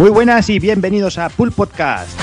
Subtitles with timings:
[0.00, 2.18] Muy buenas y bienvenidos a Pool Podcast.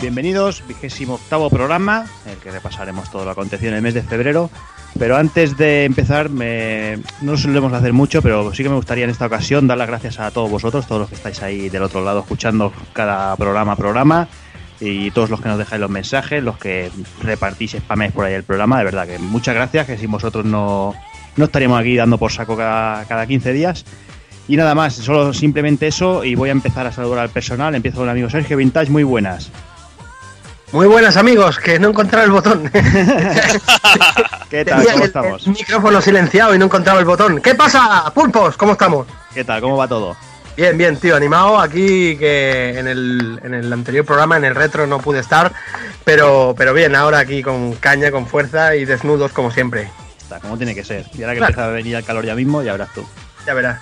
[0.00, 4.02] Bienvenidos, vigésimo octavo programa, en el que repasaremos todo lo acontecido en el mes de
[4.02, 4.50] febrero.
[4.98, 6.98] Pero antes de empezar, me...
[7.20, 10.18] no solemos hacer mucho, pero sí que me gustaría en esta ocasión dar las gracias
[10.18, 14.26] a todos vosotros, todos los que estáis ahí del otro lado escuchando cada programa programa
[14.80, 16.90] y todos los que nos dejáis los mensajes, los que
[17.22, 20.96] repartís spames por ahí el programa, de verdad que muchas gracias, que sin vosotros no,
[21.36, 23.84] no estaríamos aquí dando por saco cada, cada 15 días.
[24.46, 27.74] Y nada más, solo simplemente eso y voy a empezar a saludar al personal.
[27.74, 29.50] Empiezo con el amigo Sergio Vintage, muy buenas.
[30.72, 32.68] Muy buenas amigos, que no encontraba el botón.
[34.50, 34.78] ¿Qué tal?
[34.80, 35.46] Tenía ¿Cómo el- estamos?
[35.46, 37.40] El micrófono silenciado y no encontraba el botón.
[37.40, 38.56] ¿Qué pasa, pulpos?
[38.56, 39.06] ¿Cómo estamos?
[39.32, 39.60] ¿Qué tal?
[39.60, 40.16] ¿Cómo va todo?
[40.56, 44.86] Bien, bien, tío, animado aquí que en el, en el anterior programa, en el retro,
[44.86, 45.52] no pude estar,
[46.04, 49.90] pero, pero bien, ahora aquí con caña, con fuerza y desnudos como siempre.
[50.16, 51.06] Está, como tiene que ser.
[51.14, 51.52] Y ahora que Claro.
[51.52, 53.04] empieza a venir el calor ya mismo, ya verás tú.
[53.46, 53.80] Ya verás.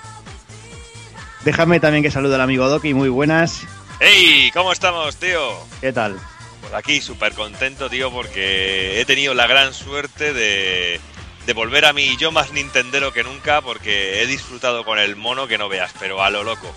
[1.43, 3.61] Déjame también que salude al amigo Doki, muy buenas.
[3.99, 4.49] ¡Hey!
[4.53, 5.39] ¿Cómo estamos, tío?
[5.81, 6.17] ¿Qué tal?
[6.61, 10.99] Pues aquí súper contento, tío, porque he tenido la gran suerte de,
[11.45, 15.47] de volver a mí yo más Nintendero que nunca, porque he disfrutado con el mono
[15.47, 16.67] que no veas, pero a lo loco.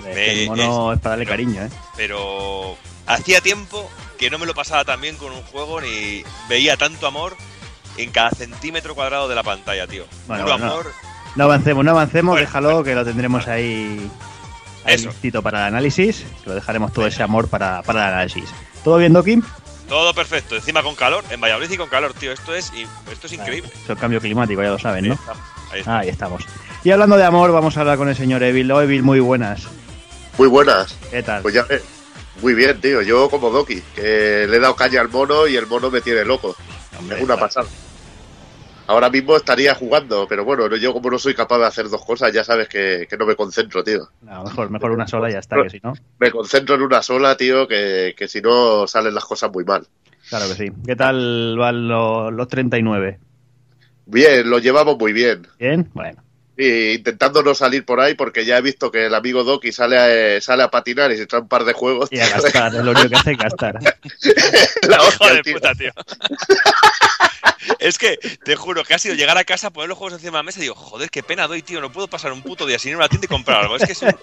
[0.00, 1.70] Es Me- que el mono es, para darle cariño, ¿eh?
[1.96, 6.76] Pero hacía tiempo que no me lo pasaba tan bien con un juego ni veía
[6.78, 7.36] tanto amor
[7.98, 10.06] en cada centímetro cuadrado de la pantalla, tío.
[10.26, 10.86] Bueno, Puro bueno, amor.
[10.86, 14.08] No avancemos, no avancemos, Bueno, déjalo que lo tendremos ahí,
[14.84, 15.08] ahí Eso.
[15.08, 16.24] listito para el análisis.
[16.44, 18.48] Que lo dejaremos todo ese amor para, para el análisis.
[18.84, 19.42] ¿Todo bien, Doki?
[19.88, 20.54] Todo perfecto.
[20.54, 22.30] Encima con calor, en Valladolid y con calor, tío.
[22.32, 22.72] Esto es,
[23.10, 23.70] esto es increíble.
[23.82, 25.14] Es el cambio climático, ya lo saben, Ahí ¿no?
[25.14, 25.42] estamos,
[25.72, 26.02] ahí estamos.
[26.02, 26.44] Ahí estamos.
[26.84, 28.70] Y hablando de amor, vamos a hablar con el señor Evil.
[28.70, 29.62] Oh, Evil, muy buenas.
[30.38, 30.96] Muy buenas.
[31.10, 31.42] ¿Qué tal?
[31.42, 31.82] Pues ya ves.
[32.42, 33.00] Muy bien, tío.
[33.02, 36.24] Yo como Doki, que le he dado caña al mono y el mono me tiene
[36.24, 36.56] loco.
[36.98, 37.46] Hombre, es una claro.
[37.48, 37.66] pasada.
[38.86, 42.04] Ahora mismo estaría jugando, pero bueno, no- yo como no soy capaz de hacer dos
[42.04, 44.08] cosas, ya sabes que, que no me concentro, tío.
[44.22, 45.94] No, mejor, mejor una sola y ya está, que si no.
[46.18, 49.86] Me concentro en una sola, tío, que, que si no salen las cosas muy mal.
[50.28, 50.72] Claro que sí.
[50.86, 53.18] ¿Qué tal van los, los 39?
[54.06, 55.46] Bien, lo llevamos muy bien.
[55.58, 55.88] ¿Bien?
[55.94, 56.22] Bueno.
[56.56, 60.36] Y intentando no salir por ahí porque ya he visto que el amigo Doki sale
[60.36, 62.10] a, sale a patinar y se trae un par de juegos.
[62.12, 62.42] Y a tío.
[62.42, 63.78] gastar, es lo único que hace es gastar.
[64.88, 65.54] La hostia, de tío.
[65.54, 65.90] puta, tío.
[67.78, 70.38] es que, te juro, que ha sido llegar a casa, poner los juegos encima de
[70.38, 71.80] la mesa y digo, joder, qué pena doy, tío.
[71.80, 73.76] No puedo pasar un puto día sin ir a una tienda y comprar algo.
[73.76, 74.14] Es que es un...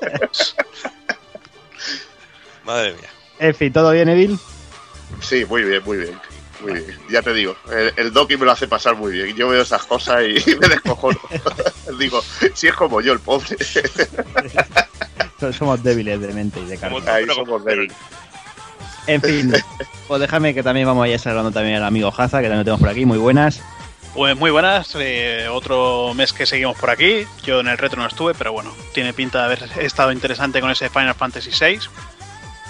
[2.65, 3.09] Madre mía.
[3.39, 4.37] En fin, ¿todo bien, Evil?
[5.21, 6.19] Sí, muy bien, muy bien.
[6.61, 6.99] Muy bien.
[7.09, 9.35] Ya te digo, el, el Doki me lo hace pasar muy bien.
[9.35, 11.19] Yo veo esas cosas y me descojono.
[11.99, 13.57] digo, si es como yo, el pobre.
[15.39, 16.99] So- Somos débiles de mente y de carne.
[17.03, 17.95] Pero- somos débiles.
[19.07, 19.53] En fin,
[20.07, 22.63] pues déjame que también vamos a ir saludando también al amigo Haza, que también lo
[22.63, 23.05] tenemos por aquí.
[23.05, 23.61] Muy buenas.
[24.13, 27.25] Pues muy buenas, eh, otro mes que seguimos por aquí.
[27.43, 30.69] Yo en el retro no estuve, pero bueno, tiene pinta de haber estado interesante con
[30.69, 31.79] ese Final Fantasy VI.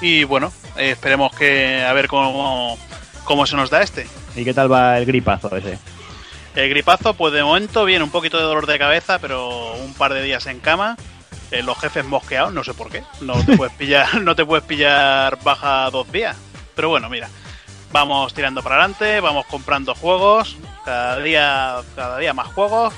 [0.01, 2.77] Y bueno, eh, esperemos que a ver cómo,
[3.23, 4.07] cómo se nos da este.
[4.35, 5.79] ¿Y qué tal va el gripazo ese?
[6.55, 10.13] El gripazo, pues de momento viene un poquito de dolor de cabeza, pero un par
[10.13, 10.95] de días en cama.
[11.51, 13.03] Eh, los jefes mosqueados, no sé por qué.
[13.21, 16.37] No te puedes pillar, no te puedes pillar baja dos días.
[16.75, 17.29] Pero bueno, mira,
[17.91, 20.55] vamos tirando para adelante, vamos comprando juegos,
[20.85, 22.93] cada día, cada día más juegos.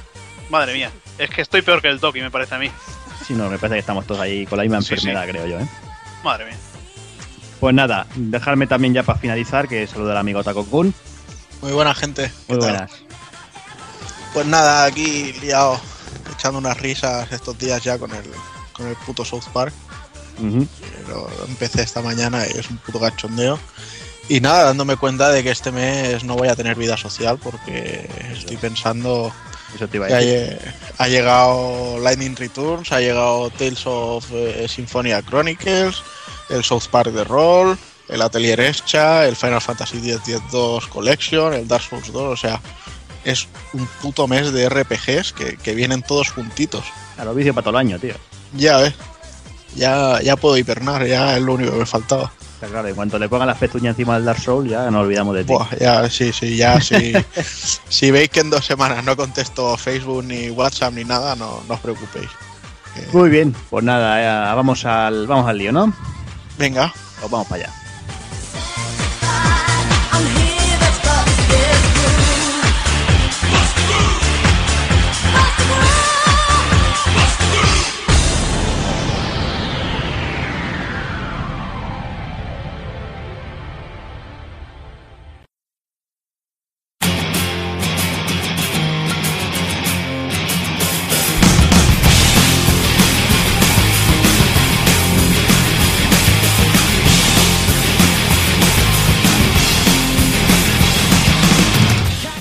[0.50, 2.70] Madre mía, es que estoy peor que el Toki, me parece a mí.
[3.26, 4.94] Sí, no, me parece que estamos todos ahí con la misma Sí, sí.
[5.10, 5.68] enfermedad, creo yo, ¿eh?
[6.24, 6.58] Madre mía.
[7.60, 10.94] Pues nada, dejarme también ya para finalizar que saluda al amigo Taco Kun.
[11.62, 12.30] Muy buena gente.
[12.48, 12.70] ¿qué Muy tal?
[12.72, 12.92] buenas.
[14.34, 15.80] Pues nada, aquí liado,
[16.44, 18.26] echando unas risas estos días ya con el,
[18.74, 19.74] con el puto South Park.
[20.40, 20.68] Ujú.
[21.08, 23.58] Lo empecé esta mañana y es un puto cachondeo.
[24.28, 28.10] Y nada, dándome cuenta de que este mes no voy a tener vida social porque
[28.34, 29.32] estoy pensando
[29.74, 30.74] Eso te iba a que decir.
[30.98, 36.04] ha llegado Lightning Returns, ha llegado Tales of eh, Symphonia Chronicles,
[36.50, 37.78] el South Park de Roll,
[38.10, 42.60] el Atelier Escha, el Final Fantasy X-10-2 Collection, el Dark Souls 2, o sea,
[43.24, 46.84] es un puto mes de RPGs que, que vienen todos juntitos.
[47.16, 48.16] Claro, vicio para todo el año, tío.
[48.54, 48.94] Ya ves,
[49.76, 52.32] ya, ya puedo hipernar, ya es lo único que me faltaba.
[52.56, 55.36] Está claro, en cuanto le pongan las pezuñas encima del Dark Souls, ya nos olvidamos
[55.36, 55.54] de ti.
[55.54, 57.14] Buah, ya, sí, sí, ya, sí.
[57.90, 61.74] si veis que en dos semanas no contesto Facebook ni WhatsApp ni nada, no, no
[61.74, 62.30] os preocupéis.
[63.12, 65.92] Muy bien, pues nada, ya vamos al, vamos al lío, ¿no?
[66.58, 67.83] Venga, Pues vamos para allá.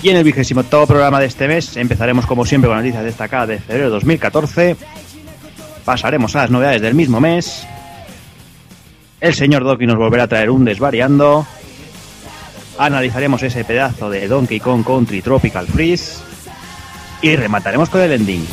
[0.03, 3.49] Y en el vigésimo octavo programa de este mes empezaremos como siempre con noticias destacadas
[3.49, 4.77] de febrero de 2014.
[5.85, 7.65] Pasaremos a las novedades del mismo mes.
[9.21, 11.47] El señor Doki nos volverá a traer un desvariando.
[12.79, 16.21] Analizaremos ese pedazo de Donkey Kong Country Tropical Freeze.
[17.23, 18.45] Y remataremos con el ending.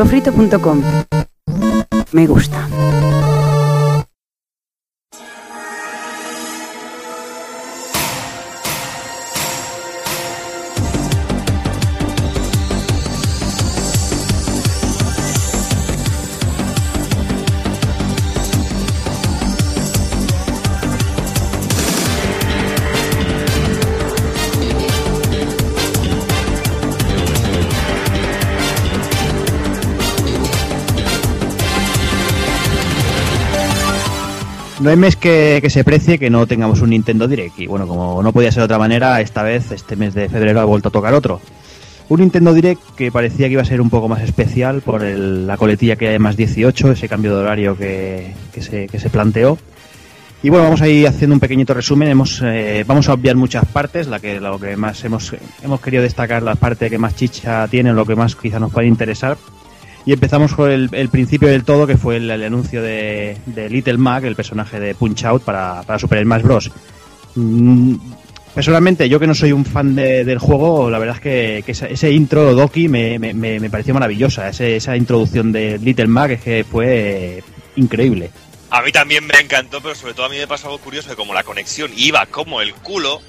[0.00, 0.82] pulpofrito.com.
[2.12, 2.66] Me gusta.
[34.80, 37.58] No hay mes que, que se precie que no tengamos un Nintendo Direct.
[37.58, 40.58] Y bueno, como no podía ser de otra manera, esta vez, este mes de febrero,
[40.58, 41.38] ha vuelto a tocar otro.
[42.08, 45.58] Un Nintendo Direct que parecía que iba a ser un poco más especial por la
[45.58, 49.58] coletilla que hay más 18, ese cambio de horario que, que se, que se planteó.
[50.42, 52.08] Y bueno, vamos a ir haciendo un pequeñito resumen.
[52.08, 56.02] Hemos, eh, vamos a obviar muchas partes, la que, lo que más hemos, hemos querido
[56.02, 59.36] destacar, la parte que más chicha tiene, lo que más quizá nos puede interesar.
[60.06, 63.36] Y empezamos con el, principio del todo, que fue el, anuncio de,
[63.68, 66.70] Little Mac, el personaje de Punch Out para, para Super Smash Bros.
[67.34, 67.96] Mm,
[68.54, 71.86] personalmente, yo que no soy un fan de- del juego, la verdad es que, esa-
[71.86, 74.48] ese intro Doki me, me, pareció maravillosa.
[74.48, 77.42] Ese- esa introducción de Little Mac es que fue
[77.76, 78.30] increíble.
[78.70, 81.16] A mí también me encantó, pero sobre todo a mí me pasó algo curioso, que
[81.16, 83.20] como la conexión iba como el culo,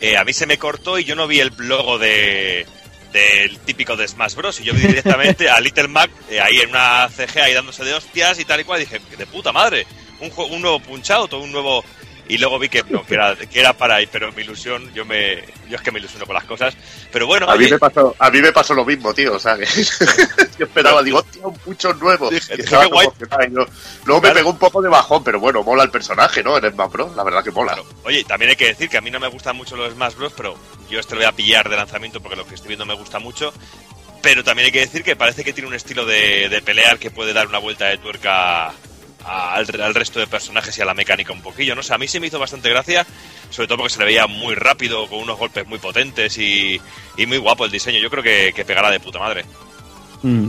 [0.00, 2.66] eh, a mí se me cortó y yo no vi el logo de
[3.12, 4.60] del típico de Smash Bros.
[4.60, 7.94] Y yo vi directamente a Little Mac eh, ahí en una CG ahí dándose de
[7.94, 8.80] hostias y tal y cual.
[8.80, 9.86] Y dije, de puta madre,
[10.20, 11.84] un, un nuevo Punch Out un nuevo...
[12.30, 15.04] Y luego vi que no, que era, que era para ahí, pero mi ilusión, yo
[15.04, 15.36] me
[15.68, 16.76] yo es que me ilusiono con las cosas.
[17.12, 19.34] Pero bueno, A mí, oye, me pasó, a mí me pasó lo mismo, tío.
[19.34, 19.64] O sea, que
[20.58, 22.30] yo esperaba, digo, hostia, un pucho nuevo.
[22.30, 23.08] Dije, Y qué guay.
[23.52, 23.66] yo-
[24.04, 26.56] Luego me pegó un poco de bajón, pero bueno, mola el personaje, ¿no?
[26.56, 27.16] En Smash Bros.
[27.16, 27.72] La verdad que mola.
[27.74, 27.88] Claro.
[28.04, 30.32] Oye, también hay que decir que a mí no me gustan mucho los Smash Bros,
[30.36, 30.56] pero
[30.88, 33.18] yo este lo voy a pillar de lanzamiento porque lo que estoy viendo me gusta
[33.18, 33.52] mucho.
[34.22, 37.10] Pero también hay que decir que parece que tiene un estilo de, de pelear que
[37.10, 38.72] puede dar una vuelta de tuerca
[39.24, 41.80] al, al resto de personajes y a la mecánica un poquillo, ¿no?
[41.80, 43.06] O sea, a mí se me hizo bastante gracia,
[43.50, 46.80] sobre todo porque se le veía muy rápido, con unos golpes muy potentes y,
[47.16, 47.98] y muy guapo el diseño.
[47.98, 49.44] Yo creo que, que pegará de puta madre.
[50.22, 50.48] Mm.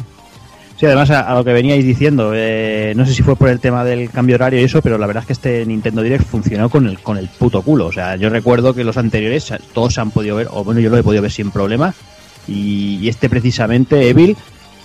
[0.81, 3.83] Sí, además a, lo que veníais diciendo, eh, no sé si fue por el tema
[3.83, 6.87] del cambio horario y eso, pero la verdad es que este Nintendo Direct funcionó con
[6.87, 7.85] el, con el puto culo.
[7.85, 10.89] O sea, yo recuerdo que los anteriores todos se han podido ver, o bueno, yo
[10.89, 11.93] lo he podido ver sin problema.
[12.47, 14.35] Y este precisamente, Evil,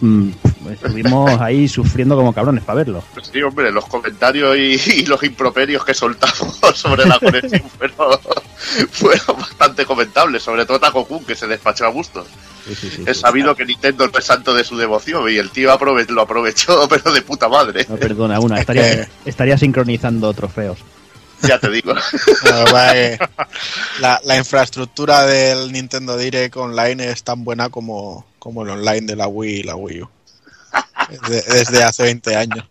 [0.01, 0.29] mm,
[0.73, 3.03] estuvimos ahí sufriendo como cabrones para verlo.
[3.15, 8.19] Pues sí, hombre, los comentarios y, y los improperios que soltamos sobre la conexión fueron,
[8.91, 12.25] fueron bastante comentables, sobre todo Taco Kun, que se despachó a gusto.
[12.67, 13.21] Sí, sí, sí, He sí.
[13.21, 16.89] sabido que Nintendo no es santo de su devoción y el tío aprove- lo aprovechó,
[16.91, 20.79] pero de puta madre, No perdona una, estaría, estaría sincronizando trofeos.
[21.49, 21.95] ya te digo.
[22.45, 23.29] La verdad es que
[24.01, 29.17] la, la infraestructura del Nintendo Direct Online es tan buena como, como el online de
[29.17, 30.09] la Wii y la Wii U.
[31.23, 32.65] Desde, desde hace 20 años.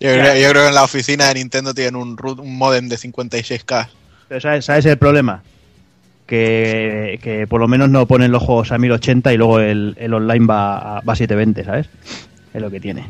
[0.00, 2.88] Yo creo, yo creo que en la oficina de Nintendo tienen un, root- un modem
[2.88, 3.88] de 56K.
[4.28, 5.42] Pero ¿sabes, sabes el problema?
[6.26, 10.14] Que, que por lo menos no ponen los juegos a 1080 y luego el, el
[10.14, 11.86] online va a, va a 720, ¿sabes?
[12.52, 13.02] Es lo que tiene.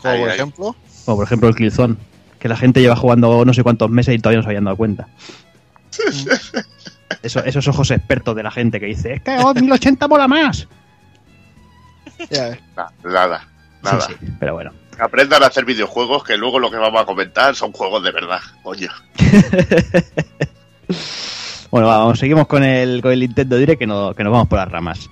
[0.00, 0.34] Como por ahí.
[0.36, 1.96] ejemplo, Como por ejemplo el Killzone,
[2.38, 4.76] que la gente lleva jugando no sé cuántos meses y todavía no se habían dado
[4.76, 5.08] cuenta.
[7.22, 10.68] Eso- esos ojos expertos de la gente que dice, es que oh, 1080 mola más.
[13.04, 13.46] nada,
[13.82, 14.00] nada.
[14.06, 14.72] Sí, sí, pero bueno.
[14.98, 18.40] Aprendan a hacer videojuegos, que luego lo que vamos a comentar son juegos de verdad,
[18.62, 18.88] coño.
[21.70, 24.48] Bueno, va, vamos, seguimos con el, con el Nintendo Direct que, no, que nos vamos
[24.48, 25.10] por las ramas.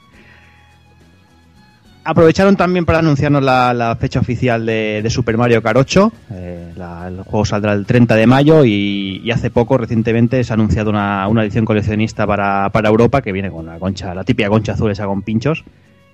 [2.06, 6.12] Aprovecharon también para anunciarnos la, la fecha oficial de, de Super Mario Kart 8.
[6.32, 10.52] Eh, la- el juego saldrá el 30 de mayo y, y hace poco, recientemente, se
[10.52, 14.22] ha anunciado una, una edición coleccionista para, para Europa que viene con la concha, la
[14.24, 15.64] típica concha azul esa con pinchos.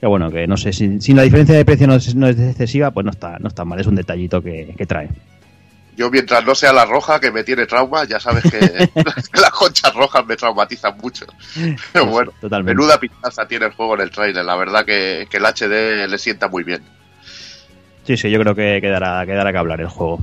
[0.01, 2.39] Que bueno, que no sé, si, si la diferencia de precio no es, no es
[2.39, 5.09] excesiva, pues no está, no está mal, es un detallito que, que trae.
[5.97, 8.59] Yo mientras no sea la roja que me tiene trauma, ya sabes que
[9.35, 11.27] las conchas rojas me traumatizan mucho.
[11.93, 12.75] Pero bueno, Totalmente.
[12.75, 16.19] menuda pintaza tiene el juego en el trailer, la verdad que, que el HD le
[16.19, 16.83] sienta muy bien.
[18.07, 20.21] Sí, sí, yo creo que quedará, quedará que hablar el juego.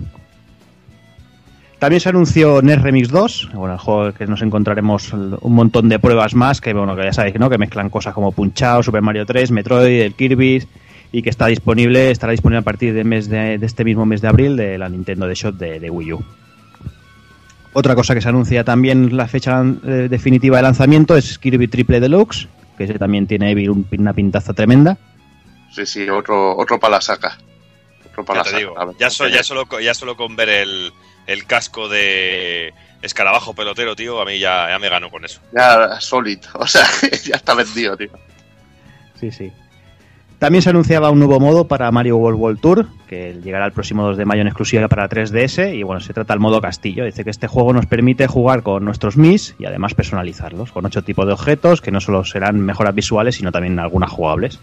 [1.80, 6.00] También se anunció NES Remix 2, bueno, el juego que nos encontraremos un montón de
[6.00, 7.52] pruebas más, que bueno, que ya sabéis, ¿no?
[7.52, 10.68] Que mezclan cosas como Punch-Out, Super Mario 3, Metroid, el Kirby,
[11.18, 14.22] y que está disponible, estará disponible a partir del mes de, de este mismo mes
[14.22, 16.24] de abril de la Nintendo de Shop de, de Wii U.
[17.74, 22.00] Otra cosa que se anuncia también la fecha eh, definitiva de lanzamiento es Kirby Triple
[22.00, 22.48] Deluxe,
[22.78, 23.56] que ese también tiene
[23.98, 24.98] una pintaza tremenda.
[25.72, 27.38] Sí, sí, otro, otro para la saca.
[28.12, 28.60] Otro para Ya la te saca.
[28.60, 30.92] digo, A ver, ya, so- porque- ya solo, co- ya solo con ver el,
[31.26, 35.40] el casco de escarabajo pelotero, tío, a mí ya, ya me ganó con eso.
[35.56, 36.86] Ya Solid, o sea,
[37.26, 38.10] ya está vendido, tío.
[39.20, 39.52] Sí, sí.
[40.40, 44.04] También se anunciaba un nuevo modo para Mario World World Tour, que llegará el próximo
[44.04, 45.76] 2 de mayo en exclusiva para 3DS.
[45.76, 47.06] Y bueno, se trata del modo castillo.
[47.06, 51.04] Dice que este juego nos permite jugar con nuestros Mis y además personalizarlos, con ocho
[51.04, 54.60] tipos de objetos que no solo serán mejoras visuales, sino también algunas jugables.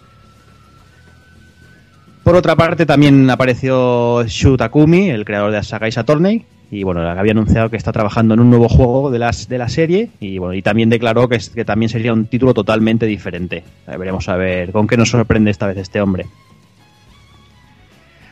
[2.23, 6.83] Por otra parte, también apareció Shu Takumi, el creador de la saga Ace Attorney, y
[6.83, 10.09] bueno, había anunciado que está trabajando en un nuevo juego de, las, de la serie,
[10.19, 13.63] y bueno, y también declaró que, es- que también sería un título totalmente diferente.
[13.87, 16.25] Veremos a ver con qué nos sorprende esta vez este hombre.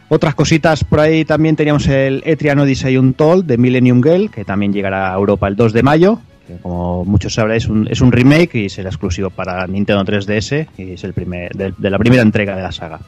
[0.10, 4.72] Otras cositas por ahí también teníamos el Etrian Odyssey Untold de Millennium Girl, que también
[4.74, 6.20] llegará a Europa el 2 de mayo.
[6.48, 10.68] Que como muchos sabréis, es un, es un remake y será exclusivo para Nintendo 3DS
[10.78, 13.00] y es el primer, de, de la primera entrega de la saga.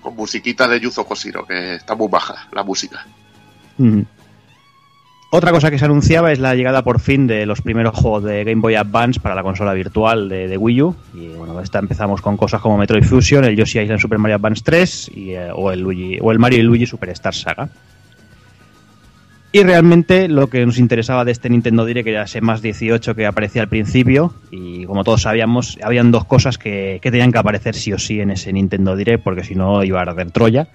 [0.00, 3.04] Con musiquita de Yuzo Koshiro, que está muy baja la música.
[5.30, 8.44] Otra cosa que se anunciaba es la llegada por fin de los primeros juegos de
[8.44, 10.94] Game Boy Advance para la consola virtual de, Wii U.
[11.14, 14.62] Y bueno, esta empezamos con cosas como Metroid Fusion, el Yoshi Island Super Mario Advance
[14.64, 17.68] 3 y, eh, o, el Luigi, o el Mario y Luigi Superstar Saga.
[19.50, 23.26] Y realmente lo que nos interesaba de este Nintendo Direct era ese más 18 que
[23.26, 24.32] aparecía al principio.
[24.52, 28.20] Y como todos sabíamos, habían dos cosas que, que tenían que aparecer sí o sí
[28.20, 30.68] en ese Nintendo Direct, porque si no iba a arder Troya.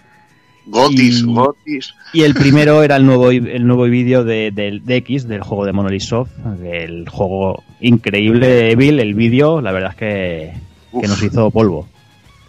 [0.66, 1.94] Gotis, Y- Gotis.
[2.14, 5.66] Y el primero era el nuevo el nuevo vídeo de, del- de X, del juego
[5.66, 6.32] de Monolith Soft,
[6.64, 10.54] el juego increíble, Evil, el vídeo, la verdad es que,
[11.02, 11.88] que nos hizo polvo.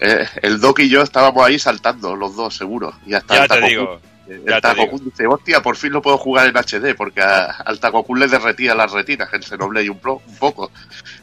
[0.01, 2.93] Eh, el Doc y yo estábamos ahí saltando, los dos, seguro.
[3.07, 5.93] Y hasta Ya el te Takokun- digo, El ya te Takokun dice, hostia, por fin
[5.93, 9.89] lo puedo jugar en HD, porque a- al Takokun le derretía las retinas en Xenoblade
[9.91, 10.71] un, pro- un poco.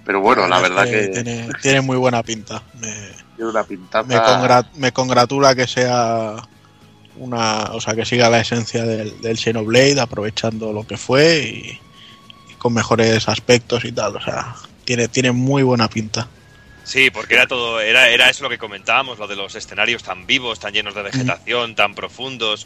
[0.06, 2.64] Pero bueno, la verdad que tiene, tiene muy buena pinta.
[2.80, 2.88] Me,
[3.36, 4.04] tiene una pintada.
[4.06, 6.36] me, congra- me congratula que sea
[7.20, 11.80] una, o sea, que siga la esencia del, del Xenoblade, aprovechando lo que fue y,
[12.52, 14.16] y con mejores aspectos y tal.
[14.16, 16.28] O sea, tiene, tiene muy buena pinta.
[16.84, 20.26] Sí, porque era todo, era, era eso lo que comentábamos, lo de los escenarios tan
[20.26, 22.66] vivos, tan llenos de vegetación, tan profundos,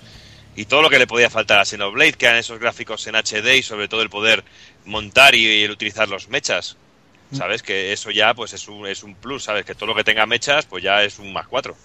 [0.56, 3.58] y todo lo que le podía faltar a Xenoblade, que eran esos gráficos en HD
[3.58, 4.46] y sobre todo el poder
[4.86, 6.78] montar y el utilizar los mechas.
[7.34, 7.64] ¿Sabes?
[7.64, 9.66] Que eso ya pues es un, es un plus, ¿sabes?
[9.66, 11.76] Que todo lo que tenga mechas pues ya es un más cuatro.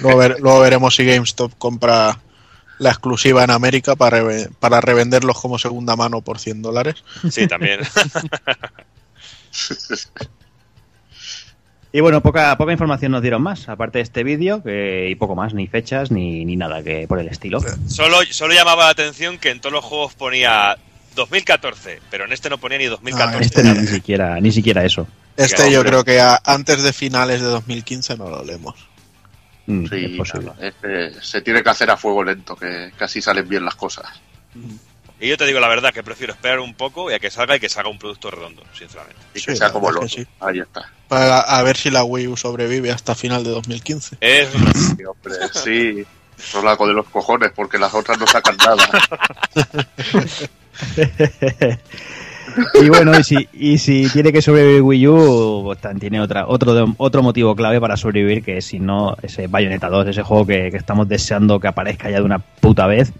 [0.00, 2.18] Luego, ver- luego veremos si GameStop compra
[2.78, 4.22] la exclusiva en América para,
[4.58, 6.96] para revenderlos como segunda mano por 100 dólares.
[7.30, 7.80] Sí, también.
[11.92, 15.36] Y bueno, poca, poca información nos dieron más, aparte de este vídeo, que- y poco
[15.36, 17.60] más, ni fechas, ni, ni nada que por el estilo.
[17.86, 20.76] solo, solo llamaba la atención que en todos los juegos ponía
[21.14, 23.44] 2014, pero en este no ponía ni 2014.
[23.44, 25.06] Este ni siquiera, ni siquiera eso.
[25.36, 28.74] Este yo creo que a- antes de finales de 2015 no lo leemos.
[29.66, 30.52] Mm, Sí, es posible.
[30.60, 34.06] este se tiene que hacer a fuego lento, que casi salen bien las cosas.
[35.20, 37.56] Y yo te digo la verdad que prefiero esperar un poco y a que salga
[37.56, 39.20] y que salga un producto redondo, sinceramente.
[39.34, 40.26] Y Sí, que sea como lo sí.
[40.40, 40.90] Ahí está.
[41.08, 44.16] Para a ver si la Wii U sobrevive hasta final de 2015.
[44.20, 44.48] Es
[44.96, 46.04] Sí, hombre, sí.
[46.52, 48.88] Rolaco de los cojones, porque las otras no sacan nada.
[52.74, 56.94] y bueno, y si, y si tiene que sobrevivir Wii U, pues, tiene otra, otro,
[56.98, 60.76] otro motivo clave para sobrevivir, que si no, ese Bayonetta 2, ese juego que, que
[60.76, 63.12] estamos deseando que aparezca ya de una puta vez,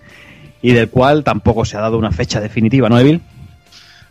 [0.63, 3.21] y del cual tampoco se ha dado una fecha definitiva, ¿no, Evil?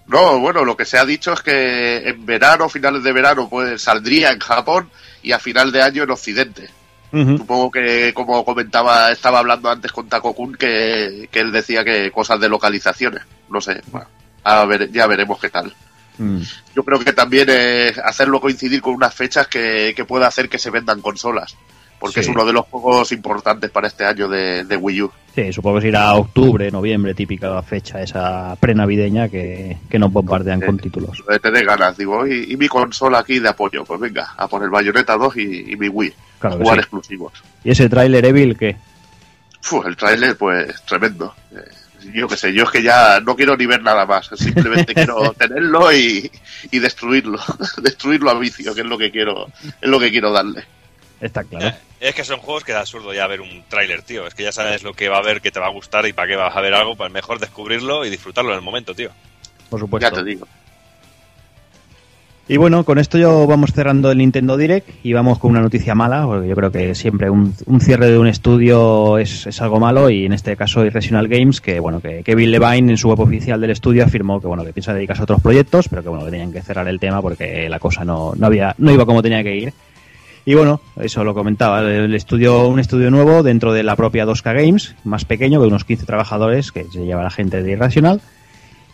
[0.08, 3.82] No, bueno, lo que se ha dicho es que en verano, finales de verano, pues
[3.82, 4.90] saldría en Japón
[5.22, 6.70] y a final de año en Occidente.
[7.12, 12.40] Supongo que, como comentaba, estaba hablando antes con Takokun, que, que él decía que cosas
[12.40, 13.22] de localizaciones.
[13.52, 14.08] No sé, bueno,
[14.44, 15.74] a ver, ya veremos qué tal.
[16.18, 16.42] Mm.
[16.76, 20.60] Yo creo que también es hacerlo coincidir con unas fechas que, que pueda hacer que
[20.60, 21.56] se vendan consolas.
[22.00, 22.30] Porque Sí.
[22.30, 25.12] es uno de los juegos importantes para este año de, de Wii U.
[25.34, 30.78] Sí, supongo que será octubre, noviembre, típica fecha esa prenavideña que, que nos bombardean con
[30.78, 31.24] títulos.
[31.32, 33.86] Eh, Te dé ganas, digo, y, y mi consola aquí de apoyo.
[33.86, 36.14] Pues venga, a por el Bayonetta 2 y, y mi Wii.
[36.40, 36.82] Claro que jugar sí.
[36.82, 37.34] exclusivos.
[37.64, 38.76] ¿Y ese tráiler Evil qué?
[39.62, 41.34] Fu, el tráiler, pues tremendo.
[41.56, 41.60] Eh,
[42.14, 44.30] Yo qué sé, yo es que ya no quiero ni ver nada más.
[44.36, 46.32] Simplemente quiero tenerlo y,
[46.72, 47.40] y destruirlo.
[47.82, 49.48] destruirlo a vicio, que es lo que quiero,
[49.82, 50.66] es lo que quiero darle.
[51.22, 51.76] Está claro.
[52.02, 54.28] Es que son juegos que da absurdo ya ver un tráiler, tío.
[54.28, 56.12] Es que ya sabes lo que va a ver, que te va a gustar y
[56.12, 56.98] para qué vas a ver algo.
[56.98, 59.10] Pues mejor descubrirlo y disfrutarlo en el momento, tío.
[59.70, 60.10] Por supuesto.
[60.10, 60.46] Ya te digo.
[62.54, 65.96] Y bueno, con esto yo vamos cerrando el Nintendo Direct y vamos con una noticia
[65.96, 70.08] mala, porque yo creo que siempre un, cierre de un estudio es, es algo malo
[70.12, 73.60] y en este caso Irrational Games, que bueno, que Kevin Levine en su web oficial
[73.60, 76.30] del estudio afirmó que bueno, que piensa dedicarse a otros proyectos, pero que bueno, que
[76.30, 79.42] tenían que cerrar el tema porque la cosa no, no había, no iba como tenía
[79.42, 79.74] que ir.
[80.46, 84.64] Y bueno, eso lo comentaba, el estudio, un estudio nuevo dentro de la propia 2K
[84.64, 88.22] Games, más pequeño, de unos 15 trabajadores que se lleva la gente de Irrational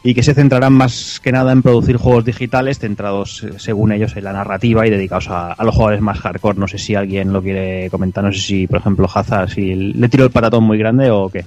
[0.02, 4.16] y que se centrarán más que nada en producir juegos digitales centrados, eh, según ellos,
[4.16, 6.58] en la narrativa y dedicados a, a los jugadores más hardcore.
[6.58, 10.10] No sé si alguien lo quiere comentar, no sé si, por ejemplo, Hazard, si le
[10.10, 11.46] tiró el patatón muy grande o qué.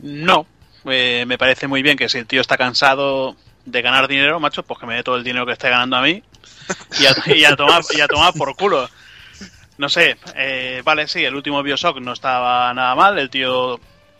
[0.00, 0.46] No,
[0.86, 4.62] eh, me parece muy bien que si el tío está cansado de ganar dinero, macho,
[4.62, 6.22] pues que me dé todo el dinero que esté ganando a mí
[7.00, 8.88] y a, y a tomar, y a tomar por culo.
[9.76, 13.78] No sé, eh, vale, sí, el último Bioshock no estaba nada mal, el tío,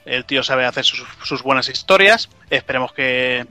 [0.09, 3.47] el tío sabe hacer sus, sus buenas historias, esperemos que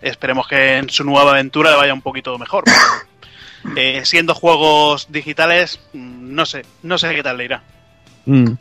[0.00, 2.64] esperemos que en su nueva aventura le vaya un poquito mejor.
[2.64, 7.62] pero, eh, siendo juegos digitales, no sé, no sé qué tal le irá.
[8.26, 8.52] Mm,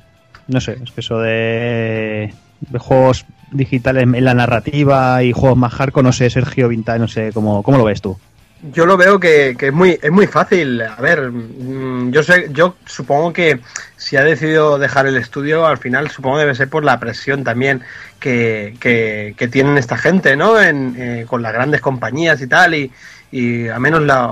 [0.47, 5.73] no sé, es que eso de, de juegos digitales en la narrativa y juegos más
[5.73, 8.17] hardcore, no sé, Sergio Vintage, no sé, ¿cómo, cómo lo ves tú?
[8.61, 10.81] Yo lo veo que, que es muy es muy fácil.
[10.81, 13.59] A ver, mm, yo sé, yo supongo que
[13.95, 17.81] si ha decidido dejar el estudio, al final supongo debe ser por la presión también
[18.19, 20.61] que, que, que tienen esta gente, ¿no?
[20.61, 22.91] En, eh, con las grandes compañías y tal y
[23.31, 24.29] y a menos las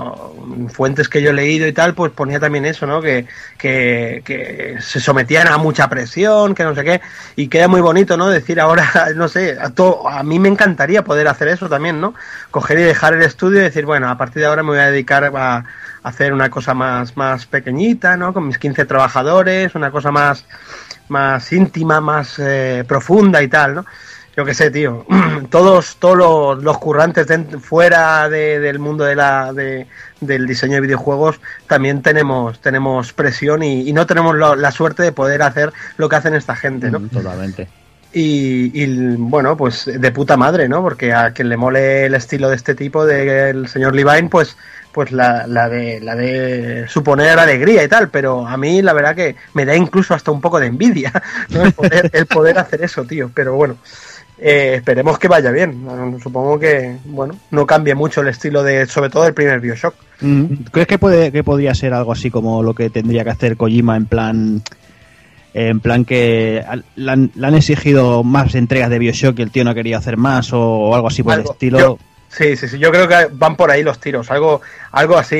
[0.72, 3.00] fuentes que yo he leído y tal, pues ponía también eso, ¿no?
[3.00, 7.00] Que, que, que se sometían a mucha presión, que no sé qué,
[7.36, 8.28] y queda muy bonito, ¿no?
[8.28, 12.14] Decir ahora, no sé, a, to- a mí me encantaría poder hacer eso también, ¿no?
[12.50, 14.90] Coger y dejar el estudio y decir, bueno, a partir de ahora me voy a
[14.90, 15.64] dedicar a,
[16.02, 18.32] hacer una cosa más, más pequeñita, ¿no?
[18.32, 20.46] Con mis 15 trabajadores, una cosa más,
[21.08, 23.84] más íntima, más eh, profunda y tal, ¿no?
[24.38, 25.04] Yo qué sé, tío.
[25.50, 29.88] Todos, todos los, los currantes den- fuera de- del mundo de la, de-
[30.20, 35.02] del diseño de videojuegos también tenemos, tenemos presión y, y no tenemos lo- la suerte
[35.02, 37.00] de poder hacer lo que hacen esta gente, ¿no?
[37.00, 37.66] Mm, Totalmente.
[38.12, 40.82] Y, y, bueno, pues de puta madre, ¿no?
[40.82, 44.56] Porque a quien le mole el estilo de este tipo del señor Levine, pues,
[44.92, 49.16] pues la, la de la de suponer alegría y tal, pero a mí la verdad
[49.16, 51.12] que me da incluso hasta un poco de envidia,
[51.50, 51.64] ¿no?
[51.64, 53.30] El poder, el poder hacer eso, tío.
[53.34, 53.76] Pero bueno,
[54.40, 55.86] eh, esperemos que vaya bien.
[56.22, 59.94] Supongo que, bueno, no cambie mucho el estilo de, sobre todo el primer Bioshock.
[60.20, 63.56] Mm, ¿Crees que puede que podría ser algo así como lo que tendría que hacer
[63.56, 64.62] Kojima en plan
[65.54, 66.62] en plan que
[66.96, 70.16] le han, le han exigido más entregas de Bioshock y el tío no quería hacer
[70.16, 71.78] más o, o algo así por el estilo?
[71.78, 71.98] Yo-
[72.30, 74.60] Sí, sí, sí, yo creo que van por ahí los tiros, algo,
[74.92, 75.34] algo así.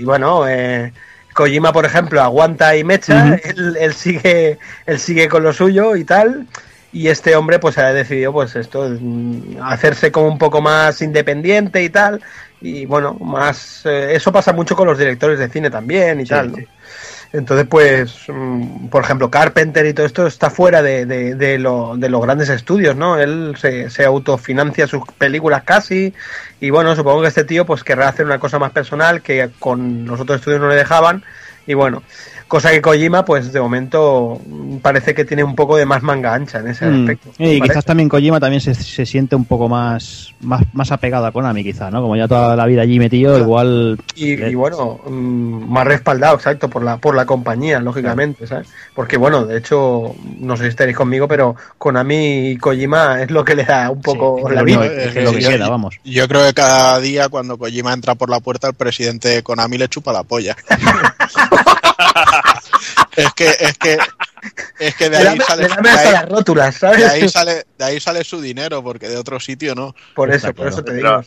[0.00, 0.92] Y bueno, eh,
[1.32, 6.02] Kojima, por ejemplo, aguanta y mecha, él, él sigue, él sigue con lo suyo y
[6.04, 6.48] tal.
[6.92, 11.82] Y este hombre, pues ha decidido, pues esto, mm, hacerse como un poco más independiente
[11.82, 12.20] y tal.
[12.60, 16.28] Y bueno, más, eh, eso pasa mucho con los directores de cine también y Sí,
[16.30, 16.50] tal.
[16.52, 16.56] ¿no?
[16.58, 16.66] sí.
[17.32, 21.96] Entonces, pues, mm, por ejemplo, Carpenter y todo esto está fuera de, de, de lo-
[21.96, 23.18] de los grandes estudios, ¿no?
[23.18, 26.12] Él se, se autofinancia sus películas casi
[26.60, 30.04] y bueno, supongo que este tío pues querrá hacer una cosa más personal que con
[30.04, 31.24] los otros estudios no le dejaban
[31.66, 32.02] y bueno,
[32.52, 34.38] cosa que Kojima pues de momento
[34.82, 37.00] parece que tiene un poco de más manga ancha en ese Mm.
[37.00, 37.30] aspecto.
[37.38, 41.32] Y quizás también Kojima también se, se siente un poco más, más más apegado a
[41.32, 42.02] Konami, quizá, ¿no?
[42.02, 46.34] Como ya toda la vida allí metido, igual Y, le- y bueno, mm, más respaldado,
[46.36, 48.68] exacto, por la, por la compañía, lógicamente, ¿sabes?
[48.94, 53.46] Porque bueno, de hecho, no sé si estaréis conmigo, pero Konami y Kojima es lo
[53.46, 54.78] que le da un poco Sí, la vida.
[54.80, 55.94] único que- es lo que Yo- queda, vamos.
[56.04, 59.78] Yo creo que cada día cuando Kojima entra por la puerta, el presidente de Konami
[59.78, 60.54] le chupa la polla.
[63.16, 63.98] es que, es que,
[64.78, 67.04] es que de ahí dame, sale, de ahí- las rótulas, de ¿sabes?
[67.04, 69.94] ahí sale, de ahí sale su dinero, porque de otro sitio no.
[70.14, 70.74] por Está eso, por claro.
[70.76, 71.22] eso te digo.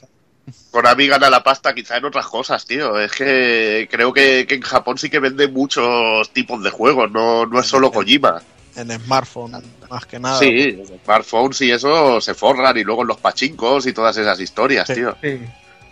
[0.69, 2.99] Konami gana la pasta quizá en otras cosas, tío.
[2.99, 7.45] Es que creo que, que en Japón sí que vende muchos tipos de juegos, no,
[7.47, 8.41] no es solo Kojima.
[8.75, 9.53] En smartphone,
[9.89, 10.37] más que nada.
[10.37, 14.85] Sí, smartphones y eso se forran y luego en los pachincos y todas esas historias,
[14.87, 14.95] Sí.
[14.95, 15.15] tío.
[15.21, 15.39] Sí.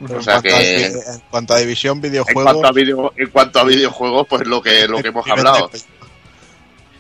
[0.02, 3.60] En, cuanto a, que- en cuanto a división En videojuegos, cuanto, a video, en cuanto
[3.60, 5.70] a videojuegos, pues lo que, lo que hemos hablado.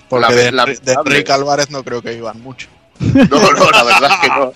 [0.10, 2.68] Porque de, la- de Enrique Álvarez no creo que iban mucho.
[3.00, 4.54] No, no, la verdad es que no.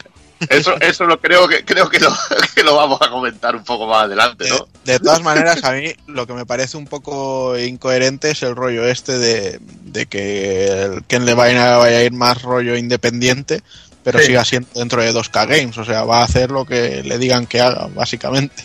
[0.50, 2.12] Eso, eso lo creo que creo que lo,
[2.56, 4.46] que lo vamos a comentar un poco más adelante,
[4.86, 8.86] de todas maneras, a mí lo que me parece un poco incoherente es el rollo
[8.86, 13.64] este de, de que el Ken Levine vaya a ir más rollo independiente,
[14.08, 14.28] pero Sí.
[14.28, 15.78] siga siendo dentro de 2K Games.
[15.78, 18.64] O sea, va a hacer lo que le digan que haga, básicamente.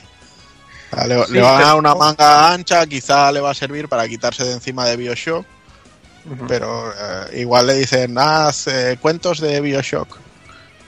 [0.93, 3.55] O sea, le, Sí, le va a dar una manga ancha, quizá le va a
[3.55, 5.45] servir para quitarse de encima de Bioshock.
[6.47, 10.17] Pero eh, igual le dicen, haz eh, cuentos de Bioshock.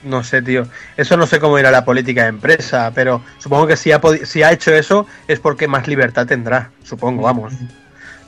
[0.03, 0.65] No sé, tío.
[0.95, 4.41] Eso no sé cómo irá la política de empresa, pero supongo que si ha, si
[4.41, 6.71] ha hecho eso es porque más libertad tendrá.
[6.85, 7.51] Supongo, vamos.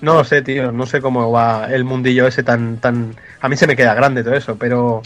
[0.02, 0.74] No lo sé, tío.
[0.74, 2.80] No sé cómo va el mundillo ese tan...
[2.80, 3.16] tan...
[3.40, 5.02] A mí se me queda grande todo eso, pero...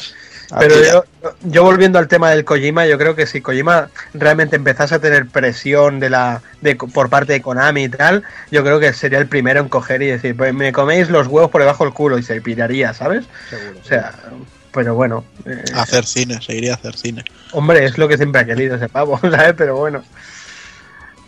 [0.52, 1.04] A Pero yo,
[1.44, 5.28] yo volviendo al tema del Kojima, yo creo que si Kojima realmente empezase a tener
[5.28, 9.28] presión de la de, por parte de Konami y tal, yo creo que sería el
[9.28, 12.24] primero en coger y decir, pues me coméis los huevos por debajo del culo y
[12.24, 13.26] se piraría, ¿sabes?
[13.82, 14.14] O sea,
[14.74, 17.24] pero bueno, eh, hacer cine, se iría a hacer cine.
[17.52, 19.54] hombre, es lo que siempre ha querido ese pavo, ¿sabes?
[19.58, 20.04] Pero bueno.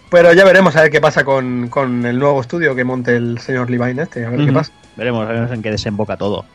[0.10, 3.40] Pero ya veremos a ver qué pasa con, con el nuevo estudio que monte el
[3.40, 4.72] señor Levine este, a ver qué pasa.
[4.96, 6.46] Veremos, veremos en qué desemboca todo.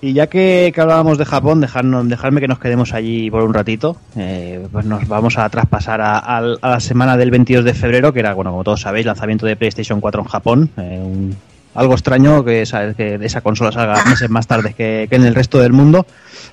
[0.00, 3.54] Y ya que, que hablábamos de Japón, dejarnos, dejarme que nos quedemos allí por un
[3.54, 3.96] ratito.
[4.16, 8.12] Eh, pues nos vamos a traspasar a, a- a la semana del 22 de febrero,
[8.12, 10.70] que era, bueno, como todos sabéis, lanzamiento de PlayStation 4 en Japón.
[10.76, 11.36] Eh, un-
[11.74, 15.34] algo extraño que, esa- que esa consola salga meses más tarde que, que en el
[15.34, 16.06] resto del mundo.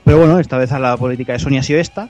[0.03, 2.10] Pero bueno, esta vez a la política de Sony ha sido esta.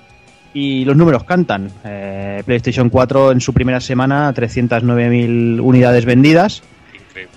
[0.55, 1.69] Y los números cantan.
[1.83, 6.61] Eh, PlayStation 4 en su primera semana, 309.000 unidades vendidas.
[6.93, 7.31] Increíble.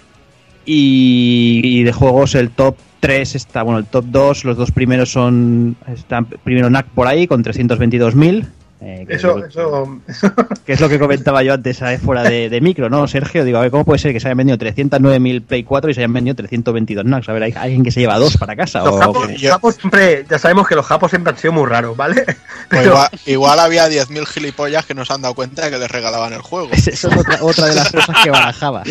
[0.66, 5.12] Y, y de juegos el top 3 está, bueno, el top 2, los dos primeros
[5.12, 8.44] son, están primero NAC por ahí con 322.000.
[8.80, 10.00] eh, que, Eso, es eso,
[10.66, 12.00] que es lo que comentaba yo antes ¿sabes?
[12.00, 13.42] fuera de, de micro, ¿no, Sergio?
[13.44, 16.00] Digo, a ver, ¿cómo puede ser que se hayan vendido 309.000 Play 4 y se
[16.00, 17.28] hayan vendido 322 NACs?
[17.28, 18.80] A ver, ¿hay alguien que se lleva dos para casa?
[18.80, 21.66] Los o japos, los japos siempre, ya sabemos que los japos siempre han sido muy
[21.66, 22.24] raros, ¿vale?
[22.68, 25.78] Pues Pero igual, igual había 10.000 gilipollas que no se han dado cuenta de que
[25.78, 26.68] les regalaban el juego.
[26.72, 28.82] Esa es otra, otra de las cosas que barajaba.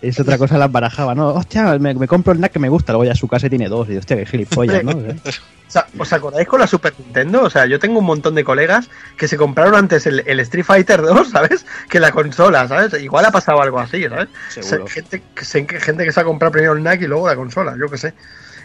[0.00, 1.28] Es otra cosa las barajaba, ¿no?
[1.34, 3.50] Hostia, me, me compro el NAC que me gusta, luego ya a su casa y
[3.50, 3.86] tiene dos.
[3.86, 4.92] Y digo, hostia, qué gilipollas, ¿no?
[4.92, 7.42] o sea, ¿os acordáis con la Super Nintendo?
[7.42, 10.64] O sea, yo tengo un montón de colegas que se compraron antes el, el Street
[10.64, 11.64] Fighter 2, ¿sabes?
[11.88, 13.00] Que la consola, ¿sabes?
[13.00, 14.28] Igual ha pasado algo así, ¿sabes?
[14.48, 14.86] Seguro.
[14.88, 17.74] Gente, que se- gente que se ha comprado primero el NAC y luego la consola,
[17.78, 18.14] yo qué sé.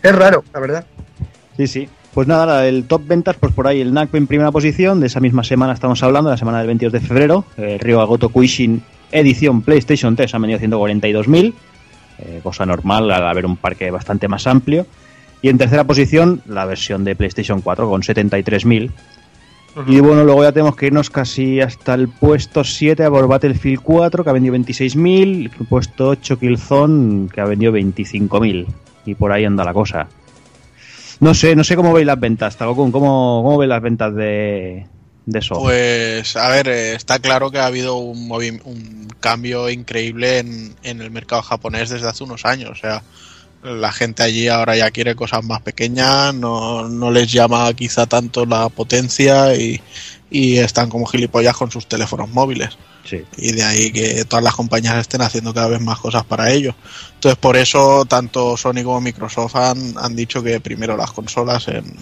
[0.02, 0.86] Es raro, la verdad.
[1.58, 1.90] Sí, sí.
[2.14, 5.00] Pues nada, la- el top ventas, pues por ahí el NAC en primera posición.
[5.00, 7.46] De esa misma semana estamos hablando, la semana del 22 de febrero.
[7.58, 11.54] El Ryo Agoto Kuishin edición PlayStation 3 han vendido 142.000.
[12.20, 14.86] eh, cosa normal al haber un parque bastante más amplio.
[15.42, 18.92] Y en tercera posición, la versión de PlayStation 4 con 73.000.
[19.88, 23.82] Y bueno, luego ya tenemos que irnos casi hasta el puesto 7 a por Battlefield
[23.82, 25.52] 4, que ha vendido 26.000.
[25.60, 28.68] El puesto 8 Killzone, que ha vendido 25.000.
[29.06, 30.08] Y por ahí anda la cosa.
[31.20, 32.92] No sé, no sé cómo veis las ventas, Tagokun.
[32.92, 34.86] ¿Cómo, cómo veis las ventas de,
[35.26, 35.56] de eso?
[35.56, 41.02] Pues, a ver, eh, está claro que ha habido un, un cambio increíble en, en
[41.02, 42.72] el mercado japonés desde hace unos años.
[42.72, 43.02] O sea,
[43.64, 48.46] la gente allí ahora ya quiere cosas más pequeñas, no, no les llama quizá tanto
[48.46, 49.82] la potencia y,
[50.30, 52.78] y están como gilipollas con sus teléfonos móviles.
[53.06, 53.24] sí.
[53.38, 56.76] y de ahí que todas las compañías estén haciendo cada vez más cosas para ello.
[57.16, 61.96] Entonces, por eso, tanto Sony como Microsoft han, han dicho que primero las consolas en,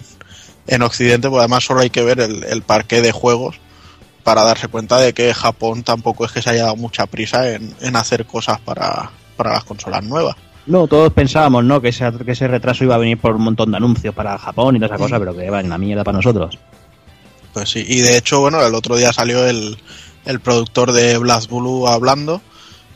[0.66, 3.60] en Occidente, pues además solo hay que ver el, el parque de juegos
[4.24, 7.74] para darse cuenta de que Japón tampoco es que se haya dado mucha prisa en,
[7.80, 10.36] en hacer cosas para, para las consolas nuevas.
[10.66, 11.80] No, todos pensábamos, ¿no?
[11.80, 14.76] Que ese, que ese retraso iba a venir por un montón de anuncios para Japón
[14.76, 16.58] y toda esa cosa, pero que va en la mierda para nosotros.
[17.52, 19.76] Pues sí, y de hecho, bueno, el otro día salió el,
[20.24, 22.40] el productor de Blast Blue hablando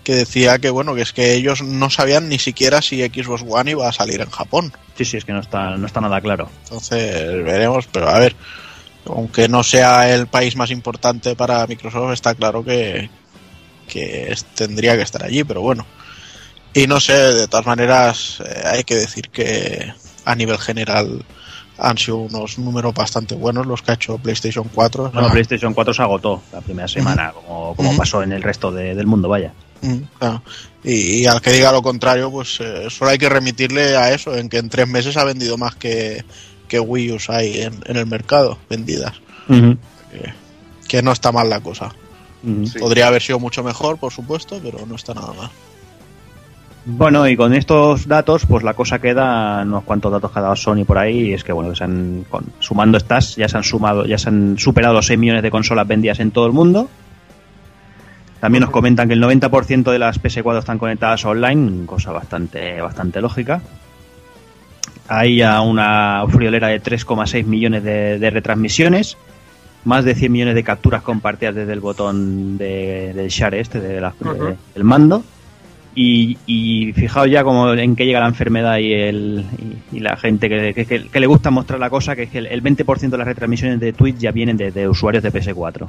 [0.07, 3.73] que decía que bueno, que es que ellos no sabían ni siquiera si Xbox One
[3.73, 4.73] iba a salir en Japón.
[4.97, 6.49] Sí, sí, es que no está, no está nada claro.
[6.63, 8.37] Entonces veremos, pero a ver,
[9.07, 13.11] aunque no sea el país más importante para Microsoft, está claro que,
[13.89, 15.85] que tendría que estar allí, pero bueno.
[16.77, 19.93] Y no sé, de todas maneras, eh, hay que decir que
[20.25, 21.25] a nivel general
[21.79, 25.05] han sido unos números bastante buenos los que ha hecho PlayStation 4.
[25.05, 28.43] o sea, Bueno, PlayStation 4 se agotó la primera semana, como, como pasó en el
[28.43, 29.53] resto de- del mundo, vaya.
[30.19, 30.43] Claro.
[30.83, 34.35] Y, y al que diga lo contrario, pues eh, solo hay que remitirle a eso,
[34.37, 36.25] en que en tres meses ha vendido más que,
[36.67, 39.13] que Wii U hay en, en el mercado, vendidas.
[40.11, 40.33] Que,
[40.89, 41.91] que no está mal la cosa.
[42.73, 42.79] Sí.
[42.79, 45.51] Podría haber sido mucho mejor, por supuesto, pero no está nada mal.
[46.89, 50.55] Bueno, y con estos datos, pues la cosa queda, unos cuantos datos que ha dado
[50.55, 53.65] Sony por ahí, y es que bueno, se han, con- sumando estas, ya se han
[53.65, 56.89] sumado, ya se han superado los 6 millones de consolas vendidas en todo el mundo.
[58.39, 63.21] También nos comentan que el 90% de las PS4 están conectadas online, cosa bastante, bastante
[63.21, 63.61] lógica.
[65.09, 69.17] Hay ya una friolera de 3,6 millones de, de retransmisiones,
[69.85, 74.01] más de 100 millones de capturas compartidas desde el botón de, del share este, de
[74.01, 75.25] la- de- del mando.
[75.99, 79.47] Y, y fijaos ya como en qué llega la enfermedad y, el,
[79.91, 82.31] y, y la gente que, que- que- que le gusta mostrar la cosa, que es
[82.31, 85.33] que el, el 20% de las retransmisiones de Twitch ya vienen de, de usuarios de
[85.33, 85.89] PS4.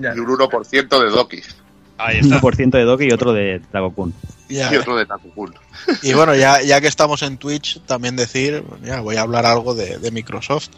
[0.00, 0.14] Ya.
[0.16, 1.56] Y un 1% de Dokis.
[1.98, 2.40] Ahí está.
[2.40, 4.12] 1% de Doki y otro de Drago-kun.
[4.48, 5.54] Ya, Y otro de Takukun.
[6.02, 9.74] Y bueno, ya, ya que estamos en Twitch, también decir, ya voy a hablar algo
[9.74, 10.68] de, de Microsoft,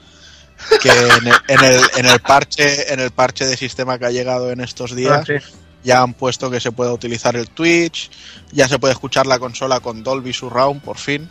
[0.82, 4.10] que en el, en, el, en el parche en el parche de sistema que ha
[4.10, 5.34] llegado en estos Ah, días sí.
[5.84, 8.10] Ya han puesto que se puede utilizar el Twitch,
[8.52, 11.28] ya se puede escuchar la consola con Dolby Surround por fin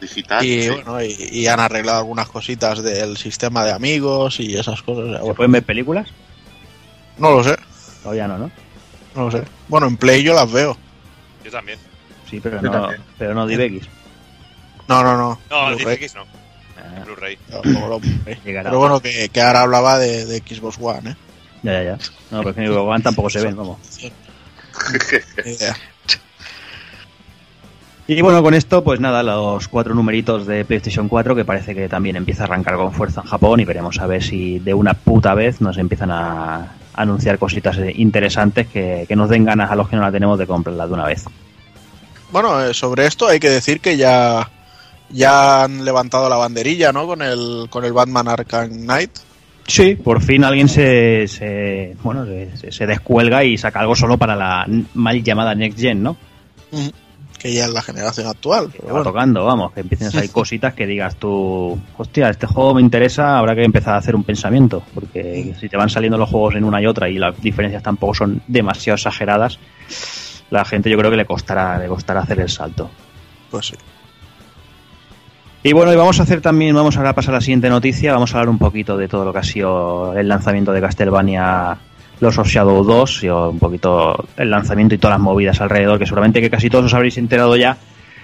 [0.00, 0.44] Digital.
[0.44, 0.68] y sí.
[0.70, 5.04] bueno y, y han arreglado algunas cositas del sistema de amigos y esas cosas.
[5.16, 6.08] ¿Se Bueno, pueden ver películas?
[7.18, 7.56] no lo sé,
[8.02, 8.50] Todavía no, ¿no?
[9.14, 9.44] no lo sé.
[9.68, 10.76] Bueno, en Play yo las veo.
[11.44, 11.78] Yo también.
[12.28, 13.02] Sí, pero Yo no, también.
[13.18, 13.86] pero no DivX.
[14.88, 15.38] No, no, no.
[15.50, 15.76] No.
[15.76, 16.24] DivX no.
[16.76, 17.38] Ah, Blu-ray.
[17.50, 17.60] No.
[17.62, 21.16] Pero bueno, que, que ahora hablaba de, de Xbox One, ¿eh?
[21.64, 21.98] Ya, ya, ya.
[22.30, 23.78] No, pero es que Gohan tampoco se ven, vamos.
[28.06, 31.88] Y bueno, con esto, pues nada, los cuatro numeritos de PlayStation 4 que parece que
[31.88, 34.92] también empieza a arrancar con fuerza en Japón y veremos a ver si de una
[34.92, 39.88] puta vez nos empiezan a anunciar cositas interesantes que, que nos den ganas a los
[39.88, 41.24] que no la tenemos de comprarla de una vez.
[42.30, 44.50] Bueno, eh, sobre esto hay que decir que ya,
[45.08, 47.06] ya han levantado la banderilla, ¿no?
[47.06, 49.12] Con el, con el Batman Arkham Knight.
[49.66, 54.36] Sí, por fin alguien se, se bueno se, se descuelga y saca algo solo para
[54.36, 56.16] la mal llamada Next Gen, ¿no?
[57.38, 58.70] Que ya es la generación actual.
[58.78, 62.74] Pero va tocando, vamos, que empiecen a salir cositas que digas tú, hostia, este juego
[62.74, 66.30] me interesa, habrá que empezar a hacer un pensamiento, porque si te van saliendo los
[66.30, 69.58] juegos en una y otra y las diferencias tampoco son demasiado exageradas,
[70.50, 72.90] la gente yo creo que le costará, le costará hacer el salto.
[73.50, 73.74] Pues sí.
[75.66, 78.12] Y bueno, y vamos a hacer también, vamos ahora a pasar a la siguiente noticia,
[78.12, 81.78] vamos a hablar un poquito de todo lo que ha sido el lanzamiento de Castlevania
[82.20, 86.04] Los of Shadow 2, y un poquito el lanzamiento y todas las movidas alrededor, que
[86.04, 87.78] seguramente que casi todos os habréis enterado ya.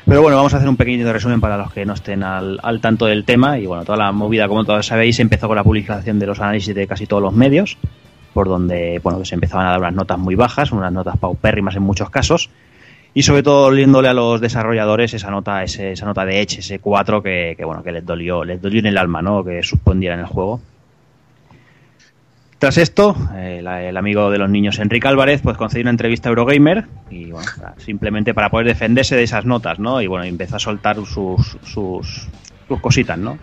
[0.04, 2.78] Pero bueno, vamos a hacer un pequeño resumen para los que no estén al, al
[2.82, 3.58] tanto del tema.
[3.58, 6.74] Y bueno, toda la movida, como todos sabéis, empezó con la publicación de los análisis
[6.74, 7.78] de casi todos los medios,
[8.34, 11.84] por donde bueno, se empezaban a dar unas notas muy bajas, unas notas paupérrimas en
[11.84, 12.50] muchos casos.
[13.12, 16.78] Y sobre todo oliéndole a los desarrolladores esa nota, ese- esa nota de Edge, ese
[16.78, 19.42] 4 que, bueno, que les dolió, les dolió en el alma, ¿no?
[19.44, 20.60] Que suspendieran el juego.
[22.58, 26.30] Tras esto, eh, el amigo de los niños Enrique Álvarez pues concedió una entrevista a
[26.30, 30.02] Eurogamer y bueno, simplemente para poder defenderse de esas notas, ¿no?
[30.02, 32.28] Y bueno, empezó a soltar sus, sus,
[32.68, 33.38] sus cositas, ¿no?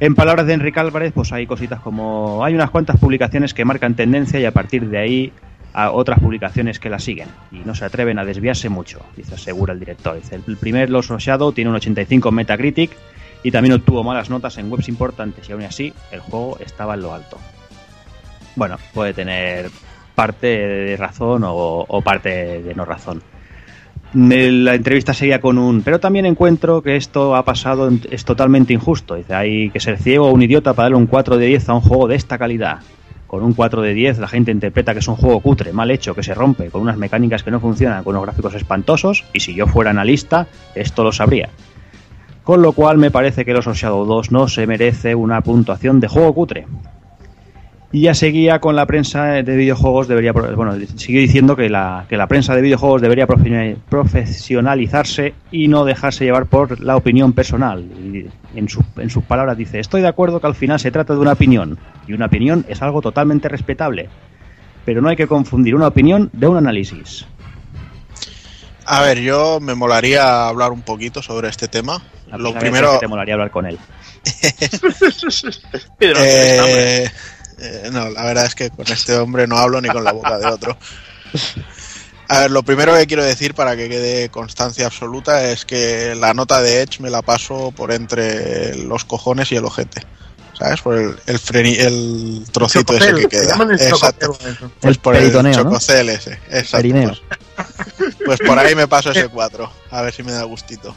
[0.00, 3.94] En palabras de Enrique Álvarez, pues hay cositas como hay unas cuantas publicaciones que marcan
[3.94, 5.32] tendencia y a partir de ahí
[5.72, 9.72] a otras publicaciones que la siguen y no se atreven a desviarse mucho, dice asegura
[9.72, 10.16] el director.
[10.16, 12.90] Dice, el primer Los Shadow tiene un 85 en Metacritic
[13.42, 17.02] y también obtuvo malas notas en webs importantes y aún así el juego estaba en
[17.02, 17.38] lo alto.
[18.54, 19.70] Bueno, puede tener
[20.14, 23.22] parte de razón o, o parte de no razón.
[24.14, 29.14] La entrevista seguía con un, pero también encuentro que esto ha pasado, es totalmente injusto.
[29.14, 31.74] Dice, hay que ser ciego o un idiota para darle un 4 de 10 a
[31.74, 32.80] un juego de esta calidad.
[33.32, 36.14] Con un 4 de 10 la gente interpreta que es un juego cutre, mal hecho,
[36.14, 39.54] que se rompe, con unas mecánicas que no funcionan, con unos gráficos espantosos, y si
[39.54, 41.48] yo fuera analista, esto lo sabría.
[42.44, 46.08] Con lo cual me parece que los Shadow 2 no se merece una puntuación de
[46.08, 46.66] juego cutre.
[47.94, 52.06] Y ya seguía con la prensa de videojuegos, debería, pro- bueno, siguió diciendo que la,
[52.08, 57.34] que la prensa de videojuegos debería profe- profesionalizarse y no dejarse llevar por la opinión
[57.34, 57.82] personal.
[57.84, 61.12] Y en, su- en sus palabras dice, estoy de acuerdo que al final se trata
[61.12, 61.78] de una opinión,
[62.08, 64.08] y una opinión es algo totalmente respetable,
[64.86, 67.26] pero no hay que confundir una opinión de un análisis.
[68.86, 72.02] A ver, yo me molaría hablar un poquito sobre este tema.
[72.28, 73.78] La Lo primero, que te molaría hablar con él.
[76.00, 77.04] Hombre.
[77.04, 77.10] Eh,
[77.62, 80.38] eh, no, la verdad es que con este hombre no hablo ni con la boca
[80.38, 80.76] de otro.
[82.28, 86.32] A ver, lo primero que quiero decir para que quede constancia absoluta es que la
[86.34, 90.02] nota de Edge me la paso por entre los cojones y el ojete.
[90.58, 90.80] ¿Sabes?
[90.82, 93.56] Por el, el, freni- el trocito ese Chococel, que queda.
[93.64, 94.26] el Exacto.
[94.26, 94.72] chococel, eso.
[94.80, 95.62] Pues por el peritoneo, ¿no?
[95.62, 96.38] chococel ese.
[96.50, 96.88] Exacto.
[97.96, 99.72] Pues, pues por ahí me paso ese 4.
[99.90, 100.94] A ver si me da gustito.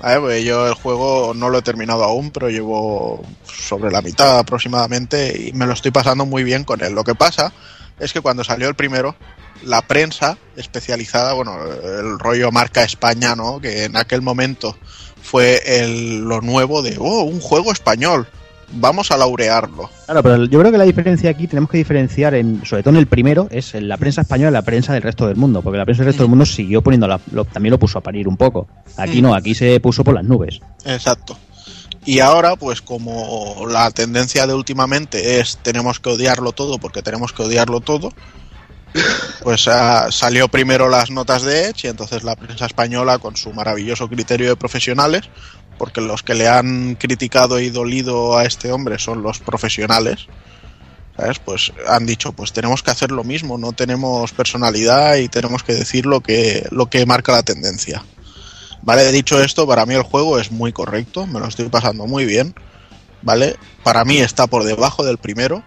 [0.00, 5.48] Pues yo el juego no lo he terminado aún, pero llevo sobre la mitad aproximadamente
[5.48, 6.92] y me lo estoy pasando muy bien con él.
[6.94, 7.52] Lo que pasa
[7.98, 9.16] es que cuando salió el primero,
[9.64, 13.60] la prensa especializada, bueno, el rollo marca España, ¿no?
[13.60, 14.76] Que en aquel momento
[15.20, 18.28] fue el- lo nuevo de, oh, un juego español,
[18.72, 19.90] vamos a laurearlo.
[20.06, 23.00] Claro, pero yo creo que la diferencia aquí tenemos que diferenciar, en, sobre todo en
[23.00, 25.78] el primero, es en la prensa española y la prensa del resto del mundo, porque
[25.78, 28.28] la prensa del resto del mundo siguió poniendo, la, lo- también lo puso a parir
[28.28, 28.66] un poco.
[28.96, 29.22] Aquí Mm.
[29.22, 30.60] no, aquí se puso por las nubes.
[30.84, 31.36] Exacto.
[32.04, 37.32] Y ahora, pues como la tendencia de últimamente es tenemos que odiarlo todo porque tenemos
[37.32, 38.12] que odiarlo todo,
[39.42, 43.52] pues ah, salió primero las notas de Edge y entonces la prensa española con su
[43.52, 45.22] maravilloso criterio de profesionales,
[45.78, 50.26] porque los que le han criticado y dolido a este hombre son los profesionales,
[51.16, 51.40] ¿Sabes?
[51.40, 55.74] Pues han dicho, pues tenemos que hacer lo mismo, no tenemos personalidad y tenemos que
[55.74, 58.04] decir lo que, lo que marca la tendencia.
[58.82, 62.24] Vale, dicho esto, para mí el juego es muy correcto, me lo estoy pasando muy
[62.24, 62.54] bien.
[63.22, 63.56] ¿Vale?
[63.82, 65.64] Para mí está por debajo del primero,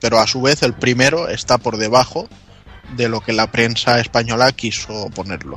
[0.00, 2.26] pero a su vez el primero está por debajo
[2.92, 5.56] de lo que la prensa española quiso ponerlo.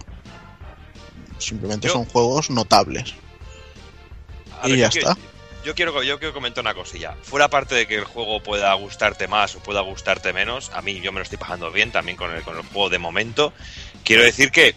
[1.37, 3.13] Simplemente Yo- son juegos notables.
[4.63, 5.15] Y ver, ya yo está.
[5.15, 5.29] quiero-
[5.65, 7.15] Yo quiero, yo quiero comentar una cosilla.
[7.21, 11.01] Fuera parte de que el juego pueda gustarte más o pueda gustarte menos, a mí
[11.01, 13.53] yo me lo estoy pasando bien también con el, con el juego de momento.
[14.05, 14.73] Quiero decir que,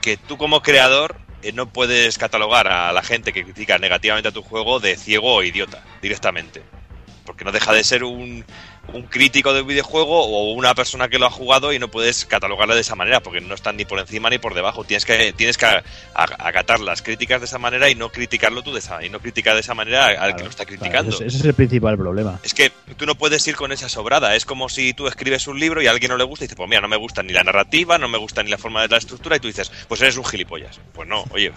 [0.00, 4.32] que tú como creador eh, no puedes catalogar a la gente que critica negativamente a
[4.32, 6.62] tu juego de ciego o idiota directamente.
[7.26, 8.44] Porque no deja de ser un,
[8.92, 12.74] un crítico de videojuego o una persona que lo ha jugado y no puedes catalogarle
[12.74, 14.84] de esa manera porque no están ni por encima ni por debajo.
[14.84, 15.66] Tienes que, tienes que
[16.14, 19.54] acatar las críticas de esa manera y no criticarlo tú de esa, y no criticar
[19.54, 21.10] de esa manera al que lo está criticando.
[21.10, 22.40] ese, ese es el principal problema.
[22.42, 24.34] Es que tú no puedes ir con esa sobrada.
[24.34, 26.56] Es como si tú escribes un libro y a alguien no le gusta y dices,
[26.56, 28.88] pues mira, no me gusta ni la narrativa, no me gusta ni la forma de
[28.88, 30.80] la estructura y tú dices, pues eres un gilipollas.
[30.92, 31.52] Pues no, oye,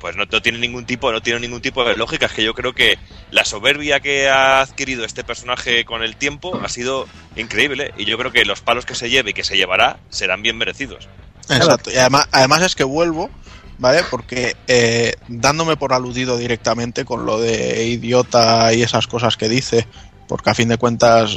[0.00, 2.26] pues no, no tiene ningún tipo, no tiene ningún tipo de lógica.
[2.26, 2.98] Es que yo creo que
[3.30, 8.16] la soberbia que ha adquirido este personaje con el tiempo ha sido increíble y yo
[8.18, 11.08] creo que los palos que se lleve y que se llevará serán bien merecidos.
[11.48, 11.90] Exacto.
[11.90, 13.30] Y además, además es que vuelvo,
[13.78, 14.02] ¿vale?
[14.10, 19.86] Porque eh, dándome por aludido directamente con lo de idiota y esas cosas que dice,
[20.28, 21.36] porque a fin de cuentas,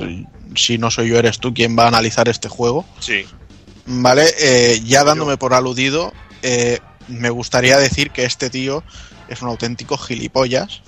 [0.56, 3.26] si no soy yo, eres tú quien va a analizar este juego, Sí.
[3.86, 4.26] ¿vale?
[4.40, 8.84] Eh, ya dándome por aludido, eh, me gustaría decir que este tío
[9.28, 10.82] es un auténtico gilipollas,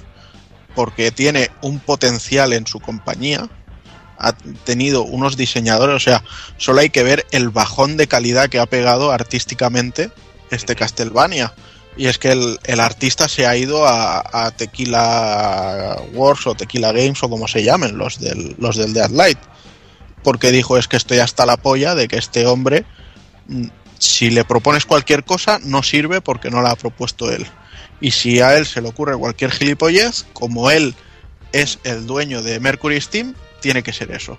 [0.75, 3.49] porque tiene un potencial en su compañía,
[4.19, 6.23] ha tenido unos diseñadores, o sea,
[6.58, 10.12] solo hay que ver el bajón de calidad que ha pegado artísticamente
[10.51, 10.75] este.
[10.75, 11.53] Castlevania.
[11.97, 16.91] Y es que el, el artista se ha ido a, a Tequila Wars o Tequila
[16.91, 19.39] Games o como se llamen, los del, los del Deadlight.
[20.23, 22.86] Porque dijo, es que estoy hasta la polla de que este hombre,
[23.47, 27.45] mm, si le propones cualquier cosa, no sirve porque no la ha propuesto él.
[28.01, 30.95] Y si a él se le ocurre cualquier gilipollez, como él
[31.51, 34.38] es el dueño de Mercury Steam, tiene que ser eso.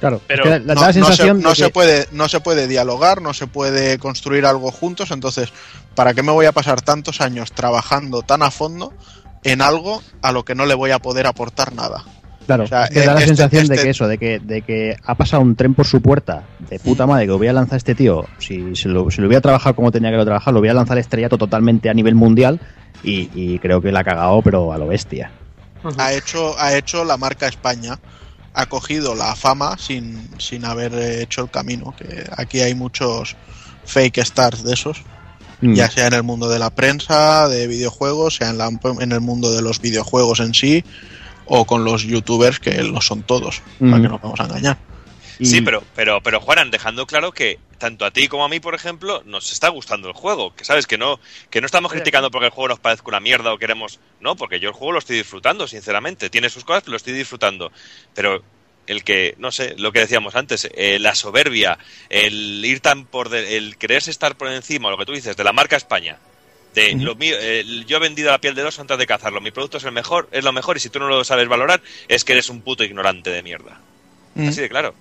[0.00, 3.32] Claro, Pero No, la no sensación se, no se puede, no se puede dialogar, no
[3.34, 5.52] se puede construir algo juntos, entonces,
[5.94, 8.92] ¿para qué me voy a pasar tantos años trabajando tan a fondo
[9.44, 12.02] en algo a lo que no le voy a poder aportar nada?
[12.46, 14.62] Claro, O sea, que da la este- sensación de este- que eso, de que, de
[14.62, 17.52] que ha pasado un tren por su puerta, de puta madre, que lo voy a
[17.52, 20.24] lanzar este tío, si, si lo, si lo voy a trabajar como tenía que lo
[20.24, 22.58] trabajar, lo voy a lanzar estrellato totalmente a nivel mundial
[23.04, 25.30] y, y creo que la ha cagado, pero a lo bestia.
[25.98, 28.00] Ha hecho, ha hecho la marca España,
[28.54, 33.36] ha cogido la fama sin, sin haber hecho el camino, que aquí hay muchos
[33.84, 35.02] fake stars de esos,
[35.60, 35.74] Mm.
[35.74, 38.68] ya sea en el mundo de la prensa, de videojuegos, sea en, la-
[39.00, 40.84] en el mundo de los videojuegos en sí,
[41.46, 44.02] o con los youtubers que lo son todos, para Mm.
[44.02, 44.78] que no nos vamos a engañar.
[45.42, 48.60] Y- Sí, pero, pero, pero Juanan, dejando claro que tanto a ti como a mí,
[48.60, 50.54] por ejemplo, nos está gustando el juego.
[50.54, 51.18] Que sabes que no,
[51.50, 53.98] que no estamos criticando porque el juego nos parezca una mierda o queremos.
[54.20, 56.30] No, porque yo el juego lo estoy disfrutando, sinceramente.
[56.30, 57.72] Tiene sus cosas, pero lo estoy disfrutando.
[58.14, 58.42] Pero
[58.86, 63.28] el que, no sé, lo que decíamos antes, eh, la soberbia, el ir tan por
[63.28, 66.18] de- el quererse estar por encima, lo que tú dices, de la marca España.
[66.74, 69.40] De lo mío, eh, yo he vendido la piel del oso antes de cazarlo.
[69.40, 71.82] Mi producto es el mejor, es lo mejor, y si tú no lo sabes valorar,
[72.08, 73.80] es que eres un puto ignorante de mierda.
[74.48, 74.94] Así de claro.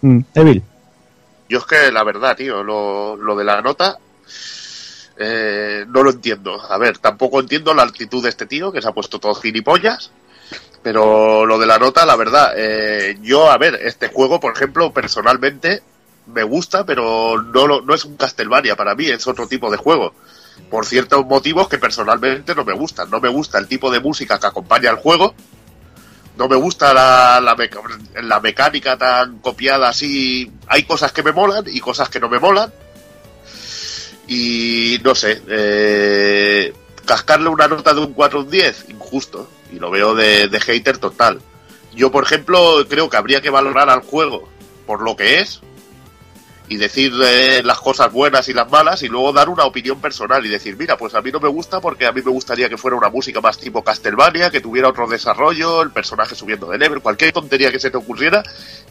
[0.00, 0.62] Mm, Evil.
[1.48, 3.98] Yo es que la verdad, tío, lo, lo de la nota
[5.18, 6.60] eh, no lo entiendo.
[6.60, 10.10] A ver, tampoco entiendo la actitud de este tío que se ha puesto todo gilipollas.
[10.82, 14.92] Pero lo de la nota, la verdad, eh, yo, a ver, este juego, por ejemplo,
[14.92, 15.82] personalmente
[16.32, 20.12] me gusta, pero no, no es un Castlevania para mí, es otro tipo de juego.
[20.70, 23.10] Por ciertos motivos que personalmente no me gustan.
[23.10, 25.34] No me gusta el tipo de música que acompaña al juego.
[26.36, 30.50] No me gusta la, la, mecánica tan copiada así.
[30.66, 32.72] Hay cosas que me molan y cosas que no me molan.
[34.28, 36.74] Y no sé, eh,
[37.06, 39.48] cascarle una nota de un 4 o un 10, injusto.
[39.72, 41.40] Y lo veo de, de hater total.
[41.94, 44.48] Yo, por ejemplo, creo que habría que valorar al juego
[44.86, 45.60] por lo que es
[46.68, 50.44] y decir eh, las cosas buenas y las malas y luego dar una opinión personal
[50.44, 52.76] y decir, mira, pues a mí no me gusta porque a mí me gustaría que
[52.76, 57.00] fuera una música más tipo Castlevania, que tuviera otro desarrollo, el personaje subiendo de level,
[57.00, 58.42] cualquier tontería que se te ocurriera,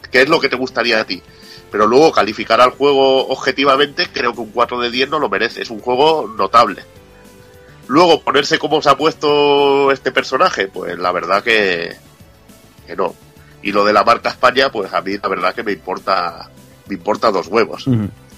[0.10, 1.22] que es lo que te gustaría a ti.
[1.72, 5.62] Pero luego calificar al juego objetivamente, creo que un 4 de 10 no lo merece,
[5.62, 6.84] es un juego notable.
[7.88, 11.96] Luego ponerse como se ha puesto este personaje, pues la verdad que,
[12.88, 13.14] que no.
[13.62, 16.50] Y lo de la marca España, pues a mí la verdad que me importa,
[16.88, 17.86] me importa dos huevos,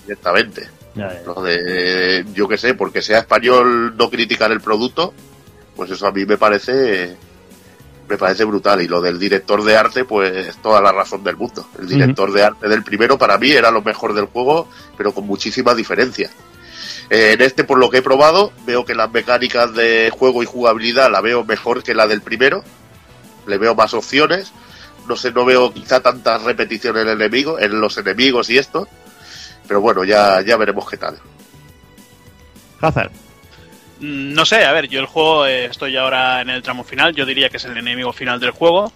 [0.04, 0.70] directamente.
[0.96, 1.22] Ya, ya.
[1.26, 5.14] Lo de, yo qué sé, porque sea español no criticar el producto,
[5.76, 7.16] pues eso a mí me parece
[8.08, 8.82] me parece brutal.
[8.82, 11.68] Y lo del director de arte, pues toda la razón del mundo.
[11.80, 14.68] El director de arte del primero para mí era lo mejor del juego,
[14.98, 16.30] pero con muchísima diferencia.
[17.10, 20.46] Eh, en este, por lo que he probado, veo que las mecánicas de juego y
[20.46, 22.64] jugabilidad la veo mejor que la del primero.
[23.46, 24.52] Le veo más opciones.
[25.08, 28.88] No sé, no veo quizá tantas repeticiones en, el enemigo, en los enemigos y esto.
[29.68, 31.18] Pero bueno, ya, ya veremos qué tal.
[32.82, 33.12] Hazard.
[34.00, 37.14] Mm, No sé, a ver, yo el juego eh, estoy ahora en el tramo final,
[37.16, 38.92] yo diría que es el enemigo final del juego.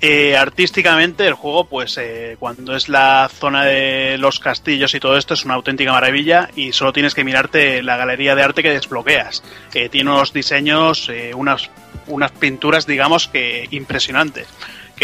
[0.00, 5.16] Eh, artísticamente el juego, pues eh, cuando es la zona de los castillos y todo
[5.16, 8.70] esto es una auténtica maravilla y solo tienes que mirarte la galería de arte que
[8.70, 9.42] desbloqueas.
[9.72, 11.70] que tiene unos diseños, eh, unas,
[12.08, 14.46] unas pinturas, digamos que impresionantes.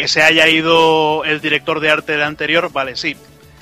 [0.00, 3.18] Que se haya ido el director de arte del anterior, vale, sí.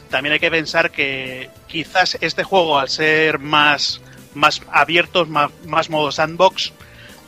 [0.08, 4.00] También hay que pensar que quizás este juego, al ser más,
[4.34, 6.72] más abiertos, más, más modo sandbox,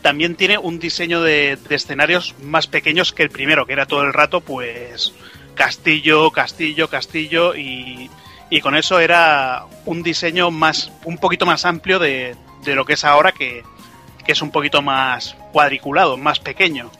[0.00, 4.02] también tiene un diseño de, de escenarios más pequeños que el primero, que era todo
[4.02, 5.12] el rato, pues,
[5.56, 8.08] castillo, castillo, castillo, y,
[8.48, 12.92] y con eso era un diseño más, un poquito más amplio de, de lo que
[12.92, 13.64] es ahora, que,
[14.24, 16.92] que es un poquito más cuadriculado, más pequeño.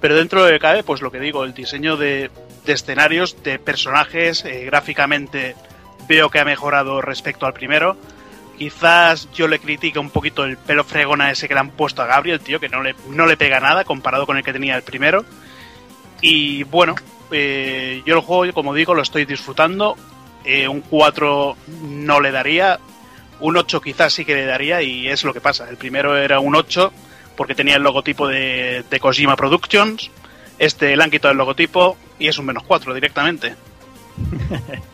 [0.00, 2.30] Pero dentro de cabe, pues lo que digo, el diseño de,
[2.66, 5.56] escenarios, de personajes, eh, gráficamente
[6.08, 7.96] veo que ha mejorado respecto al primero.
[8.58, 12.06] Quizás yo le critique un poquito el pelo fregona ese que le han puesto a
[12.06, 14.82] Gabriel, tío, que no le, no le pega nada comparado con el que tenía el
[14.82, 15.24] primero.
[16.20, 16.94] Y bueno,
[17.30, 19.96] eh, yo el juego, como digo, lo estoy disfrutando.
[20.44, 22.78] Eh, un 4 no le daría.
[23.40, 25.68] Un 8 quizás sí que le daría y es lo que pasa.
[25.68, 26.92] El primero era un 8
[27.40, 30.10] porque tenía el logotipo de, de Kojima Productions.
[30.58, 33.54] Este le han quitado el logotipo y es un menos 4 directamente.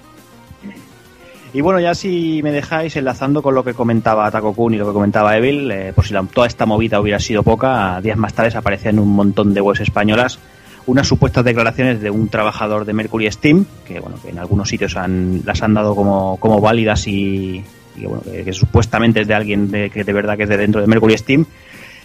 [1.53, 4.87] Y bueno, ya si me dejáis enlazando con lo que comentaba Taco Kun y lo
[4.87, 8.55] que comentaba Evil, eh, por si toda esta movida hubiera sido poca, días más tarde
[8.59, 10.39] aparecían un montón de webs españolas
[10.85, 14.97] unas supuestas declaraciones de un trabajador de Mercury Steam, que bueno, que en algunos sitios
[14.97, 17.65] han, las han dado como, válidas y,
[17.97, 20.87] y bueno, que, supuestamente es de alguien que de verdad que es de dentro de
[20.87, 21.47] Mercury Steam,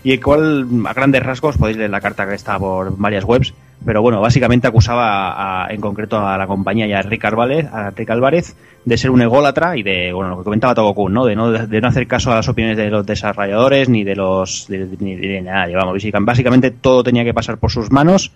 [0.04, 3.54] y el cual a grandes rasgos podéis leer la carta que está por varias webs,
[3.86, 7.89] pero bueno, básicamente acusaba a- en concreto a la compañía y a Rick Álvarez, a
[7.91, 11.26] Rick Álvarez de ser un ególatra y de, bueno, lo que comentaba Togokun, ¿no?
[11.26, 14.68] De no, de no hacer caso a las opiniones de los desarrolladores ni de los,
[14.68, 18.32] de- ni de nada, vamos, básicamente todo tenía que pasar por sus manos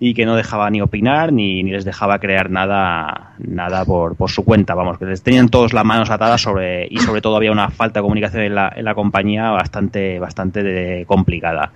[0.00, 4.30] y que no dejaba ni opinar ni, ni les dejaba crear nada nada por, por
[4.30, 7.50] su cuenta vamos que les tenían todos las manos atadas sobre y sobre todo había
[7.50, 11.72] una falta de comunicación en la, en la compañía bastante bastante de- complicada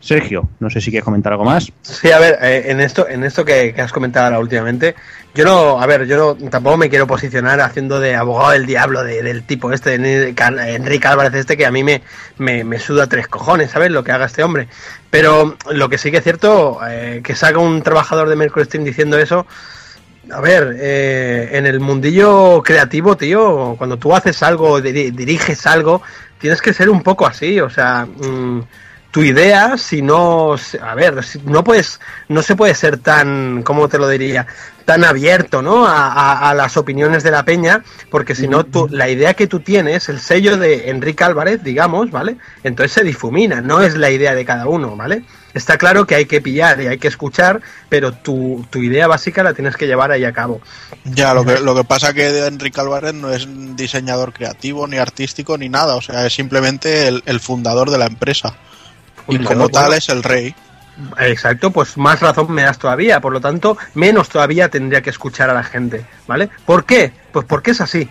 [0.00, 3.22] Sergio no sé si quieres comentar algo más Sí, a ver, eh, en esto, en
[3.24, 4.94] esto que, has comentado ahora últimamente,
[5.34, 9.02] yo no, a ver, yo no, tampoco me quiero posicionar haciendo de abogado del diablo
[9.04, 12.00] de- del tipo este, Enrique Álvarez este, que a mí me,
[12.38, 13.90] me, me suda tres cojones, ¿sabes?
[13.90, 14.68] Lo que haga este hombre.
[15.10, 18.84] Pero lo que sí que es cierto, eh, que salga un trabajador de Mercury Steam
[18.84, 19.46] diciendo eso,
[20.32, 26.02] a ver, eh, en el mundillo creativo, tío, cuando tú haces algo, diri- diriges algo,
[26.38, 28.60] tienes que ser un poco así, o sea, mm,
[29.10, 31.98] tu idea, si no, a ver, si no puedes,
[32.28, 34.46] no se puede ser tan, ¿cómo te lo diría?
[34.90, 35.86] Tan abierto, ¿no?
[35.86, 39.46] A, a- a las opiniones de la peña, porque si no, tú, la idea que
[39.46, 42.38] tú tienes, el sello de Enrique Álvarez, digamos, ¿vale?
[42.64, 45.22] Entonces se difumina, no es la idea de cada uno, ¿vale?
[45.54, 49.44] Está claro que hay que pillar y hay que escuchar, pero tu, tu idea básica
[49.44, 50.60] la tienes que llevar ahí a cabo.
[51.04, 55.56] Ya, lo que, lo que pasa que Enrique Álvarez no es diseñador creativo, ni artístico,
[55.56, 55.94] ni nada.
[55.94, 58.56] O sea, es simplemente el, el fundador de la empresa.
[59.28, 60.52] Y como tal es el rey.
[61.18, 65.48] Exacto, pues más razón me das todavía, por lo tanto, menos todavía tendría que escuchar
[65.50, 66.50] a la gente, ¿vale?
[66.66, 67.12] ¿Por qué?
[67.32, 68.08] Pues porque es así,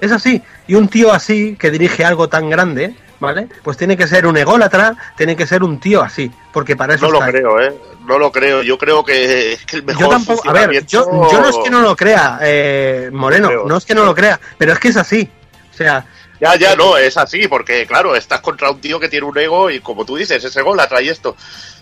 [0.00, 0.42] es así.
[0.66, 3.46] Y un tío así, que dirige algo tan grande, ¿vale?
[3.62, 7.06] Pues tiene que ser un ególatra, tiene que ser un tío así, porque para eso
[7.06, 7.30] No lo ahí.
[7.32, 7.72] creo, ¿eh?
[8.06, 8.62] No lo creo.
[8.64, 11.80] Yo creo que, que el mejor Yo tampoco, a ver, yo, no es que no
[11.82, 13.66] lo crea, eh, Moreno, Creo.
[13.68, 15.30] no es que no lo crea, pero es que es así.
[15.72, 16.04] O sea,
[16.40, 19.70] Ya, ya, no, es así, porque claro, estás contra un tío que tiene un ego
[19.70, 21.36] y como tú dices, ese ego la trae esto.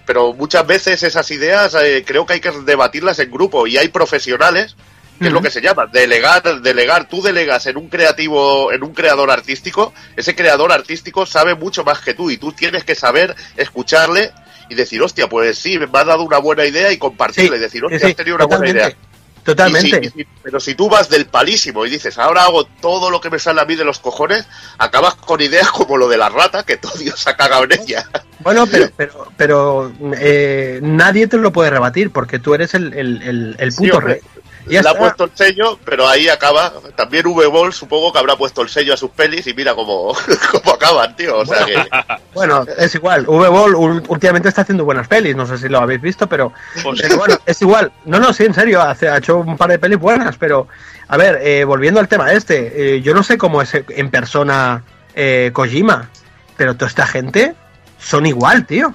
[0.07, 3.89] Pero muchas veces esas ideas eh, creo que hay que debatirlas en grupo y hay
[3.89, 4.77] profesionales,
[5.19, 8.95] que es lo que se llama, delegar, delegar, tú delegas en un creativo, en un
[8.95, 13.37] creador artístico, ese creador artístico sabe mucho más que tú y tú tienes que saber
[13.57, 14.33] escucharle
[14.71, 17.85] y decir, hostia, pues sí, me ha dado una buena idea y compartirla y decir,
[17.85, 18.97] hostia, sí, has tenido una buena idea.
[19.45, 19.89] Totalmente.
[19.89, 23.11] Y si- y si- pero si tú vas del palísimo y dices, ahora hago todo
[23.11, 24.47] lo que me sale a mí de los cojones,
[24.79, 28.07] acabas con ideas como lo de la rata, que todo Dios ha cagado en ella.
[28.41, 33.57] Bueno, pero, pero, pero eh, nadie te lo puede rebatir porque tú eres el, el,
[33.59, 34.21] el, puto rey.
[34.67, 36.73] Le ha puesto el sello, pero ahí acaba.
[36.97, 40.15] También V-Ball supongo que habrá puesto el sello a sus pelis y mira cómo,
[40.53, 41.39] cómo acaban, tío.
[41.39, 41.75] O sea que.
[42.35, 43.27] Bueno, es igual.
[43.27, 43.75] V-Ball
[44.09, 46.53] últimamente está haciendo buenas pelis, no sé si lo habéis visto, pero,
[46.83, 47.91] Pues- pero bueno, es igual.
[48.05, 50.69] No, no, sí, en serio, hace, ha hecho un par de pelis buenas, pero
[51.09, 54.85] a ver, eh, volviendo al tema este, eh, yo no sé cómo es en persona
[55.15, 56.09] eh, Kojima,
[56.57, 57.55] pero toda esta gente
[57.99, 58.95] son igual, tío.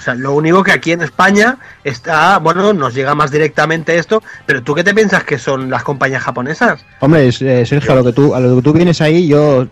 [0.00, 4.22] O sea, lo único que aquí en España está, bueno, nos llega más directamente esto,
[4.46, 6.86] pero tú qué te piensas que son las compañías japonesas?
[7.00, 9.66] Hombre, eh, Sergio, a lo que tú, a lo que tú vienes ahí, yo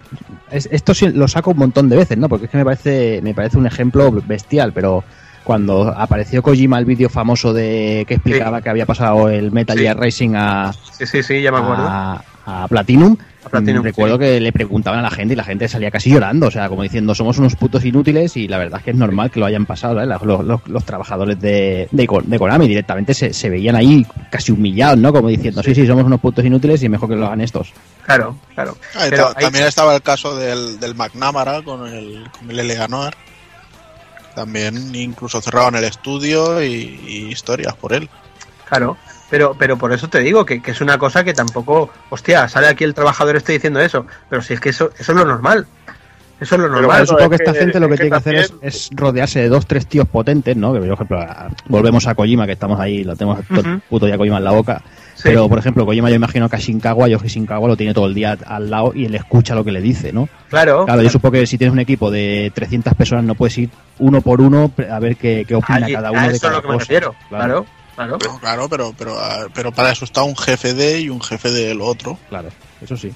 [0.51, 2.29] es- esto sí lo saco un montón de veces, ¿no?
[2.29, 5.03] Porque es que me parece, me parece un ejemplo bestial, pero
[5.45, 8.65] cuando apareció Kojima el vídeo famoso de que explicaba Sí.
[8.65, 9.83] que había pasado el Metal Sí.
[9.85, 11.85] Gear Racing a, Sí, sí, sí, ya me acuerdo.
[11.89, 14.21] a, a Platinum, A Platinum, recuerdo sí.
[14.21, 16.83] que le preguntaban a la gente y la gente salía casi llorando, o sea, como
[16.83, 19.67] diciendo, somos unos putos inútiles y la verdad es que es normal que lo hayan
[19.67, 20.09] pasado, ¿sabes?
[20.23, 24.99] Los, los- los trabajadores de, de, de Konami directamente se, se veían ahí casi humillados,
[24.99, 25.13] ¿no?
[25.13, 27.73] Como diciendo, sí, sí, somos unos putos inútiles y mejor que lo hagan estos.
[28.05, 28.77] Claro, claro.
[28.95, 33.15] Ah, Pero También estaba el caso del, del McNamara con el, con el Eleanor.
[34.35, 38.09] También incluso cerraron el estudio y, y historias por él.
[38.69, 38.97] Claro,
[39.31, 42.67] pero, pero por eso te digo que, que es una cosa que tampoco, hostia, sale
[42.69, 45.67] aquí el trabajador este diciendo eso, pero si es que eso, eso es lo normal.
[46.41, 47.01] Eso es lo Pero normal.
[47.01, 48.55] Yo supongo que es esta que- gente lo que es que tiene que hacer es,
[48.63, 50.73] es rodearse de dos, tres tíos potentes, ¿no?
[50.73, 53.81] Que, por ejemplo, a- volvemos a Kojima, que estamos ahí, lo tenemos todo el Ujú.
[53.89, 54.81] puto día Kojima en la boca.
[55.17, 55.23] Sí.
[55.25, 58.15] Pero, por ejemplo, Kojima yo imagino que a Shinkawa, Yoshi Shinkawa lo tiene todo el
[58.15, 60.29] día al lado y él escucha lo que le dice, ¿no?
[60.49, 63.71] claro, Claro, yo supongo que si tienes un equipo de 300 personas no puedes ir
[63.99, 66.55] uno por uno a ver qué, qué opina cada a uno de eso es cada
[66.59, 67.17] lo que me refiero.
[67.31, 67.67] Claro, claro.
[68.07, 71.51] No, claro, pero, pero, ah, pero para eso está un jefe de y un jefe
[71.51, 72.19] del otro.
[72.29, 72.49] Claro,
[72.81, 73.13] eso sí.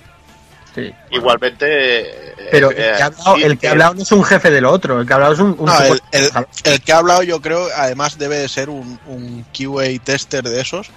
[0.74, 0.92] sí.
[1.10, 1.66] Igualmente.
[2.00, 4.12] eh, Pero el eh, que, ha hablado, sí, el que ha eh, hablado no es
[4.12, 5.54] un jefe del otro, el que ha hablado es un...
[5.58, 6.30] un No, el, el-
[6.64, 10.60] el que ha hablado yo creo además debe de ser un, un QA tester de
[10.60, 10.90] esos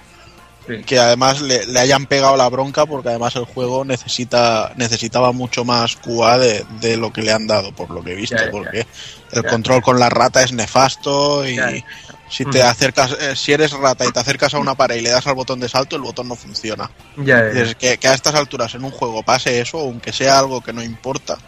[0.68, 0.82] Sí.
[0.82, 5.64] que además le, le hayan pegado la bronca porque además el juego necesita necesitaba mucho
[5.64, 8.46] más QA de, de lo que le han dado por lo que he visto Ya,
[8.46, 8.84] ya, porque
[9.30, 9.48] el ya.
[9.48, 11.84] control con la rata es nefasto y Ya, ya.
[12.28, 15.10] Si te acercas eh, si eres rata y te acercas a una pared y le
[15.10, 18.14] das al botón de salto el botón no funciona Ya, ya, Es que, que a
[18.14, 21.38] estas alturas en un juego pase eso aunque sea algo que no importa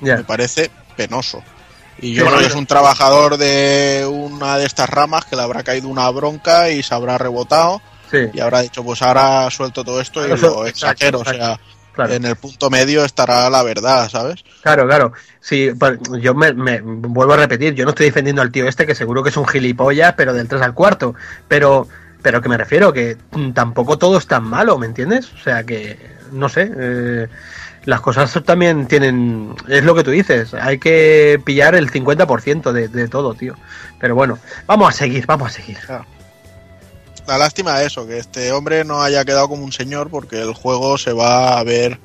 [0.00, 0.16] ya.
[0.16, 1.42] me parece penoso.
[2.00, 5.88] Y yo que es un trabajador de una de estas ramas que le habrá caído
[5.88, 10.24] una bronca y se habrá rebotado Sí, y habrá dicho, pues ahora suelto todo esto
[10.24, 11.20] y lo exagero.
[11.20, 11.58] O sea,
[12.04, 12.14] claro.
[12.14, 14.44] en el punto medio estará la verdad, ¿sabes?
[14.62, 15.12] Claro, claro.
[15.40, 18.86] Sí, pues, yo me, me- vuelvo a repetir, yo no estoy defendiendo al tío este,
[18.86, 21.14] que seguro que es un gilipollas, pero del 3 al cuarto.
[21.48, 21.88] Pero,
[22.22, 23.16] pero que me refiero, que
[23.54, 25.32] tampoco todo es tan malo, ¿me entiendes?
[25.32, 25.98] O sea que,
[26.32, 27.28] no sé, eh,
[27.84, 32.88] las cosas también tienen, es lo que tú dices, hay que pillar el 50% de,
[32.88, 33.54] de todo, tío.
[33.98, 35.78] Pero bueno, vamos a seguir, vamos a seguir.
[37.28, 40.54] La lástima es eso, que este hombre no haya quedado como un señor porque el
[40.54, 42.00] juego se va a ver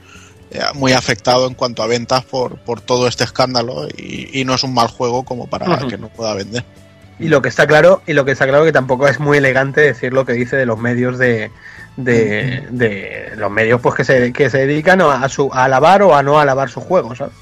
[0.52, 4.54] eh, muy afectado en cuanto a ventas por, por todo este escándalo y, y no
[4.54, 6.66] es un mal juego como para que no pueda vender.
[7.20, 9.80] Y lo que está claro, y lo que está claro que tampoco es muy elegante
[9.80, 11.52] decir lo que dice de los medios de,
[11.96, 16.18] de, de los medios pues que se, que se dedican a, su, a alabar o
[16.18, 17.34] a no alabar su juego, ¿sabes?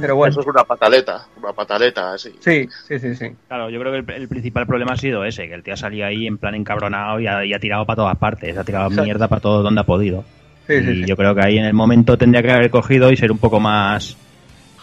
[0.00, 2.30] Pero bueno, Eso es una pataleta, una pataleta, así.
[2.40, 3.26] sí, sí, sí, sí.
[3.48, 5.76] Claro, yo creo que el, el principal problema ha sido ese, que el tío ha
[5.76, 8.86] salido ahí en plan encabronado y ha, y ha tirado para todas partes, ha tirado
[8.86, 9.04] Exacto.
[9.04, 10.24] mierda para todo donde ha podido.
[10.66, 11.04] Sí, y sí, sí.
[11.06, 13.60] yo creo que ahí en el momento tendría que haber cogido y ser un poco
[13.60, 14.16] más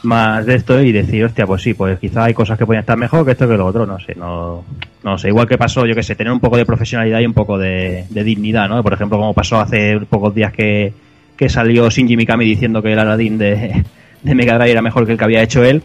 [0.04, 2.98] más de esto y decir, hostia, pues sí, pues quizá hay cosas que pueden estar
[2.98, 4.66] mejor que esto que lo otro, no sé, no,
[5.04, 7.34] no sé, igual que pasó, yo que sé, tener un poco de profesionalidad y un
[7.36, 8.82] poco de, de dignidad, ¿no?
[8.82, 10.92] Por ejemplo, como pasó hace pocos días que,
[11.38, 13.84] que salió Shinji Mikami diciendo que el Aladdin de,
[14.22, 15.84] de Mega Drive era mejor que el que había hecho él.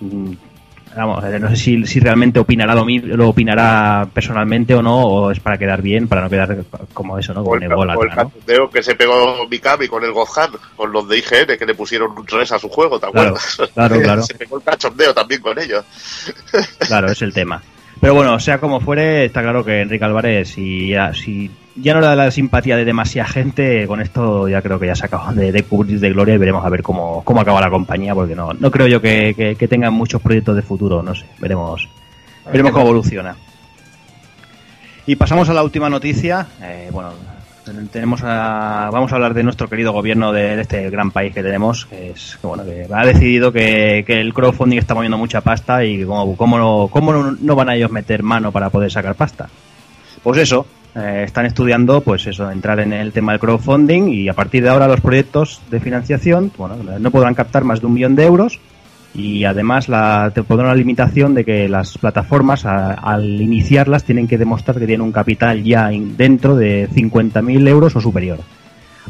[0.00, 0.32] Mm,
[0.96, 5.30] Vamos, eh, no sé si, si realmente opinará lo, lo opinará personalmente o no, o
[5.30, 7.44] es para quedar bien, para no quedar como eso, ¿no?
[7.44, 8.16] Como el, ególatra, o el ¿no?
[8.16, 12.10] cachondeo que se pegó Mikami con el Gohan, con los de IGN que le pusieron
[12.10, 13.70] un res a su juego, ¿te Claro, acuerdas?
[13.72, 14.22] claro, claro.
[14.26, 15.84] Se pegó el cachondeo también con ellos.
[16.80, 17.62] Claro, es el tema.
[18.00, 22.00] Pero bueno, sea como fuere, está claro que Enrique Álvarez, si ya, si ya no
[22.00, 25.32] le da la simpatía de demasiada gente, con esto ya creo que ya se acabó
[25.32, 28.34] de, de cubrir de gloria y veremos a ver cómo, cómo acaba la compañía, porque
[28.34, 31.88] no, no creo yo que, que, que tengan muchos proyectos de futuro, no sé, veremos,
[32.46, 33.36] veremos cómo evoluciona.
[35.06, 36.46] Y pasamos a la última noticia.
[36.62, 37.12] Eh, bueno,
[37.92, 41.86] tenemos a- vamos a hablar de nuestro querido gobierno de, este gran país que tenemos,
[41.86, 45.84] que es que, bueno, que ha decidido que, que el crowdfunding está moviendo mucha pasta
[45.84, 49.14] y cómo, cómo, no, cómo no, no van a ellos meter mano para poder sacar
[49.14, 49.48] pasta.
[50.22, 54.34] Pues eso, eh, están estudiando, pues eso, entrar en el tema del crowdfunding y a
[54.34, 58.16] partir de ahora los proyectos de financiación, bueno, no podrán captar más de un millón
[58.16, 58.58] de euros
[59.14, 64.38] Y además la, te pondrá una limitación de que las plataformas al iniciarlas tienen que
[64.38, 68.38] demostrar que tienen un capital ya dentro de 50.000 euros o superior.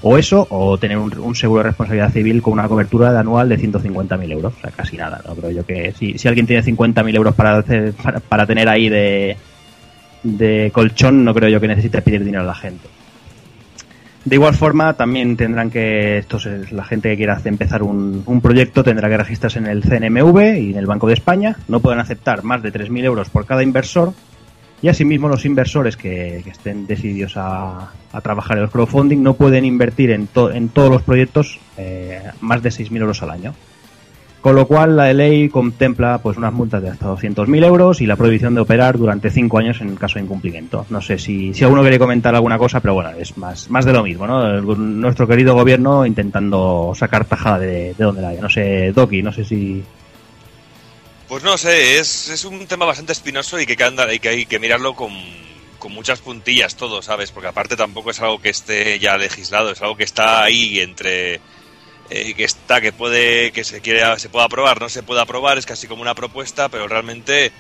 [0.03, 3.51] O eso, o tener un, un seguro de responsabilidad civil con una cobertura de anual
[3.51, 4.55] de 150.000 euros.
[4.57, 5.21] O sea, casi nada.
[5.27, 5.35] ¿no?
[5.35, 8.89] Creo yo que si, si alguien tiene 50.000 euros para, hacer, para, para tener ahí
[8.89, 9.37] de,
[10.23, 12.89] de colchón, no creo yo que necesite pedir dinero a la gente.
[14.25, 18.41] De igual forma, también tendrán que, estos es la gente que quiera empezar un, un
[18.43, 21.57] proyecto tendrá que registrarse en el CNMV y en el Banco de España.
[21.69, 24.13] No pueden aceptar más de 3.000 euros por cada inversor.
[24.83, 29.35] Y asimismo, los inversores que, que estén decididos a, a trabajar en el crowdfunding no
[29.35, 33.55] pueden invertir en, to- en todos los proyectos eh, más de 6.000 euros al año.
[34.41, 38.17] Con lo cual, la ley contempla pues unas multas de hasta 200.000 euros y la
[38.17, 40.87] prohibición de operar durante 5 años en caso de incumplimiento.
[40.89, 43.93] No sé si, si alguno quiere comentar alguna cosa, pero bueno, es más, más de
[43.93, 44.63] lo mismo, ¿no?
[44.63, 48.41] Nuestro querido gobierno intentando sacar tajada de, de donde la haya.
[48.41, 49.85] No sé, Doki, no sé si...
[51.29, 54.59] Pues no sé, es, es un tema bastante espinoso y que hay que, hay que
[54.59, 55.13] mirarlo con,
[55.79, 57.31] con muchas puntillas todo, ¿sabes?
[57.31, 61.41] Porque aparte tampoco es algo que esté ya legislado, es algo que está ahí entre
[62.11, 65.59] eh, que está, que puede, que se quiere, se pueda aprobar, no se puede aprobar,
[65.59, 67.53] es casi como una propuesta, pero realmente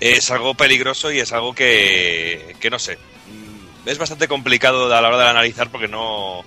[0.00, 5.00] es algo peligroso y es algo que, que no sé, mm, es bastante complicado a
[5.00, 6.44] la hora de analizar porque no,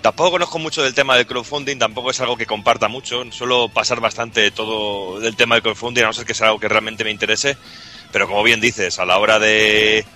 [0.00, 3.24] Tampoco conozco mucho del tema del crowdfunding, tampoco es algo que comparta mucho.
[3.32, 6.68] Suelo pasar bastante todo del tema del crowdfunding, a no ser que sea algo que
[6.68, 7.56] realmente me interese.
[8.12, 10.06] Pero como bien dices, a la hora de,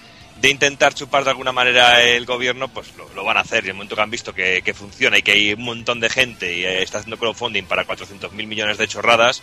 [0.43, 3.65] de intentar chupar de alguna manera el gobierno, pues lo, lo van a hacer.
[3.65, 6.01] Y en el momento que han visto que, que funciona y que hay un montón
[6.01, 9.41] de gente y eh, está haciendo crowdfunding para 400.000 millones de chorradas,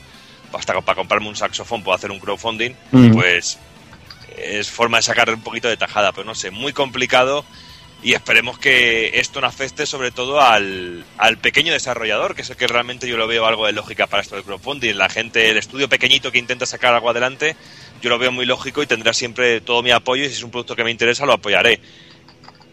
[0.52, 3.14] hasta para comprarme un saxofón puedo hacer un crowdfunding, Mm.
[3.14, 3.58] pues
[4.38, 7.46] es forma de sacar un poquito de tajada, pero no sé, muy complicado
[8.02, 12.56] y esperemos que esto no afecte sobre todo al, al pequeño desarrollador, que es el
[12.56, 14.96] que realmente yo lo veo algo de lógica para esto del crowdfunding.
[14.96, 17.58] La gente, el estudio pequeñito que intenta sacar algo adelante,
[18.02, 20.52] yo lo veo muy lógico y tendrá siempre todo mi apoyo y si es un
[20.52, 21.80] producto que me interesa lo apoyaré.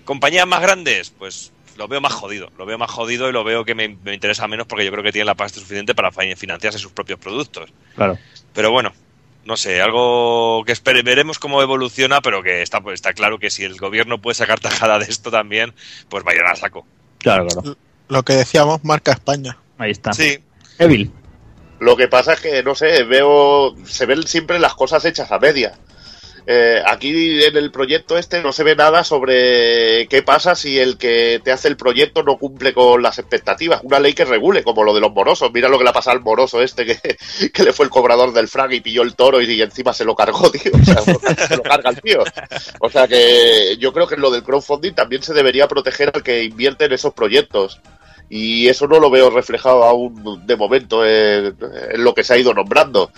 [0.04, 3.64] Compañías más grandes, pues lo veo más jodido, lo veo más jodido y lo veo
[3.64, 6.36] que me, me interesa menos porque yo creo que tienen la pasta suficiente para fi-
[6.36, 7.70] financiarse sus propios productos.
[7.96, 8.16] Claro.
[8.54, 8.92] Pero bueno,
[9.44, 13.50] no sé, algo que espere, veremos cómo evoluciona, pero que está, pues, está claro que
[13.50, 15.74] si el gobierno puede sacar tajada de esto también,
[16.08, 16.86] pues vayan a saco.
[17.18, 17.76] Claro, claro.
[18.08, 19.58] Lo que decíamos, marca España.
[19.78, 20.12] Ahí está.
[20.12, 20.38] Sí,
[20.78, 21.10] Evil.
[21.78, 25.38] Lo que pasa es que, no sé, veo, se ven siempre las cosas hechas a
[25.38, 25.78] media.
[26.48, 30.96] Eh, aquí en el proyecto este no se ve nada sobre qué pasa si el
[30.96, 33.80] que te hace el proyecto no cumple con las expectativas.
[33.82, 35.50] Una ley que regule, como lo de los morosos.
[35.52, 37.16] Mira lo que le ha pasado al moroso este que,
[37.52, 40.04] que le fue el cobrador del frag y pilló el toro y, y encima se
[40.04, 40.70] lo cargó, tío.
[40.72, 41.02] O sea,
[41.48, 42.22] se lo carga el tío.
[42.80, 46.22] O sea que yo creo que en lo del crowdfunding también se debería proteger al
[46.22, 47.80] que invierte en esos proyectos.
[48.28, 51.56] Y eso no lo veo reflejado aún de momento en,
[51.92, 53.10] en lo que se ha ido nombrando.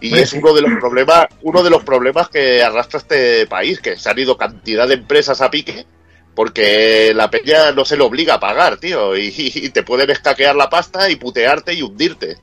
[0.00, 3.96] Y es uno de los problemas, uno de los problemas que arrastra este país, que
[3.96, 5.86] se han ido cantidad de empresas a pique
[6.34, 10.54] porque la peña no se le obliga a pagar, tío, y, y te pueden escaquear
[10.54, 12.36] la pasta y putearte y hundirte.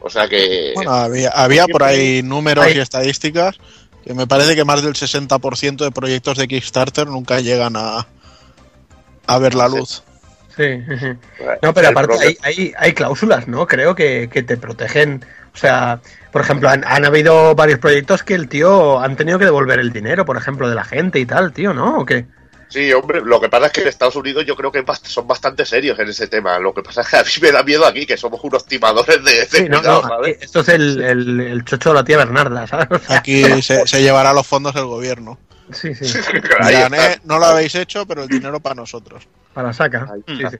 [0.00, 3.56] O sea que Bueno, había, había por ahí números Hay- y estadísticas
[4.04, 8.06] que me parece que más del 60% de proyectos de Kickstarter nunca llegan a,
[9.26, 10.02] a ver la luz.
[10.56, 10.82] Sí.
[11.62, 13.66] No, pero aparte hay, hay, hay cláusulas, ¿no?
[13.66, 15.24] Creo que, que te protegen.
[15.54, 16.00] O sea,
[16.30, 19.92] por ejemplo, han, han habido varios proyectos que el tío han tenido que devolver el
[19.92, 21.98] dinero, por ejemplo, de la gente y tal, tío, ¿no?
[22.00, 22.26] ¿O qué?
[22.68, 25.66] Sí, hombre, lo que pasa es que en Estados Unidos yo creo que son bastante
[25.66, 26.58] serios en ese tema.
[26.58, 29.22] Lo que pasa es que a mí me da miedo aquí, que somos unos timadores
[29.22, 30.38] de, de Sí, no, cuidado, no, ¿sabes?
[30.40, 32.88] esto es el, el, el chocho de la tía Bernarda, ¿sabes?
[32.90, 35.38] O sea, Aquí se, se llevará los fondos el gobierno.
[35.70, 36.18] sí, sí.
[36.70, 39.28] "Eh, no lo habéis hecho, pero el dinero para nosotros.
[39.52, 40.06] Para saca.
[40.26, 40.56] Sí, sí.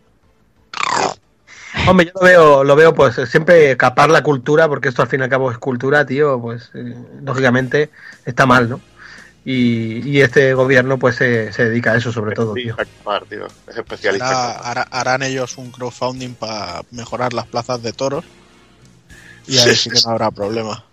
[1.88, 5.20] Hombre, yo lo veo, lo veo pues siempre capar la cultura, porque esto al fin
[5.20, 7.90] y al cabo es cultura, tío, pues eh, lógicamente
[8.26, 8.80] está mal, ¿no?
[9.44, 12.76] Y, y este gobierno pues se, se dedica a eso sobre todo, tío.
[13.68, 14.52] Es especialista.
[14.70, 18.24] Hará- harán ellos un crowdfunding para mejorar las plazas de toros.
[19.48, 20.84] Y ahí sí que no habrá problema.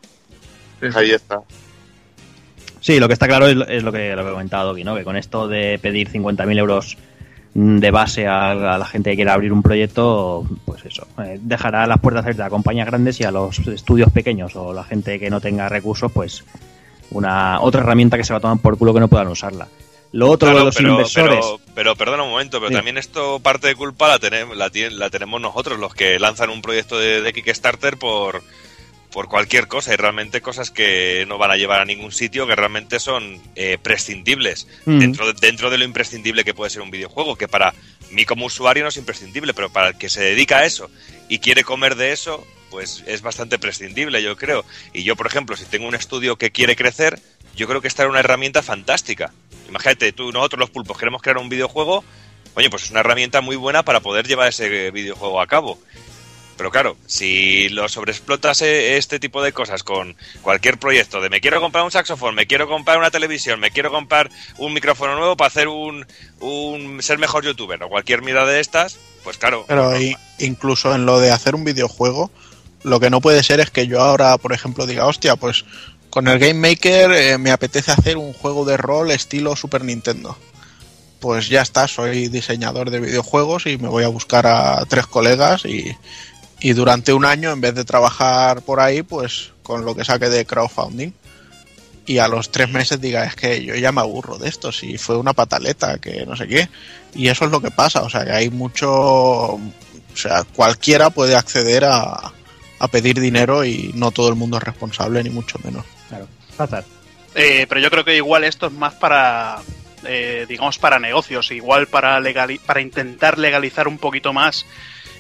[0.95, 1.41] Ahí está.
[2.81, 4.83] Sí, lo que está claro es, lo- es lo que lo que he comentado aquí,
[4.85, 4.95] ¿no?
[4.95, 6.97] Que con esto de pedir 50.000 euros
[7.61, 11.85] de base a, a la gente que quiera abrir un proyecto, pues eso, eh, dejará
[11.87, 15.29] las puertas abiertas a compañías grandes y a los estudios pequeños o la gente que
[15.29, 16.45] no tenga recursos, pues
[17.11, 19.67] una otra herramienta que se va a tomar por culo que no puedan usarla.
[20.11, 21.45] Lo otro Claro, de los pero, inversores.
[21.45, 22.75] Pero, pero perdona un momento, pero Sí.
[22.75, 26.61] también esto parte de culpa la, tenemos la, la tenemos nosotros, los que lanzan un
[26.61, 28.41] proyecto de, de Kickstarter por,
[29.11, 32.55] por cualquier cosa y realmente cosas que no van a llevar a ningún sitio, que
[32.55, 34.99] realmente son eh, prescindibles Mm.
[34.99, 37.73] dentro, de, dentro de lo imprescindible que puede ser un videojuego, que para
[38.11, 40.89] mí como usuario no es imprescindible, pero para el que se dedica a eso
[41.27, 44.63] y quiere comer de eso, pues es bastante prescindible, yo creo.
[44.93, 47.19] Y yo, por ejemplo, si tengo un estudio que quiere crecer,
[47.55, 49.33] yo creo que esta es una herramienta fantástica.
[49.67, 52.03] Imagínate, tú, nosotros los pulpos queremos crear un videojuego,
[52.55, 55.79] oye, pues es una herramienta muy buena para poder llevar ese videojuego a cabo.
[56.59, 61.61] Pero claro, si lo sobreexplotas este tipo de cosas con cualquier proyecto de me quiero
[61.61, 65.47] comprar un saxofón, me quiero comprar una televisión, me quiero comprar un micrófono nuevo para
[65.47, 66.05] hacer un,
[66.41, 69.63] un ser mejor youtuber o cualquier mierda de estas, pues claro.
[69.69, 69.93] Pero
[70.37, 72.29] incluso en lo de hacer un videojuego,
[72.83, 75.63] lo que no puede ser es que yo ahora, por ejemplo, diga, hostia, pues
[76.09, 80.37] con el Game Maker eh, me apetece hacer un juego de rol estilo Super Nintendo.
[81.21, 85.65] Pues ya está, soy diseñador de videojuegos y me voy a buscar a tres colegas
[85.65, 85.93] y,
[86.61, 90.29] y durante un año, en vez de trabajar por ahí, pues con lo que saque
[90.29, 91.11] de crowdfunding.
[92.05, 94.97] Y a los tres meses diga, es que yo ya me aburro de esto, si
[94.97, 96.67] fue una pataleta, que no sé qué.
[97.13, 98.89] Y eso es lo que pasa, o sea, que hay mucho...
[98.91, 99.61] O
[100.15, 102.33] sea, cualquiera puede acceder a,
[102.79, 105.85] a pedir dinero y no todo el mundo es responsable, ni mucho menos.
[106.07, 106.27] Claro.
[106.57, 106.85] Hazard.
[107.35, 109.57] Eh, pero yo creo que igual esto es más para,
[110.03, 114.65] eh, digamos, para negocios, igual para, legali- para intentar legalizar un poquito más,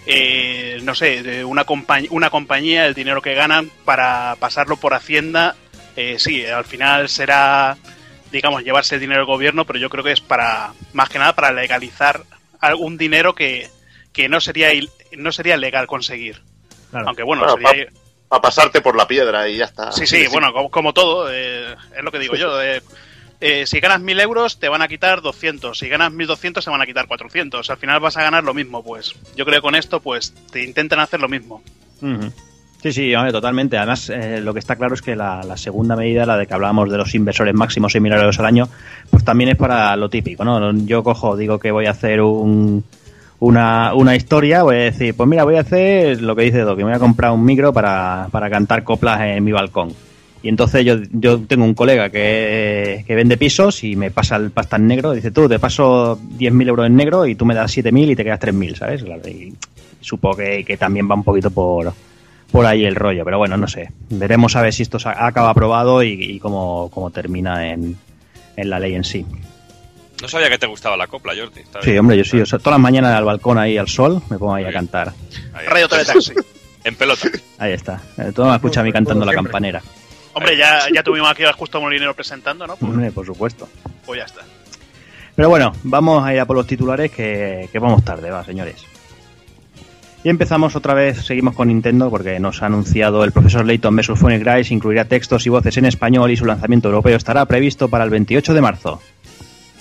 [0.05, 4.93] eh, no sé, de una, compañ- una compañía, el dinero que ganan para pasarlo por
[4.93, 5.55] Hacienda.
[5.95, 7.77] Eh, sí, al final será,
[8.31, 11.33] digamos, llevarse el dinero del gobierno, pero yo creo que es para, más que nada,
[11.35, 12.23] para legalizar
[12.59, 13.69] algún dinero que,
[14.13, 16.41] que no sería il- no sería legal conseguir.
[16.91, 17.07] Claro.
[17.07, 17.87] Aunque bueno, Bueno, sería,
[18.31, 19.91] A pasarte por la piedra y ya está.
[19.91, 22.61] Sí, sí, bueno, como, como todo, eh, es lo que digo yo.
[23.41, 25.77] Eh, si ganas 1000 euros, te van a quitar 200.
[25.77, 27.69] Si ganas 1200, se van a quitar 400.
[27.69, 29.15] Al final vas a ganar lo mismo, pues.
[29.35, 31.61] Yo creo que con esto, pues, te intentan hacer lo mismo.
[32.81, 33.77] Sí, sí, hombre, totalmente.
[33.77, 36.89] Además, eh, lo que está claro es que la, segunda medida, la de que hablábamos
[36.89, 38.67] de los inversores máximos 6.000 euros al año,
[39.09, 40.73] pues también es para lo típico, ¿no?
[40.85, 42.83] Yo cojo, digo que voy a hacer un,
[43.39, 46.79] una, una historia, voy a decir, pues mira, voy a hacer lo que dice Doc,
[46.79, 49.93] voy a comprar un micro para, para cantar coplas en mi balcón.
[50.41, 54.51] Y entonces yo, yo tengo un colega que, que vende pisos y me pasa el
[54.51, 55.11] pasta en negro.
[55.11, 58.23] Dice, tú, te paso 10.000 euros en negro y tú me das 7.000 y te
[58.23, 59.03] quedas 3.000, ¿sabes?
[59.27, 59.53] Y
[59.99, 61.91] supongo que, que también va un poquito por,
[62.51, 63.25] por ahí el rollo.
[63.25, 63.91] Pero bueno, no sé.
[64.09, 67.97] Veremos a ver si esto se acaba aprobado y, y cómo, cómo termina en,
[68.55, 69.25] en la ley en sí.
[70.21, 71.61] No sabía que te gustaba la copla, Jordi.
[71.61, 72.39] Está Sí, hombre, yo sí.
[72.39, 75.13] o sea, todas las mañanas al balcón ahí al sol me pongo ahí a cantar.
[75.53, 76.31] Ahí, Radio Teletaxi.
[76.85, 77.27] En pelota.
[77.57, 78.01] Ahí está.
[78.17, 79.81] Eh, Todo me escucha a mí cantando la campanera.
[80.39, 82.75] Hombre, ya, ya tuvimos aquí a Justo Molinero presentando, ¿no?
[82.77, 83.67] Pues, Hombre, por supuesto.
[84.05, 84.41] pues ya está.
[85.35, 88.85] Pero bueno, vamos a ir a por los titulares que, que vamos tarde, va, señores.
[90.23, 94.19] Y empezamos otra vez, seguimos con Nintendo porque nos ha anunciado el profesor Layton vs.
[94.19, 98.03] Phonic Rise, incluirá textos y voces en español y su lanzamiento europeo estará previsto para
[98.03, 99.01] el 28 de marzo.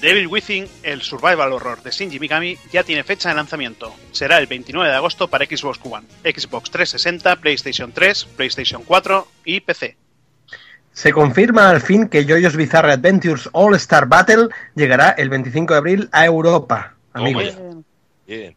[0.01, 3.93] Devil Within, el survival horror de Shinji Mikami, ya tiene fecha de lanzamiento.
[4.13, 9.59] Será el 29 de agosto para Xbox One, Xbox 360, PlayStation 3, PlayStation 4 y
[9.59, 9.97] PC.
[10.99, 15.79] Se confirma al fin que JoJo's Bizarre Adventures All Star Battle llegará el 25 de
[15.79, 16.97] abril a Europa.
[17.13, 17.57] Amigos.
[18.27, 18.57] Bien.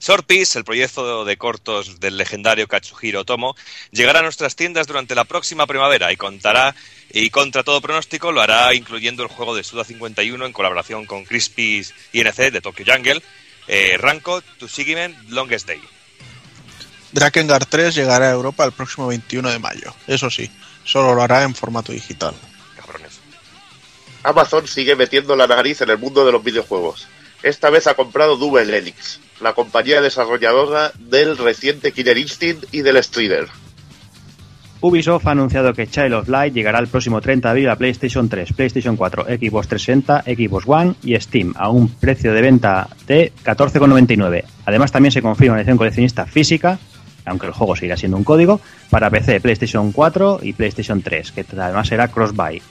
[0.00, 3.54] Sword Piece, el proyecto de cortos del legendario Katsuhiro Otomo,
[3.92, 6.74] llegará a nuestras tiendas durante la próxima primavera y contará,
[7.12, 11.24] y contra todo pronóstico, lo hará incluyendo el juego de Suda 51 en colaboración con
[11.24, 13.22] Crispy's INC de Tokyo Jungle,
[13.68, 15.80] eh, Ranko, Tsushigime, Longest Day.
[17.12, 19.94] Drakengard 3 llegará a Europa el próximo 21 de mayo.
[20.08, 20.50] Eso sí,
[20.86, 22.34] solo lo hará en formato digital.
[22.76, 23.20] Cabrones.
[24.22, 27.06] Amazon sigue metiendo la nariz en el mundo de los videojuegos.
[27.42, 33.02] Esta vez ha comprado Double Helix, la compañía desarrolladora del reciente Killer Instinct y del
[33.02, 33.48] Strider.
[34.80, 38.28] Ubisoft ha anunciado que Child of Light llegará el próximo 30 de abril a PlayStation
[38.28, 43.32] 3, PlayStation 4, Xbox 360, Xbox One y Steam a un precio de venta de
[43.44, 44.44] 14,99.
[44.66, 46.78] Además también se confirma una edición coleccionista física,
[47.26, 48.60] aunque el juego seguirá siendo un código,
[48.90, 52.62] para PC, PlayStation 4 y PlayStation 3, que además será cross-buy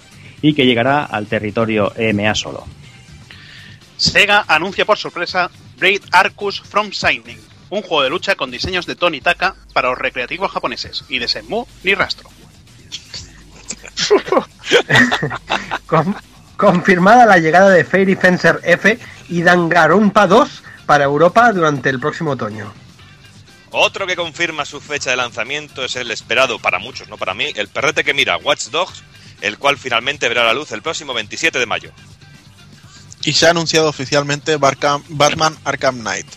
[0.41, 2.65] y que llegará al territorio EMA solo.
[3.97, 7.39] Sega anuncia por sorpresa Braid Arcus From Shining,
[7.69, 11.27] un juego de lucha con diseños de Tony Taka para los recreativos japoneses, y de
[11.27, 12.29] Shenmue ni rastro.
[15.85, 16.15] Con-
[16.57, 18.97] confirmada la llegada de Fairy Fencer F
[19.29, 22.71] y Danganronpa 2 para Europa durante el próximo otoño.
[23.77, 27.51] Otro que confirma su fecha de lanzamiento es el esperado, para muchos, no para mí,
[27.55, 29.03] el perrete que mira Watch Dogs,
[29.41, 31.91] el cual finalmente verá la luz el próximo 27 de mayo.
[33.23, 36.27] Y se ha anunciado oficialmente Barcam- Batman Arkham Knight,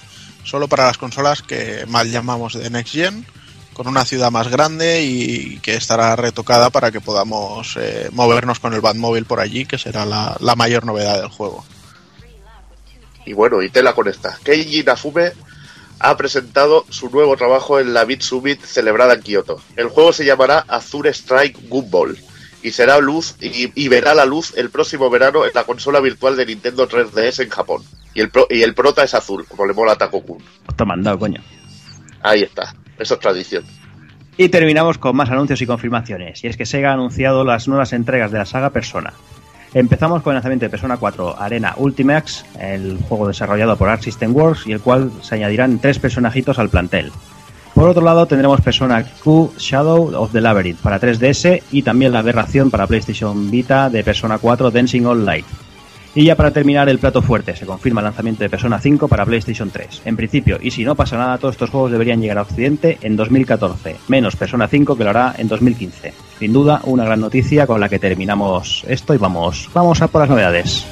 [0.43, 3.25] solo para las consolas que mal llamamos de Next Gen,
[3.73, 8.75] con una ciudad más grande y que estará retocada para que podamos eh, movernos con
[8.75, 11.65] el Batmóvil por allí, que será la, la mayor novedad del juego.
[13.27, 14.37] Y bueno, y tela con esta.
[14.43, 15.33] Keiji Nafume
[16.01, 19.61] ha presentado su nuevo trabajo en la Beat Summit celebrada en Kioto.
[19.77, 22.17] El juego se llamará Azure Strike Gumball
[22.63, 26.37] y será luz y, y verá la luz el próximo verano en la consola virtual
[26.37, 27.83] de Nintendo 3DS en Japón.
[28.15, 30.39] Y el, pro- y el prota es azul, como le mola a Takokun.
[30.77, 31.41] Te han mandado, coño.
[32.23, 33.65] Ahí está, eso es tradición.
[34.37, 36.43] Y terminamos con más anuncios y confirmaciones.
[36.45, 39.13] Y es que Sega ha anunciado las nuevas entregas de la saga Persona.
[39.75, 44.35] Empezamos con el lanzamiento de Persona 4 Arena Ultimax, el juego desarrollado por Arc System
[44.35, 47.13] Works y el cual se añadirán tres personajitos al plantel.
[47.75, 52.21] Por otro lado tendremos Persona Q Shadow of the Labyrinth para 3DS y también la
[52.21, 55.47] aberración para PlayStation Vita de Persona 4 Dancing All Light.
[56.19, 59.25] Y ya para terminar el plato fuerte, se confirma el lanzamiento de Persona 5 para
[59.25, 60.03] PlayStation 3.
[60.05, 63.15] En principio, y si no pasa nada, todos estos juegos deberían llegar a Occidente en
[63.15, 66.13] 2014, menos Persona 5 que lo hará en 2015.
[66.41, 70.23] Sin duda, una gran noticia con la que terminamos esto y vamos, vamos a por
[70.23, 70.85] las novedades.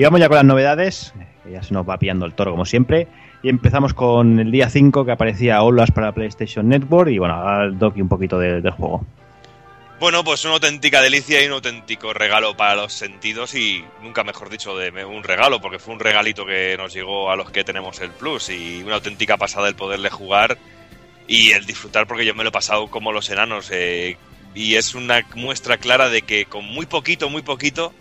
[0.00, 1.12] Y vamos ya con las novedades,
[1.52, 3.06] ya se nos va pillando el toro como siempre.
[3.42, 7.78] Y empezamos con el día 5 que aparecía Olas para PlayStation Network y bueno, el
[7.78, 9.04] doki un poquito de- juego.
[10.00, 14.48] Bueno, pues una auténtica delicia y un auténtico regalo para los sentidos y nunca mejor
[14.48, 18.00] dicho de un regalo, porque fue un regalito que nos llegó a los que tenemos
[18.00, 20.56] el Plus y una auténtica pasada el poderle jugar
[21.28, 24.16] y el disfrutar porque yo me lo he pasado como los enanos eh,
[24.54, 27.92] y es una muestra clara de que con muy poquito, muy poquito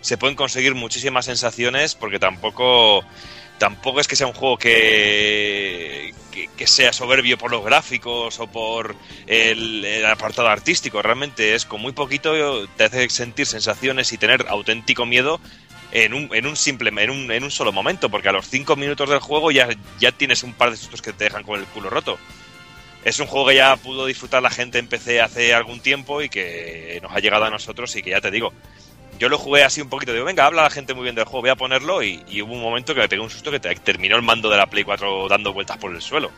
[0.00, 3.04] se pueden conseguir muchísimas sensaciones porque tampoco
[3.58, 6.14] tampoco es que sea un juego que,
[6.56, 8.94] que, sea soberbio por los gráficos o por
[9.26, 11.02] el, el apartado artístico.
[11.02, 15.40] Realmente es con muy poquito te hace sentir sensaciones y tener auténtico miedo
[15.90, 18.76] en un, en un simple en un, en un solo momento, porque a los 5
[18.76, 19.68] minutos del juego ya,
[19.98, 22.18] ya tienes un par de sustos que te dejan con el culo roto.
[23.04, 26.28] Es un juego que ya pudo disfrutar la gente en PC hace algún tiempo y
[26.28, 28.52] que nos ha llegado a nosotros y que ya te digo,
[29.18, 31.40] yo lo jugué así un poquito, digo, venga, habla la gente muy bien del juego,
[31.42, 33.74] voy a ponerlo y, y hubo un momento que me pegué un susto que te-
[33.76, 36.30] terminó el mando de la Play 4 dando vueltas por el suelo.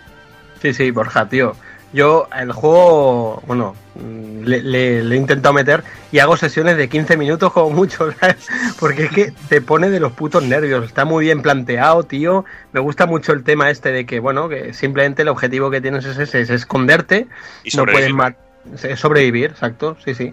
[0.62, 1.54] Sí, sí, Borja, tío.
[1.92, 6.88] Yo el juego, bueno, mm, le, le- le he intentado meter y hago sesiones de
[6.88, 8.46] 15 minutos como mucho, ¿sabes?
[8.78, 10.84] Porque es que te pone de los putos nervios.
[10.84, 12.44] Está muy bien planteado, tío.
[12.72, 16.04] Me gusta mucho el tema este de que, bueno, que simplemente el objetivo que tienes
[16.04, 17.26] es ese, es esconderte.
[17.64, 18.08] Y no puedes
[18.96, 20.32] sobrevivir, exacto, sí, sí.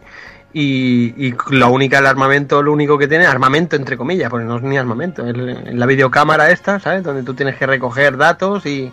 [0.53, 4.57] Y, y la única, el armamento, lo único que tiene, armamento entre comillas, porque no
[4.57, 7.03] es ni armamento, es la videocámara esta, ¿sabes?
[7.03, 8.91] Donde tú tienes que recoger datos y,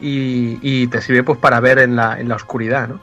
[0.00, 3.00] y, te sirve pues para ver en la, en la oscuridad, ¿no?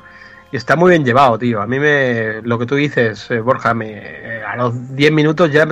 [0.52, 1.62] Y está muy bien llevado, tío.
[1.62, 5.52] A mí me, lo que tú dices, eh, Borja, me, eh, a los 10 minutos
[5.52, 5.68] ya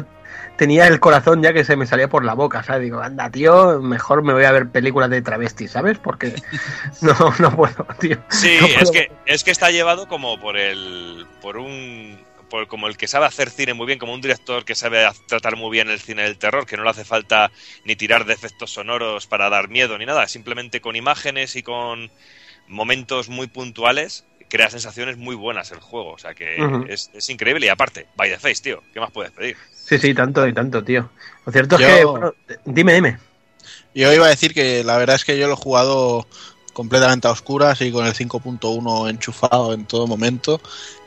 [0.57, 2.83] tenía el corazón ya que se me salía por la boca, ¿sabes?
[2.83, 5.97] Digo, anda, tío, mejor me voy a ver películas de travestis, ¿sabes?
[5.97, 6.33] Porque
[7.01, 8.17] no, no puedo, tío.
[8.29, 11.25] Sí, No es que, es que está llevado como por el.
[11.41, 12.19] por un.
[12.49, 15.55] por como el que sabe hacer cine muy bien, como un director que sabe tratar
[15.55, 17.51] muy bien el cine del terror, que no le hace falta
[17.83, 22.11] ni tirar de efectos sonoros para dar miedo ni nada, simplemente con imágenes y con
[22.67, 27.65] momentos muy puntuales crea sensaciones muy buenas el juego, o sea que es, es increíble
[27.65, 29.57] y aparte, by the face, tío, ¿qué más puedes pedir?
[29.87, 31.09] Sí, sí, tanto y tanto, tío.
[31.45, 32.33] Lo cierto es que, bueno,
[32.65, 33.19] dime, dime.
[33.93, 36.27] Yo iba a decir que la verdad es que yo lo he jugado
[36.73, 40.59] completamente a oscuras y con el 5.1 enchufado en todo momento.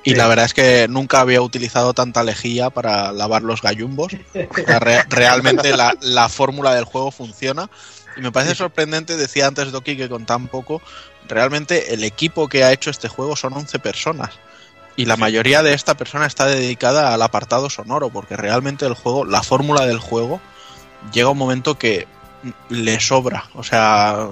[0.04, 0.16] Y Sí.
[0.16, 4.12] la verdad es que nunca había utilizado tanta lejía para lavar los gallumbos.
[4.32, 7.68] Re- realmente la, la fórmula del juego funciona.
[8.16, 10.80] Y me parece sorprendente, decía antes Doki que con tan poco,
[11.28, 14.30] realmente el equipo que ha hecho este juego son 11 personas.
[14.98, 19.24] Y la mayoría de esta persona está dedicada al apartado sonoro, porque realmente el juego,
[19.24, 20.40] la fórmula del juego,
[21.12, 22.08] llega un momento que
[22.68, 23.44] le sobra.
[23.54, 24.26] O sea,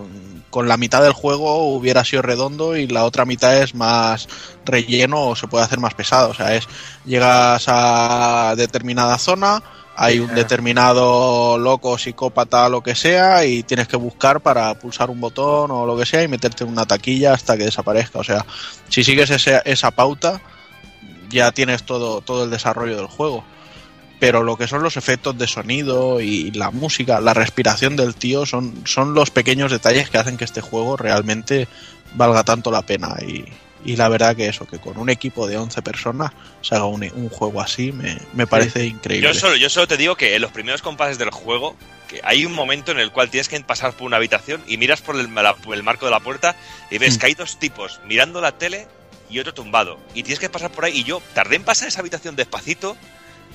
[0.50, 4.28] con la mitad del juego hubiera sido redondo y la otra mitad es más
[4.64, 6.30] relleno o se puede hacer más pesado.
[6.30, 6.66] O sea, es
[7.04, 9.62] llegas a determinada zona,
[9.96, 10.34] hay un Ya.
[10.34, 15.86] determinado loco, psicópata, lo que sea, y tienes que buscar para pulsar un botón o
[15.86, 18.18] lo que sea y meterte en una taquilla hasta que desaparezca.
[18.18, 18.44] O sea,
[18.88, 20.40] si sigues ese- esa pauta,
[21.28, 23.44] ya tienes todo, todo el desarrollo del juego.
[24.18, 28.46] pero lo que son los efectos de sonido y la música, la respiración del tío,
[28.46, 31.68] son, son los pequeños detalles que hacen que este juego realmente
[32.14, 33.14] valga tanto la pena.
[33.20, 33.44] Y,
[33.84, 37.02] y la verdad que eso, que con un equipo de 11 personas se haga un,
[37.14, 39.28] un juego así, me, me parece increíble.
[39.28, 41.76] Yo solo, yo solo te digo que en los primeros compases del juego,
[42.08, 45.02] que hay un momento en el cual tienes que pasar por una habitación y miras
[45.02, 46.56] por el, la- el marco de la puerta
[46.90, 47.18] y ves Mm.
[47.20, 48.88] que hay dos tipos mirando la tele
[49.30, 49.98] y otro tumbado.
[50.14, 50.98] Y tienes que pasar por ahí.
[50.98, 52.96] Y yo tardé en pasar esa habitación despacito,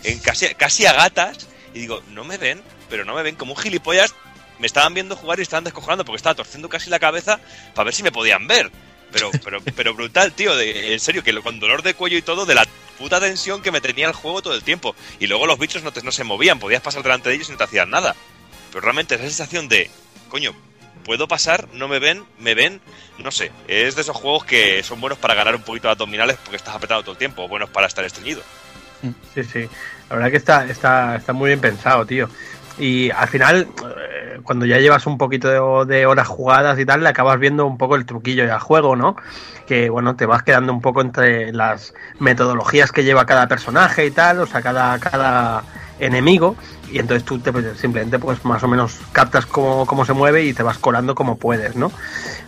[0.03, 3.35] en casi, casi a gatas, y digo, no me ven, pero no me ven.
[3.35, 4.13] Como un gilipollas,
[4.59, 7.39] me estaban viendo jugar y estaban descojonando porque estaba torciendo casi la cabeza
[7.73, 8.71] para ver si me podían ver.
[9.11, 12.21] Pero, pero, pero brutal, tío, de- en serio, que lo- con dolor de cuello y
[12.21, 12.65] todo, de la
[12.97, 14.95] puta tensión que me tenía el juego todo el tiempo.
[15.19, 17.51] Y luego los bichos no, te- no se movían, podías pasar delante de ellos y
[17.53, 18.15] no te hacían nada.
[18.71, 19.89] Pero realmente esa sensación de,
[20.29, 20.53] coño,
[21.01, 22.81] puedo pasar, no me ven, me ven,
[23.19, 23.51] no sé.
[23.67, 26.75] Es de esos juegos que son buenos para ganar un poquito de abdominales porque estás
[26.75, 28.41] apretado todo el tiempo, buenos para estar estreñido.
[29.33, 29.67] Sí, sí.
[30.09, 32.29] La verdad que está, está, está muy bien pensado, tío.
[32.77, 37.09] Y al final, eh, cuando ya llevas un poquito de, horas jugadas y tal, le
[37.09, 39.15] acabas viendo un poco el truquillo del juego, ¿no?
[39.67, 44.11] Que bueno, te vas quedando un poco entre las metodologías que lleva cada personaje y
[44.11, 45.63] tal, o sea, cada, cada
[46.01, 46.55] enemigo.
[46.91, 50.43] Y entonces tú te, pues, simplemente pues más o menos captas cómo, cómo se mueve
[50.43, 51.91] y te vas colando como puedes, ¿no?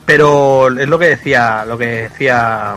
[0.06, 2.76] Pero es lo que decía, lo que decía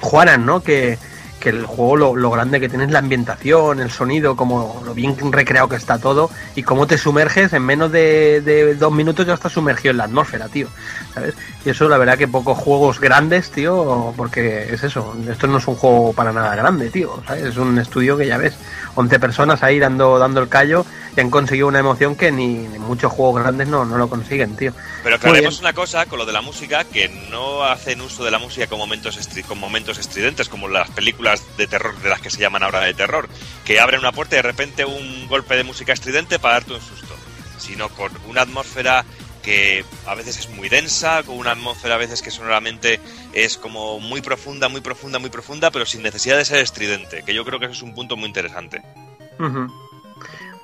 [0.00, 0.60] Juanan, ¿no?
[0.60, 0.98] Que,
[1.44, 5.14] que el juego lo, grande que tiene es la ambientación, el sonido, como lo bien
[5.30, 9.34] recreado que está todo y cómo te sumerges en menos de, de dos minutos ya
[9.34, 10.68] estás sumergido en la atmósfera, tío.
[11.12, 11.34] ¿Sabes?
[11.64, 15.68] Y eso la verdad que pocos juegos grandes, tío, porque es eso, esto no es
[15.68, 17.44] un juego para nada grande, tío, ¿sabes?
[17.44, 18.54] Es un estudio que ya ves,
[18.94, 20.86] 11 personas ahí dando, dando el callo
[21.16, 24.56] y han conseguido una emoción que ni, ni muchos juegos grandes no, no lo consiguen,
[24.56, 24.72] tío.
[25.02, 28.38] Pero aclaremos una cosa con lo de la música, que no hacen uso de la
[28.38, 32.30] música con momentos, estri- con momentos estridentes, como las películas de terror de las que
[32.30, 33.28] se llaman ahora de terror,
[33.64, 36.80] que abren una puerta y de repente un golpe de música estridente para darte un
[36.80, 37.14] susto,
[37.58, 39.04] sino con una atmósfera
[39.42, 42.98] que a veces es muy densa, con una atmósfera a veces que sonoramente
[43.34, 47.34] es como muy profunda, muy profunda, muy profunda, pero sin necesidad de ser estridente, que
[47.34, 48.80] yo creo que eso es un punto muy interesante.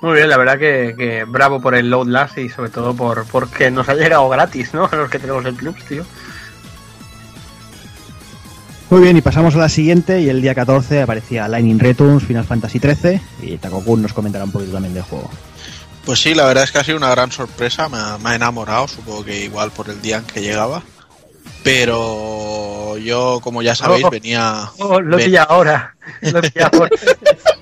[0.01, 3.25] Muy bien, la verdad que, que bravo por el Load Last y sobre todo por
[3.27, 4.89] porque nos ha llegado gratis, ¿no?
[4.91, 6.03] A los que tenemos el club, tío.
[8.89, 10.19] Muy bien, y pasamos a la siguiente.
[10.21, 13.21] Y el día 14 aparecía Lightning Returns, Final Fantasy XIII.
[13.41, 15.29] Y Takokun nos comentará un poquito también del juego.
[16.05, 18.35] Pues sí, la verdad es que ha sido una gran sorpresa, me ha, me ha
[18.35, 20.81] enamorado, supongo que igual por el día en que llegaba.
[21.63, 24.09] Pero yo, como ya sabéis, Oh.
[24.09, 25.95] venía, Oh, lo Ve- pilla ahora.
[26.21, 26.89] Lo pilla ahora.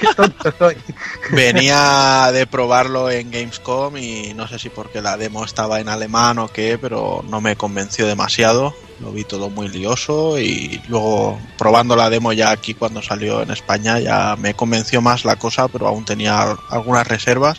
[0.00, 0.76] Qué tonto soy.
[1.32, 6.38] venía de probarlo en Gamescom y no sé si porque la demo estaba en alemán
[6.38, 8.74] o qué, pero no me convenció demasiado.
[9.00, 13.50] Lo vi todo muy lioso y luego probando la demo ya aquí cuando salió en
[13.50, 17.58] España ya me convenció más la cosa, pero aún tenía algunas reservas.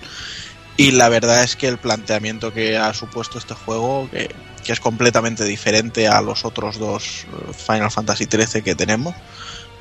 [0.77, 4.33] Y la verdad es que el planteamiento que ha supuesto este juego, que,
[4.63, 9.13] que es completamente diferente a los otros dos eh, Final Fantasy XIII que tenemos,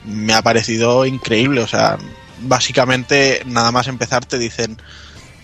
[0.05, 1.61] me ha parecido increíble.
[1.63, 1.99] O sea,
[2.41, 4.77] básicamente nada más empezar te dicen,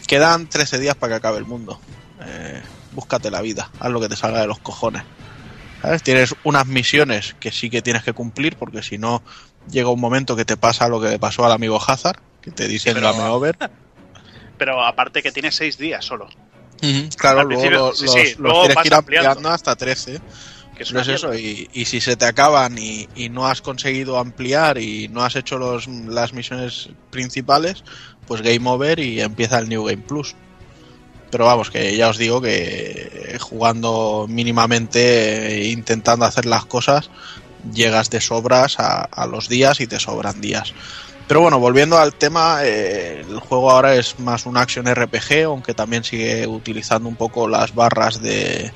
[0.07, 1.81] quedan 13 días para que acabe el mundo.
[2.21, 5.03] Eh, búscate la vida, haz lo que te salga de los cojones.
[5.83, 6.03] ¿Sabes?
[6.03, 9.23] Tienes unas misiones que sí que tienes que cumplir, porque si no,
[9.71, 12.67] llega un momento que te pasa lo que le pasó al amigo Hazard, que te
[12.67, 13.57] dicen pero- game over.
[14.59, 16.29] Pero aparte que tiene seis días solo.
[17.19, 19.29] Claro, luego sí, los, sí, los luego tienes que ir ampliando.
[19.31, 20.21] ampliando hasta 13.
[20.77, 23.63] Que es No es eso, y, y si se te acaban y, y no has
[23.63, 27.83] conseguido ampliar y no has hecho los, las misiones principales,
[28.27, 30.35] pues game over y empieza el New Game Plus.
[31.31, 37.11] Pero vamos, que ya os digo que jugando mínimamente, e intentando hacer las cosas,
[37.73, 40.73] llegas de sobras a, a los días y te sobran días.
[41.27, 45.75] Pero bueno, volviendo al tema, eh, el juego ahora es más un action RPG, aunque
[45.75, 48.71] también sigue utilizando un poco las barras de,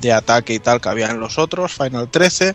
[0.00, 2.54] de ataque y tal que había en los otros, Final 13.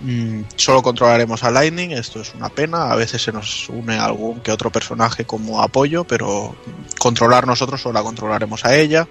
[0.00, 2.90] Mm, solo controlaremos a Lightning, esto es una pena.
[2.90, 6.54] A veces se nos une algún que otro personaje como apoyo, pero
[6.98, 9.08] controlar nosotros solo la controlaremos a ella.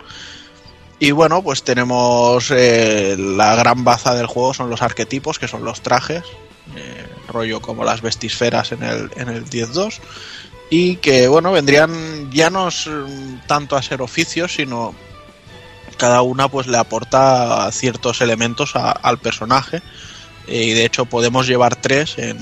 [1.00, 5.64] Y bueno, pues tenemos eh, la gran baza del juego, son los arquetipos, que son
[5.64, 6.24] los trajes,
[6.76, 10.00] eh, rollo como las vestisferas en el, en el 10.2.
[10.70, 12.70] Y que bueno, vendrían ya no
[13.46, 14.96] tanto a ser oficios, sino
[15.98, 19.82] cada una pues le aporta ciertos elementos a- al personaje.
[20.48, 22.38] Eh, y de hecho podemos llevar tres en,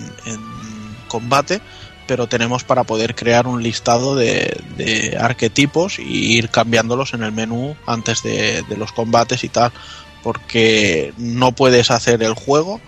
[1.08, 1.62] combate
[2.08, 7.76] pero tenemos para poder crear un listado de, arquetipos y ir cambiándolos en el menú
[7.88, 9.72] antes de los combates y tal
[10.26, 12.82] porque no puedes hacer el juego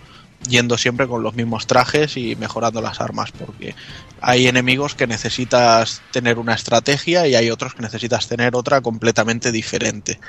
[0.48, 3.76] yendo siempre con los mismos trajes y mejorando las armas, porque
[4.22, 9.52] hay enemigos que necesitas tener una estrategia y hay otros que necesitas tener otra completamente
[9.52, 10.20] diferente.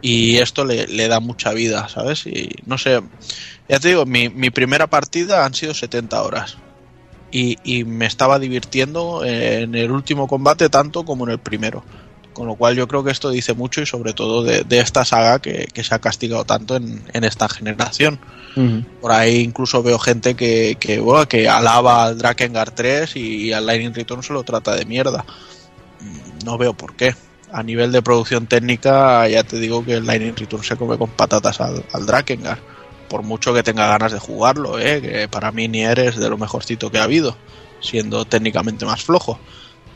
[0.00, 2.26] Y esto le, le da mucha vida, ¿sabes?
[2.26, 3.00] Y no sé,
[3.68, 6.58] ya te digo, mi, mi primera partida han sido 70 horas.
[7.30, 11.82] Y, y me estaba divirtiendo en el último combate tanto como en el primero.
[12.34, 15.04] Con lo cual yo creo que esto dice mucho y sobre todo de, de esta
[15.04, 18.18] saga que, que se ha castigado tanto en, en esta generación.
[19.00, 23.66] Por ahí incluso veo gente que, que, bueno, que alaba al Drakengard 3 y al
[23.66, 25.24] Lightning Return se lo trata de mierda.
[26.44, 27.16] No veo por qué.
[27.50, 31.10] A nivel de producción técnica, ya te digo que el Lightning Return se come con
[31.10, 32.58] patatas al, al Drakengard.
[33.08, 35.00] Por mucho que tenga ganas de jugarlo, ¿eh?
[35.00, 37.36] que para mí Nier es de lo mejorcito que ha habido,
[37.80, 39.38] siendo técnicamente más flojo.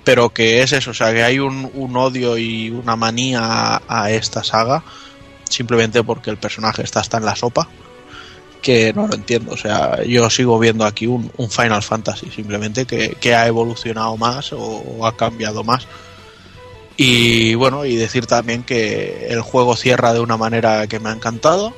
[0.09, 4.43] Pero que es eso, o sea, que hay un, odio y una manía a, esta
[4.43, 4.83] saga
[5.45, 7.69] simplemente porque el personaje está hasta en la sopa
[8.63, 9.53] que no lo entiendo.
[9.53, 15.07] O sea, yo sigo viendo aquí un, Final Fantasy, simplemente que, ha evolucionado más o,
[15.07, 15.87] ha cambiado más.
[16.97, 21.13] Y bueno, y decir también que el juego cierra de una manera que me ha
[21.13, 21.75] encantado.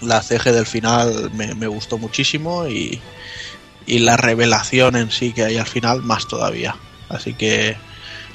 [0.00, 2.98] La CG del final me, gustó muchísimo y
[3.86, 6.76] la revelación en sí que hay al final más todavía.
[7.10, 7.76] Así que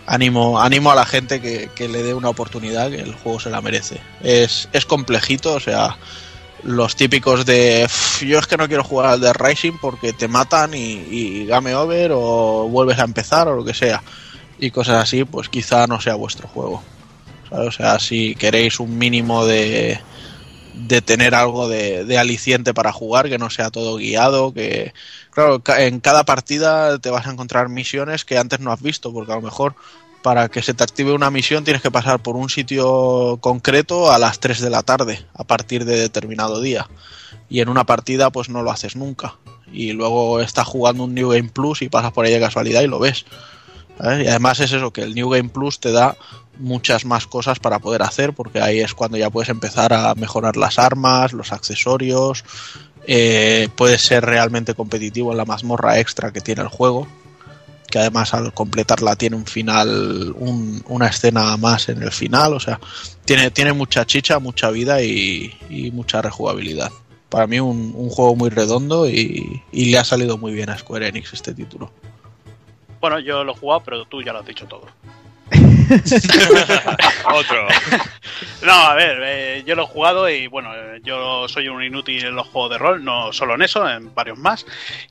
[0.06, 3.50] animo, animo a la gente que, que le dé una oportunidad, que el juego se
[3.50, 4.00] la merece.
[4.22, 5.98] Es, es complejito, o sea,
[6.64, 10.28] los típicos de "Uf, yo es que no quiero jugar al de Rising porque te
[10.28, 14.02] matan y, game over o vuelves a empezar o lo que sea
[14.58, 16.82] y cosas así pues quizá no sea vuestro juego.
[17.52, 20.00] O sea si queréis un mínimo de
[20.76, 24.94] de tener algo de, de aliciente para jugar que no sea todo guiado que
[25.32, 29.32] claro en cada partida te vas a encontrar misiones que antes no has visto porque
[29.32, 29.76] a lo mejor
[30.26, 34.18] para que se te active una misión tienes que pasar por un sitio concreto a
[34.18, 36.90] las 3 de la tarde, a partir de determinado día.
[37.48, 39.36] Y en una partida pues no lo haces nunca.
[39.72, 42.88] Y luego estás jugando un New Game Plus y pasas por ahí de casualidad y
[42.88, 43.28] lo ves.
[44.00, 46.18] Y además es eso, que el New Game Plus te da
[46.60, 50.58] muchas más cosas para poder hacer, porque ahí es cuando ya puedes empezar a mejorar
[50.58, 52.44] las armas, los accesorios,
[53.08, 57.08] eh, puedes ser realmente competitivo en la mazmorra extra que tiene el juego,
[57.90, 62.60] que además al completarla tiene un final, un- una escena más en el final, o
[62.60, 62.80] sea,
[63.26, 65.54] tiene, tiene mucha chicha, mucha vida y,
[65.94, 66.92] mucha rejugabilidad.
[67.30, 71.34] Para mí un, juego muy redondo y le ha salido muy bien a Square Enix
[71.34, 71.92] este título.
[73.06, 74.88] Bueno, yo lo he jugado, pero tú ya lo has dicho todo.
[77.32, 77.68] Otro.
[78.66, 82.26] No, a ver, eh, yo lo he jugado y bueno, eh, yo soy un inútil
[82.26, 84.66] en los juegos de rol, no solo en eso, en varios más.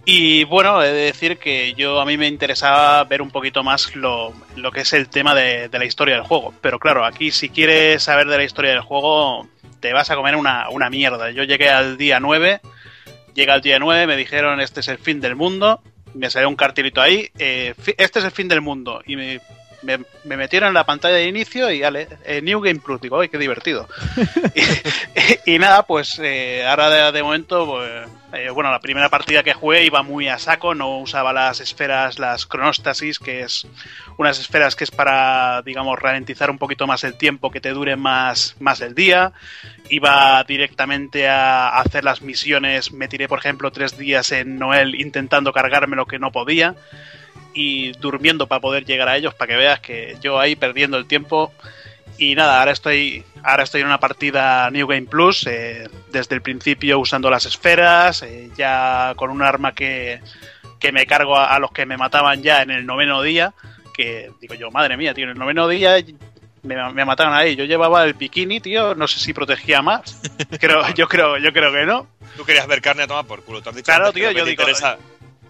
[0.04, 3.94] Y bueno, he de decir que yo a mí me interesaba ver un poquito más
[3.94, 6.52] lo, lo que es el tema de, de la historia del juego.
[6.60, 9.46] Pero claro, aquí si quieres saber de la historia del juego,
[9.78, 11.30] te vas a comer una, una mierda.
[11.30, 12.60] Yo llegué al día 9,
[13.34, 15.80] llegué al día 9, me dijeron este es el fin del mundo,
[16.14, 19.02] me salió un cartelito ahí, eh, este es el fin del mundo.
[19.06, 19.40] Y me,
[19.82, 23.20] me, me metieron en la pantalla de inicio y ale, eh, New Game Plus, digo,
[23.20, 23.88] ¡ay, qué divertido!
[25.46, 29.42] y, y nada, pues eh, ahora de, de momento, pues, eh, bueno, la primera partida
[29.42, 33.66] que jugué iba muy a saco, no usaba las esferas, las cronostasis, que es
[34.16, 37.96] unas esferas que es para, digamos, ralentizar un poquito más el tiempo, que te dure
[37.96, 39.32] más, más el día.
[39.88, 45.52] Iba directamente a hacer las misiones, me tiré, por ejemplo, tres días en Noel intentando
[45.52, 46.74] cargarme lo que no podía
[47.54, 51.06] y durmiendo para poder llegar a ellos, para que veas que yo ahí perdiendo el
[51.06, 51.52] tiempo.
[52.18, 56.42] Y nada, ahora estoy, ahora estoy en una partida New Game Plus, eh, desde el
[56.42, 60.20] principio usando las esferas, eh, ya con un arma que,
[60.78, 63.52] que me cargo a, a los que me mataban ya en el noveno día,
[63.92, 65.96] que digo yo, madre mía, tío, en el noveno día
[66.62, 67.56] me, me mataron ahí.
[67.56, 70.20] Yo llevaba el bikini, tío, no sé si protegía más.
[70.60, 72.06] Creo, yo creo, yo creo que no.
[72.36, 73.60] Tú querías ver carne a tomar por culo.
[73.62, 74.98] Tú has dicho Claro, tío, yo te digo, interesa-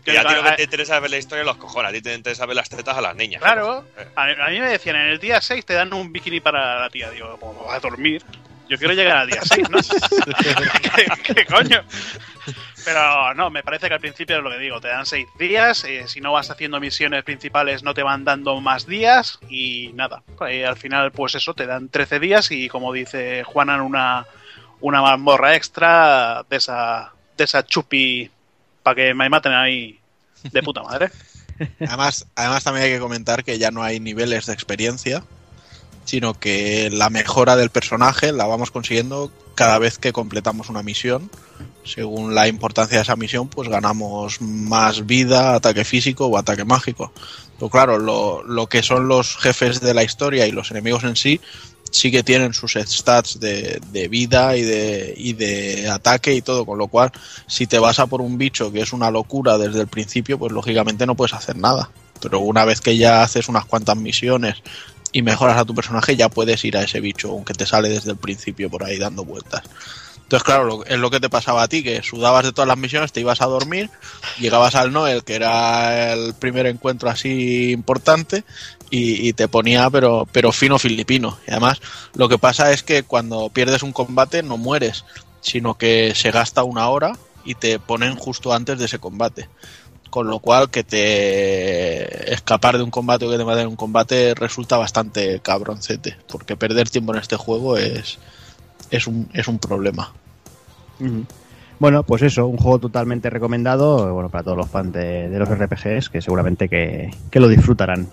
[0.05, 1.57] que a digo, ti lo que a- te interesa es ver la historia de los
[1.57, 1.91] cojones.
[1.91, 3.41] A ti te interesa ver las tetas a las niñas.
[3.43, 4.07] Claro, Eh.
[4.15, 6.91] a, a mí me decían, en el día 6 te dan un bikini para la
[6.91, 7.11] tía.
[7.11, 8.23] Digo, pues vas a dormir.
[8.69, 9.79] Yo quiero llegar al día 6, ¿no?
[11.25, 11.83] ¿Qué, qué coño?
[12.85, 15.85] Pero no, me parece que al principio es lo que digo, te dan 6 días,
[15.85, 20.23] eh, si no vas haciendo misiones principales no te van dando más días y nada.
[20.49, 24.27] Eh, al final, pues eso, te dan 13 días y como dice Juanan, una,
[24.81, 28.31] una mazmorra extra de esa, de esa chupi
[28.85, 29.99] para que me maten ahí
[30.45, 31.11] de puta madre.
[31.81, 35.23] Además, además también hay que comentar que ya no hay niveles de experiencia,
[36.05, 41.31] sino que la mejora del personaje la vamos consiguiendo cada vez que completamos una misión.
[41.85, 47.13] Según la importancia de esa misión, pues ganamos más vida, ataque físico o ataque mágico.
[47.57, 51.15] Pero claro, lo, lo que son los jefes de la historia y los enemigos en
[51.15, 51.41] sí
[51.95, 56.67] sí que tienen sus stats de, de vida y de, y de ataque y todo,
[56.67, 57.13] con lo cual
[57.47, 60.51] si te vas a por un bicho que es una locura desde el principio, pues
[60.51, 61.89] lógicamente no puedes hacer nada.
[62.21, 64.57] Pero una vez que ya haces unas cuantas misiones
[65.13, 68.11] y mejoras a tu personaje, ya puedes ir a ese bicho, aunque te sale desde
[68.11, 69.63] el principio por ahí dando vueltas.
[70.23, 72.79] Entonces, claro, lo- es lo que te pasaba a ti, que sudabas de todas las
[72.79, 73.89] misiones, te ibas a dormir,
[74.41, 78.43] llegabas al Noel, que era el primer encuentro así importante,
[78.97, 81.39] y, te ponía, pero, pero fino filipino.
[81.47, 81.81] Y además,
[82.15, 85.05] lo que pasa es que cuando pierdes un combate no mueres,
[85.41, 87.13] sino que se gasta una hora
[87.45, 89.49] y te ponen justo antes de ese combate.
[90.11, 93.77] Con lo cual, que te escapar de un combate o que te maten en un
[93.77, 98.19] combate resulta bastante cabroncete, porque perder tiempo en este juego es,
[98.91, 100.13] es, un, es un problema.
[101.81, 105.49] Bueno, pues eso, un juego totalmente recomendado, bueno, para todos los fans de, de los
[105.49, 108.09] RPGs, que seguramente que, que lo disfrutarán.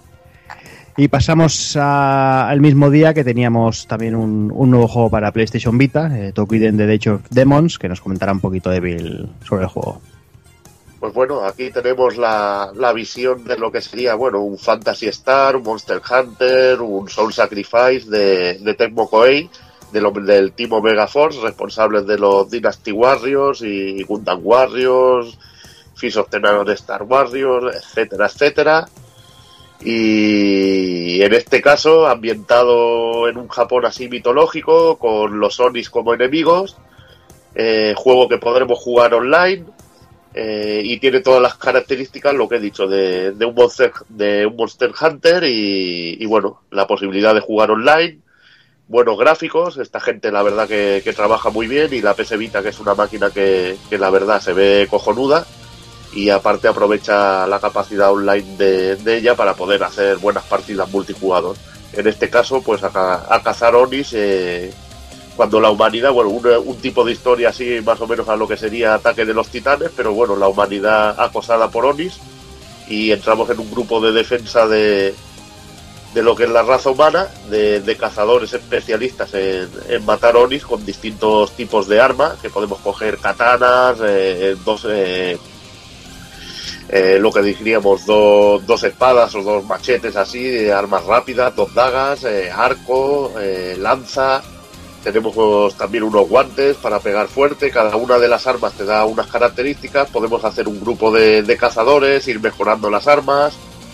[0.98, 6.12] Y pasamos a- al mismo día que teníamos también un, nuevo juego para PlayStation Vita,
[6.18, 10.02] eh, Tokiden de Age Demons, que nos comentará un poquito Bill sobre el juego.
[11.00, 15.56] Pues bueno, aquí tenemos la, la visión de lo que sería, bueno, un Fantasy Star,
[15.56, 19.50] un Monster Hunter, un Soul Sacrifice de, de Tecmo Koei,
[19.92, 25.38] de lo- del Team Omega Force, responsables de los Dynasty Warriors y Gundam Warriors,
[25.96, 28.88] Fist of Nano Star Warriors, etcétera, etcétera.
[29.84, 36.78] Y en este caso, ambientado en un Japón así mitológico, con los Onis como enemigos,
[37.56, 39.66] eh, juego que podremos jugar online,
[40.34, 44.46] eh, y tiene todas las características, lo que he dicho, de, de un, Monster, de
[44.46, 48.20] un Monster Hunter y, y, bueno, la posibilidad de jugar online,
[48.88, 52.70] buenos gráficos, esta gente la verdad que, trabaja muy bien y la PS Vita que
[52.70, 55.46] es una máquina que, que la verdad se ve cojonuda
[56.14, 61.56] y aparte aprovecha la capacidad online de, ella para poder hacer buenas partidas multijugador.
[61.94, 64.74] En este caso, pues a, a cazar Onis eh,
[65.36, 68.58] cuando la humanidad, bueno, un, tipo de historia así más o menos a lo que
[68.58, 72.20] sería Ataque de los Titanes, pero bueno, la humanidad acosada por Onis
[72.88, 75.16] y entramos en un grupo de defensa de,
[76.14, 80.66] de lo que es la raza humana, de, de cazadores especialistas en, en matar Onis
[80.66, 84.86] con distintos tipos de armas, que podemos coger katanas, eh, dos...
[84.90, 85.38] eh,
[86.94, 92.52] eh, lo que diríamos dos, espadas o dos machetes así, armas rápidas, dos dagas, eh,
[92.52, 94.44] arco, eh, lanza,
[95.02, 99.28] tenemos también unos guantes para pegar fuerte, cada una de las armas te da unas
[99.28, 103.54] características, podemos hacer un grupo de, de cazadores, ir mejorando las armas,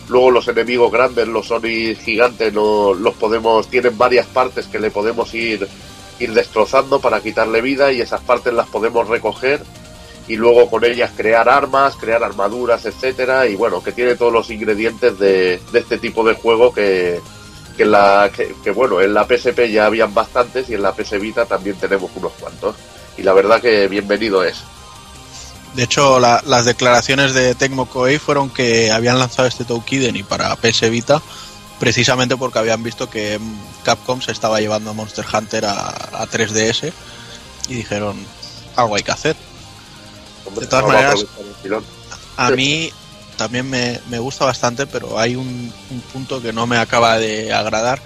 [0.10, 4.90] luego los enemigos grandes, los Onis gigantes, no, los podemos, tienen varias partes que le
[4.90, 5.68] podemos ir,
[6.20, 9.62] ir destrozando para quitarle vida y esas partes las podemos recoger
[10.28, 14.50] y luego con ellas crear armas, crear armaduras, etcétera, y bueno, que tiene todos los
[14.50, 17.22] ingredientes de, este tipo de juego que,
[17.78, 18.30] que, la,
[18.64, 22.12] que, bueno, en la PSP ya habían bastantes y en la PS Vita también tenemos
[22.16, 22.76] unos cuantos.
[23.18, 24.58] Y la verdad que bienvenido es.
[25.76, 30.24] De hecho, la- las declaraciones de Tecmo Koei fueron que habían lanzado este Toukiden y
[30.24, 31.22] para PS Vita
[31.80, 33.40] precisamente porque habían visto que
[33.84, 36.92] Capcom se estaba llevando a Monster Hunter a, a 3DS
[37.70, 38.18] y dijeron
[38.76, 39.36] algo hay que hacer.
[40.62, 41.26] De todas vamos a maneras-
[41.64, 41.84] tirón.
[42.38, 42.92] A mí
[43.36, 47.54] también me, me gusta bastante, pero hay un, un punto que no me acaba de
[47.54, 48.02] agradar,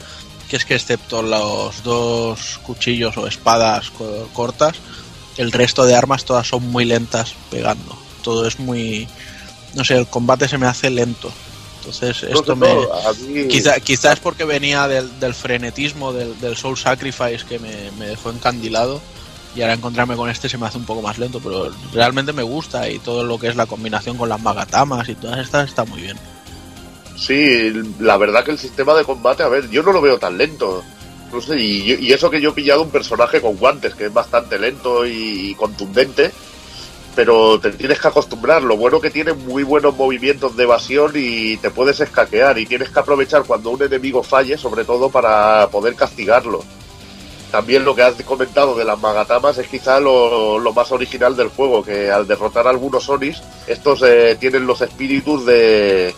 [0.49, 4.75] que es que excepto los dos cuchillos o espadas co- cortas,
[5.37, 7.97] el resto de armas todas son muy lentas pegando.
[8.23, 9.07] Todo es muy...
[9.73, 11.31] No sé, el combate se me hace lento.
[11.79, 12.67] Entonces No esto me...
[12.69, 17.57] a mí- Quizá, quizá es porque venía del, del frenetismo del, del Soul Sacrifice que
[17.59, 19.01] me, me dejó encandilado
[19.55, 22.43] y ahora encontrarme con este se me hace un poco más lento, pero realmente me
[22.43, 25.83] gusta y todo lo que es la combinación con las magatamas y todas estas está
[25.85, 26.17] muy bien.
[27.17, 30.37] Sí, la verdad que el sistema de combate, a ver, yo no lo veo tan
[30.37, 30.83] lento.
[31.31, 34.13] No sé, y, y eso que yo he pillado un personaje con guantes, que es
[34.13, 36.31] bastante lento y, contundente,
[37.15, 38.63] pero te tienes que acostumbrar.
[38.63, 42.89] Lo bueno que tiene muy buenos movimientos de evasión y te puedes escaquear y tienes
[42.89, 46.63] que aprovechar cuando un enemigo falle, sobre todo para poder castigarlo.
[47.51, 51.83] También lo que has comentado de las magatamas es quizá lo, más original del juego,
[51.83, 56.15] que al derrotar a algunos Onis, estos eh, tienen los espíritus de,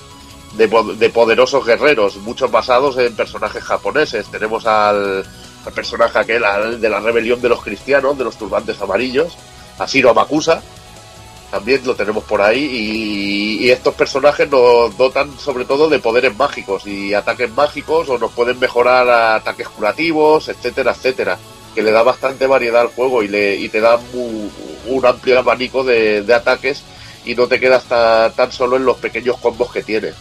[0.57, 4.27] de, de poderosos guerreros, muchos basados en personajes japoneses.
[4.27, 5.25] Tenemos al,
[5.73, 6.43] personaje aquel
[6.79, 9.35] de la rebelión de los cristianos, de los turbantes amarillos,
[9.79, 10.61] a Shiro Amakusa,
[11.53, 12.63] también lo tenemos por ahí,
[13.61, 18.31] y, estos personajes nos dotan sobre todo de poderes mágicos y ataques mágicos, o nos
[18.31, 21.37] pueden mejorar a ataques curativos, etcétera, etcétera,
[21.75, 24.49] que le da bastante variedad al juego y, le, y te da mu-
[24.87, 26.81] un amplio abanico de, ataques
[27.23, 30.11] y no te quedas ta- tan solo en los pequeños combos que tiene.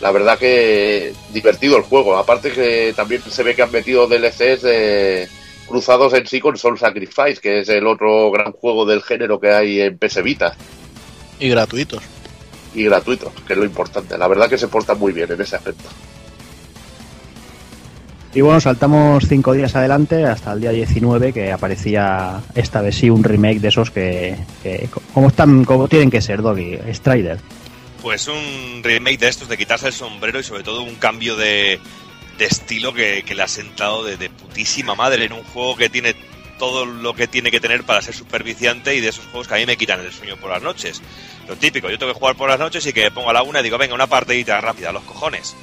[0.00, 2.16] la verdad que divertido el juego.
[2.16, 5.28] Aparte que también se ve que han metido DLCs de-
[5.68, 9.52] cruzados en sí con Soul Sacrifice, que es el otro gran juego del género que
[9.52, 10.54] hay en PS Vita
[11.38, 12.02] Y gratuitos.
[12.74, 14.16] y gratuito, que es lo importante.
[14.18, 15.88] La verdad que se porta muy bien en ese aspecto.
[18.34, 23.08] Y bueno, saltamos cinco días adelante hasta el día 19 que aparecía esta vez sí
[23.08, 27.38] un remake de esos que, que como están como tienen que ser, Doggy, Strider.
[28.02, 31.80] Pues un remake de estos, de quitarse el sombrero y sobre todo un cambio de,
[32.38, 35.90] de estilo que, que le ha sentado de, de putísima madre en un juego que
[35.90, 36.14] tiene
[36.58, 39.56] todo lo que tiene que tener para ser superviciante y de esos juegos que a
[39.58, 41.00] mí me quitan el sueño por las noches.
[41.46, 43.60] Lo típico, yo tengo que jugar por las noches y que pongo a la una
[43.60, 45.56] y digo, venga, una partidita rápida, los cojones.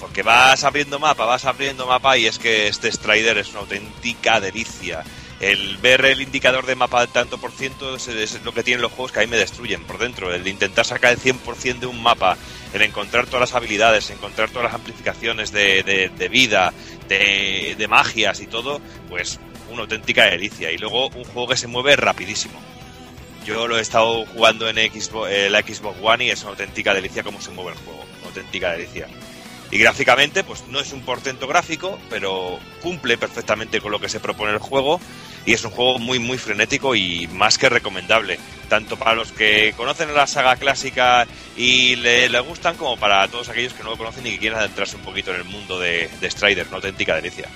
[0.00, 4.40] Porque vas abriendo mapa, vas abriendo mapa y es que este Strider es una auténtica
[4.40, 5.02] delicia.
[5.40, 8.80] El ver el indicador de mapa al tanto por ciento es, es lo que tienen
[8.80, 10.32] los juegos que a mí me destruyen por dentro.
[10.32, 12.38] El intentar sacar el 100% de un mapa,
[12.76, 16.72] el encontrar todas las habilidades, encontrar todas las amplificaciones de, de- vida,
[17.08, 19.38] de, de magias y todo, pues
[19.70, 20.70] una auténtica delicia.
[20.72, 22.60] Y luego un juego que se mueve rapidísimo.
[23.44, 26.92] Yo lo he estado jugando en Xbox, eh, la Xbox One y es una auténtica
[26.94, 28.04] delicia cómo se mueve el juego.
[28.24, 29.06] Auténtica delicia.
[29.70, 34.20] Y gráficamente, pues no es un portento gráfico, pero cumple perfectamente con lo que se
[34.20, 35.00] propone el juego.
[35.44, 38.38] Y es un juego muy, muy frenético y más que recomendable.
[38.68, 41.26] Tanto para los que conocen la saga clásica
[41.56, 44.58] y le, le gustan, como para todos aquellos que no lo conocen y que quieren
[44.58, 46.66] adentrarse un poquito en el mundo de, de Strider.
[46.68, 47.48] Una auténtica delicia.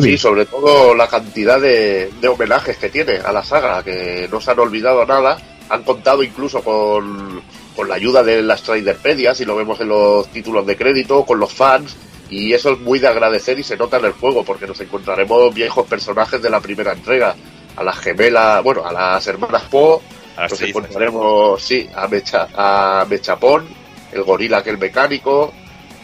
[0.00, 4.40] Sí, sobre todo la cantidad de, de homenajes que tiene a la saga, que no
[4.40, 5.40] se han olvidado nada.
[5.68, 7.40] Han contado incluso con,
[7.74, 11.38] con la ayuda de las Striderpedia, si lo vemos en los títulos de crédito, con
[11.38, 11.96] los fans.
[12.30, 15.54] Y eso es muy de agradecer y se nota en el juego, porque nos encontraremos
[15.54, 17.34] viejos personajes de la primera entrega.
[17.76, 20.00] A las gemelas, bueno, a las hermanas Po,
[20.36, 23.66] A las nos encontraremos, sí, a, Mecha, a Mechapón,
[24.12, 25.52] el gorila aquel mecánico,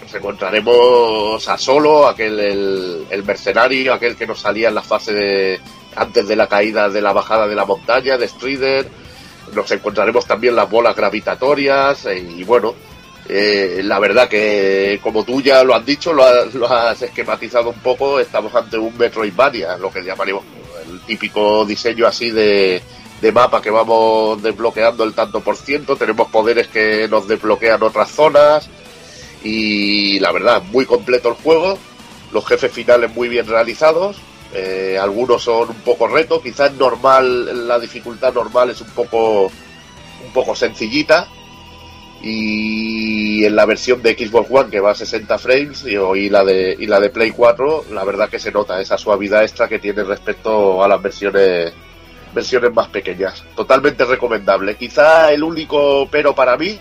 [0.03, 5.13] nos encontraremos a Solo, aquel el, el mercenario, aquel que nos salía en la fase
[5.13, 5.61] de
[5.97, 8.89] antes de la caída de la bajada de la montaña, de Strider,
[9.55, 12.75] nos encontraremos también las bolas gravitatorias eh, y bueno,
[13.29, 18.19] eh, la verdad que como tú ya lo has dicho, lo has, esquematizado un poco,
[18.19, 20.45] estamos ante un Metroidvania, lo que llamaremos
[20.91, 22.83] el típico diseño así de,
[23.21, 28.11] de mapa que vamos desbloqueando el tanto por ciento, tenemos poderes que nos desbloquean otras
[28.11, 28.69] zonas
[29.43, 31.79] y la verdad, muy completo el juego,
[32.33, 34.17] los jefes finales muy bien realizados,
[34.53, 39.51] eh, algunos son un poco reto, quizás normal, la dificultad normal es un poco
[40.25, 41.29] un poco sencillita.
[42.23, 46.77] Y en la versión de Xbox One que va a 60 frames y, la de
[46.79, 50.05] y la de Play 4 la verdad que se nota esa suavidad extra que tiene
[50.05, 51.73] respecto a las versiones
[52.35, 53.43] versiones más pequeñas.
[53.57, 54.77] Totalmente recomendable.
[54.77, 56.79] Quizá el único pero para mí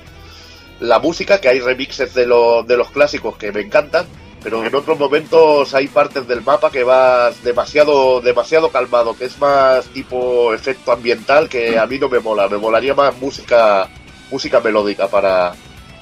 [0.81, 4.07] la música que hay remixes de, los de los clásicos que me encantan
[4.44, 9.38] pero en otros momentos hay partes del mapa que va demasiado demasiado calmado que es
[9.40, 13.90] más tipo efecto ambiental que a mí no me mola me molaría más música
[14.30, 15.53] música melódica para,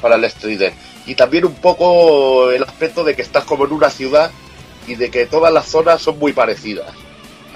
[0.01, 0.73] para el Strider.
[1.05, 4.31] Y también un poco el aspecto de que estás como en una ciudad
[4.87, 6.93] y de que todas las zonas son muy parecidas.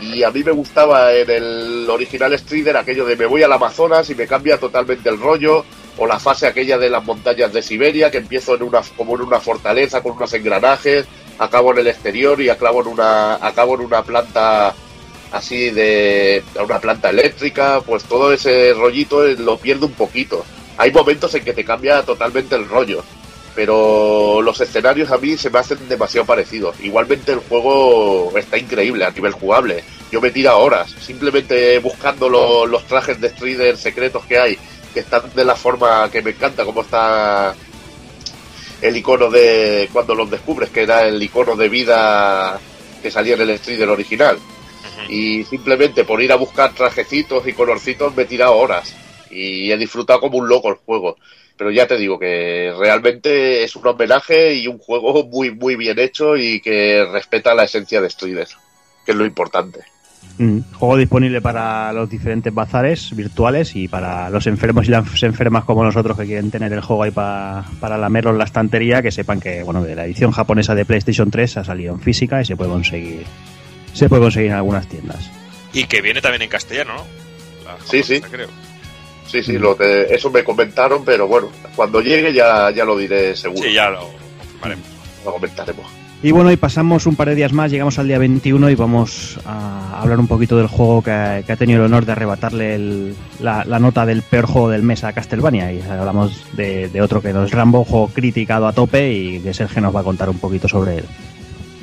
[0.02, 4.10] Y a mí me gustaba en el original Strider aquello de me voy al Amazonas
[4.10, 5.64] y me cambia totalmente el rollo,
[5.98, 9.22] o la fase aquella de las montañas de Siberia, que empiezo en una, como en
[9.22, 11.06] una fortaleza con unos engranajes,
[11.38, 14.74] acabo en el exterior y acabo en una, acabo en una planta
[15.32, 20.44] así de una planta eléctrica, pues todo ese rollito eh, lo pierdo un poquito.
[20.78, 23.04] Hay momentos en que te cambia totalmente el rollo,
[23.56, 26.80] pero los escenarios a mí se me hacen demasiado parecidos.
[26.82, 29.84] Igualmente el juego está increíble a nivel jugable.
[30.12, 34.58] Yo me tira horas simplemente buscando lo- los trajes de Strider secretos que hay,
[34.94, 37.56] que están de la forma que me encanta, como está
[38.82, 42.60] el icono de cuando los descubres, que era el icono de vida
[43.02, 44.38] que salía en el Strider original
[45.10, 48.96] y simplemente por ir a buscar trajecitos y colorcitos me he tirado horas
[49.30, 51.18] y he disfrutado como un loco el juego.
[51.58, 56.00] Pero ya te digo que realmente es un homenaje y un juego muy muy bien
[56.00, 58.48] hecho y que respeta la esencia de Strider,
[59.06, 59.82] que es lo importante.
[60.38, 65.66] Mm, Juego disponible para los diferentes bazares virtuales y para los enfermos y las enfermas
[65.66, 69.12] como nosotros que quieren tener el juego ahí pa- para lamerlo en la estantería, que
[69.12, 72.46] sepan que bueno, de la edición japonesa de PlayStation 3 ha salido en física y
[72.46, 73.24] se puede conseguir
[73.94, 75.30] se puede conseguir en algunas tiendas.
[75.74, 77.06] Y que viene también en castellano, ¿no?
[77.66, 78.22] La Sí, sí.
[78.22, 78.48] creo.
[79.28, 83.36] Sí, sí, lo que, eso me comentaron, pero bueno, cuando llegue ya, ya lo diré
[83.36, 83.64] seguro.
[83.64, 84.10] Sí, ya lo
[84.40, 84.86] confirmaremos.
[85.24, 85.86] Lo comentaremos.
[86.24, 89.40] Y bueno, y pasamos un par de días más, llegamos al día 21 y vamos
[89.44, 94.06] a hablar un poquito del juego que, ha tenido el honor de arrebatarle la, nota
[94.06, 95.74] del peor juego del mes a Castlevania.
[95.74, 99.82] Y hablamos de, otro que no es Rambo, juego criticado a tope y que Sergio
[99.82, 101.06] nos va a contar un poquito sobre él.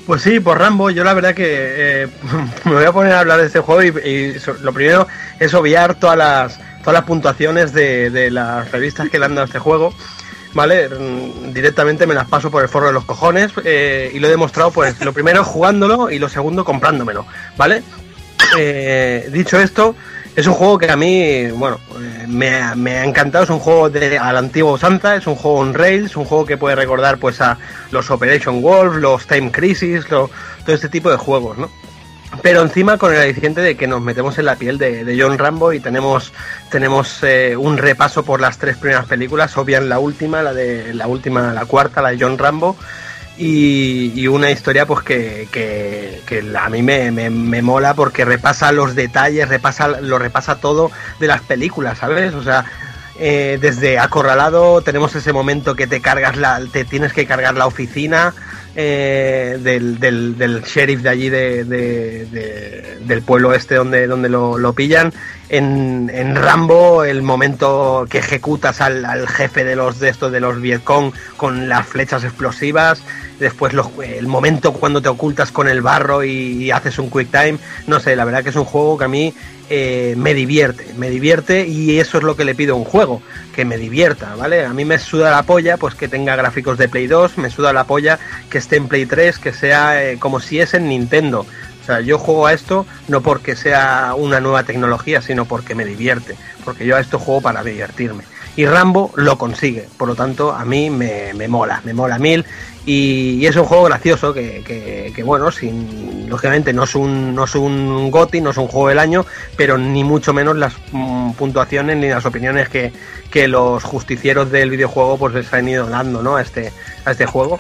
[0.06, 2.09] Pues sí, por Rambo, yo la verdad que eh,
[2.65, 5.09] me voy a poner a hablar de este juego y, lo primero
[5.40, 9.59] es obviar todas las, todas las puntuaciones de, las revistas que le han dado este
[9.59, 9.93] juego.
[10.55, 10.89] ¿Vale?
[11.53, 14.70] Directamente me las paso por el forro de los cojones eh, y lo he demostrado,
[14.70, 17.27] pues lo primero jugándolo y lo segundo comprándomelo,
[17.57, 17.83] ¿vale?
[18.57, 19.95] Eh, dicho esto,
[20.35, 21.79] es un juego que a mí, bueno,
[22.29, 23.45] me, ha- encantado.
[23.45, 26.57] Es un juego de, al antiguo Santa, es un juego on rails, un juego que
[26.57, 27.59] puede recordar pues a
[27.91, 30.31] los Operation Wolf, los Time Crisis, todo
[30.66, 31.70] este tipo de juegos, ¿no?
[32.42, 35.72] Pero encima con el aliciente de que nos metemos en la piel de, John Rambo
[35.72, 36.32] y tenemos,
[36.70, 41.06] tenemos eh, un repaso por las tres primeras películas, obvian la última, la de la
[41.06, 42.76] última, la cuarta, la de John Rambo,
[43.38, 48.72] y, una historia pues que, que- que a mí me, me- me mola porque repasa
[48.72, 50.90] los detalles, repasa, lo repasa todo
[51.20, 52.34] de las películas, ¿sabes?
[52.34, 52.64] O sea,
[53.18, 57.66] eh, desde acorralado tenemos ese momento que te cargas la, te tienes que cargar la
[57.66, 58.34] oficina
[58.80, 59.98] eh, del,
[60.62, 65.12] sheriff de allí de, de- de- del pueblo este donde, donde lo, pillan.
[65.48, 70.38] En, en Rambo, el momento que ejecutas al, al jefe de los de estos de
[70.38, 73.02] los Vietcong con las flechas explosivas.
[73.39, 77.59] Después el momento cuando te ocultas con el barro y, y haces un quick time.
[77.86, 79.35] No sé, la verdad que es un juego que a mí
[79.70, 83.20] eh, me divierte, me divierte y eso es lo que le pido a un juego,
[83.55, 84.65] que me divierta, ¿vale?
[84.65, 87.74] A mí me suda la polla, pues que tenga gráficos de Play 2, me suda
[87.74, 91.44] la polla que esté en Play 3, que sea eh, como si es en Nintendo.
[91.82, 95.85] O sea, yo juego a esto no porque sea una nueva tecnología, sino porque me
[95.85, 96.35] divierte,
[96.65, 98.24] porque yo a esto juego para divertirme.
[98.57, 102.45] Y Rambo lo consigue, por lo tanto a mí me, me mola, me mola mil
[102.85, 104.62] y, es un juego gracioso que,
[105.15, 108.89] que- bueno, sin, lógicamente no es un no es un GOTY, no es un juego
[108.89, 109.27] del año,
[109.57, 112.93] pero ni mucho menos las mm, puntuaciones ni las opiniones que,
[113.31, 116.37] que los justicieros del videojuego pues les han ido dando, ¿no?
[116.37, 116.73] A este
[117.05, 117.59] a este juego.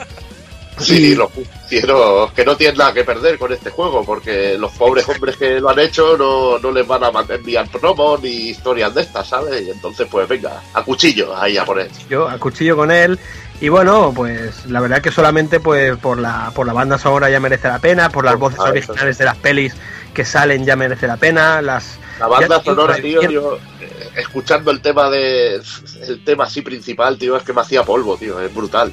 [0.80, 5.08] Sí, los justicieros que no tienen nada que perder con este juego, porque los pobres
[5.08, 9.02] hombres que lo han hecho no, no les van a enviar promos ni historias de
[9.02, 9.62] estas, ¿sabes?
[9.66, 11.90] Y entonces, pues venga, a cuchillo ahí a poner.
[12.08, 13.18] yo a cuchillo con él
[13.60, 17.40] y bueno pues la verdad que solamente pues por la por la banda sonora ya
[17.40, 19.74] merece la pena por las Por voces originales de las pelis
[20.14, 23.30] que salen ya merece la pena las La banda ya, tío, sonora, por tío, el-
[23.32, 25.60] yo eh, escuchando el tema de
[26.06, 28.92] el tema así principal, tío, es que me hacía polvo, tío, es brutal.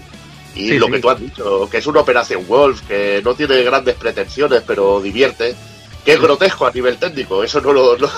[0.56, 0.94] Y Sí, lo sí.
[0.94, 5.02] que tú has dicho, que es una operación Wolf, que no tiene grandes pretensiones, pero
[5.02, 5.54] divierte,
[6.06, 8.10] que es grotesco a nivel técnico, eso no lo no-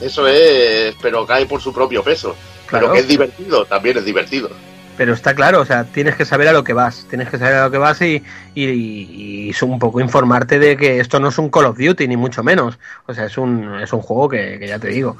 [0.00, 2.34] eso es, pero cae por su propio peso.
[2.66, 2.86] Claro.
[2.86, 4.50] Pero que es divertido, también es divertido.
[4.96, 7.54] pero está claro o sea tienes que saber a lo que vas tienes que saber
[7.54, 8.22] a lo que vas y
[8.54, 12.06] y, y- y un poco informarte de que esto no es un Call of Duty
[12.08, 15.16] ni mucho menos o sea es un es un juego que, que ya te digo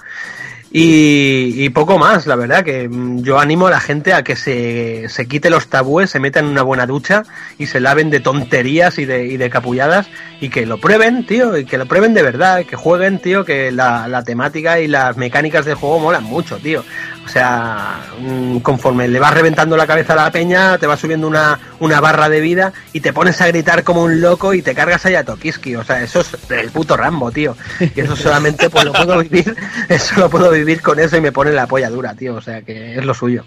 [0.74, 5.06] y, poco más, la verdad, que mm, yo animo a la gente a que se,
[5.10, 7.24] se quite los tabúes, se metan en una buena ducha
[7.58, 10.08] y se laven de tonterías y de, y de capulladas
[10.40, 13.70] y que lo prueben, tío, y que lo prueben de verdad, que jueguen, tío, que
[13.70, 16.82] la, la temática y las mecánicas del juego molan mucho, tío.
[17.24, 21.28] O sea, mm, conforme le vas reventando la cabeza a la peña, te va subiendo
[21.28, 24.74] una, una barra de vida y te pones a gritar como un loco y te
[24.74, 25.76] cargas allá a Tokiski.
[25.76, 27.56] O sea, eso es el puto Rambo, tío.
[27.94, 29.54] Y eso solamente pues lo puedo vivir,
[29.88, 32.34] eso lo puedo vivir con eso y me pone la polla dura, tío.
[32.36, 33.44] O sea, que es lo suyo.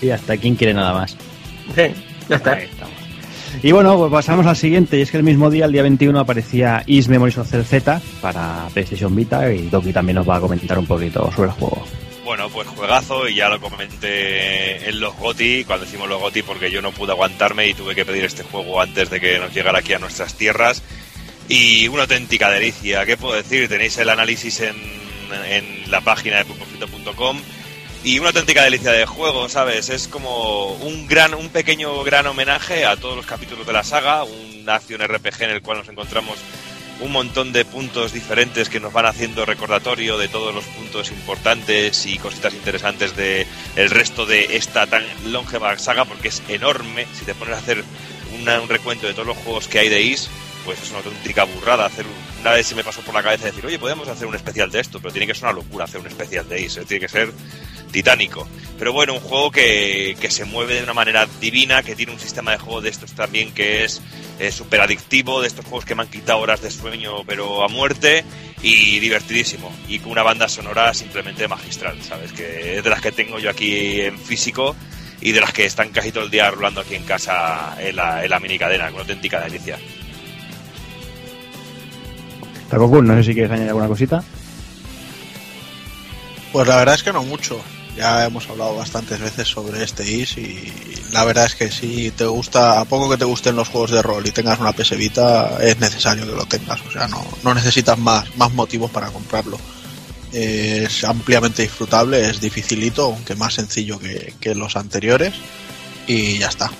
[0.00, 1.16] Y hasta quién quiere nada más.
[1.74, 1.94] Sí,
[2.28, 2.52] ya está.
[2.52, 2.98] Ahí estamos.
[3.62, 6.20] Y bueno, pues pasamos al siguiente, y es que el mismo día, el día 21,
[6.20, 10.78] aparecía Is Memories of Z para PlayStation Vita, y Doki también nos va a comentar
[10.78, 11.84] un poquito sobre el juego.
[12.24, 16.70] Bueno, pues juegazo y ya lo comenté en los GOTI, cuando hicimos los GOTI, porque
[16.70, 19.78] yo no pude aguantarme y tuve que pedir este juego antes de que nos llegara
[19.78, 20.82] aquí a nuestras tierras.
[21.48, 23.66] Y una auténtica delicia, ¿qué puedo decir?
[23.68, 24.76] Tenéis el análisis en,
[25.32, 27.40] en la página de pulpofrito.com
[28.04, 29.88] y una auténtica delicia de juego, ¿sabes?
[29.88, 34.24] Es como un gran, un pequeño gran homenaje a todos los capítulos de la saga,
[34.24, 36.36] una acción RPG en el cual nos encontramos
[37.00, 42.06] un montón de puntos diferentes que nos van haciendo recordatorio de todos los puntos importantes
[42.06, 43.46] y cositas interesantes de
[43.76, 47.84] el resto de esta tan longeva saga porque es enorme si te pones a hacer
[48.34, 50.28] un recuento de todos los juegos que hay de Is
[50.64, 53.44] pues es una auténtica burrada hacer un- una vez se me pasó por la cabeza
[53.44, 56.00] decir oye podemos hacer un especial de esto pero tiene que ser una locura hacer
[56.00, 57.30] un especial de eh, tiene que ser
[57.88, 58.46] titánico.
[58.78, 62.20] Pero bueno, un juego que, que se mueve de una manera divina, que tiene un
[62.20, 64.00] sistema de juego de estos también que es
[64.50, 68.24] súper adictivo, de estos juegos que me han quitado horas de sueño pero a muerte
[68.62, 69.74] y divertidísimo.
[69.88, 72.32] Y con una banda sonora simplemente magistral, ¿sabes?
[72.32, 74.76] Que es de las que tengo yo aquí en físico
[75.20, 78.22] y de las que están casi todo el día rolando aquí en casa en la,
[78.22, 79.78] en la mini cadena, una auténtica delicia.
[82.68, 84.22] Takokun, no sé si quieres añadir alguna cosita.
[86.52, 87.60] Pues la verdad es que no mucho.
[87.96, 90.72] Ya hemos hablado bastantes veces sobre este IS y
[91.12, 94.02] la verdad es que si te gusta, a poco que te gusten los juegos de
[94.02, 96.80] rol y tengas una PS Vita, es necesario que lo tengas.
[96.82, 99.58] O sea, no, necesitas más, más motivos para comprarlo.
[100.32, 105.34] Es ampliamente disfrutable, es dificilito, aunque más sencillo que los anteriores.
[106.06, 106.70] Y ya está.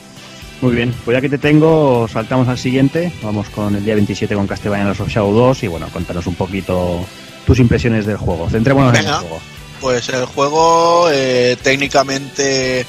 [0.60, 3.12] Muy bien, pues ya que te tengo, saltamos al siguiente.
[3.22, 7.04] Vamos con el día 27 con Castlevania of Shadow 2 y bueno, cuéntanos un poquito
[7.46, 8.48] tus impresiones del juego.
[8.50, 9.40] Centrémonos en el juego.
[9.80, 12.84] Pues el juego eh, técnicamente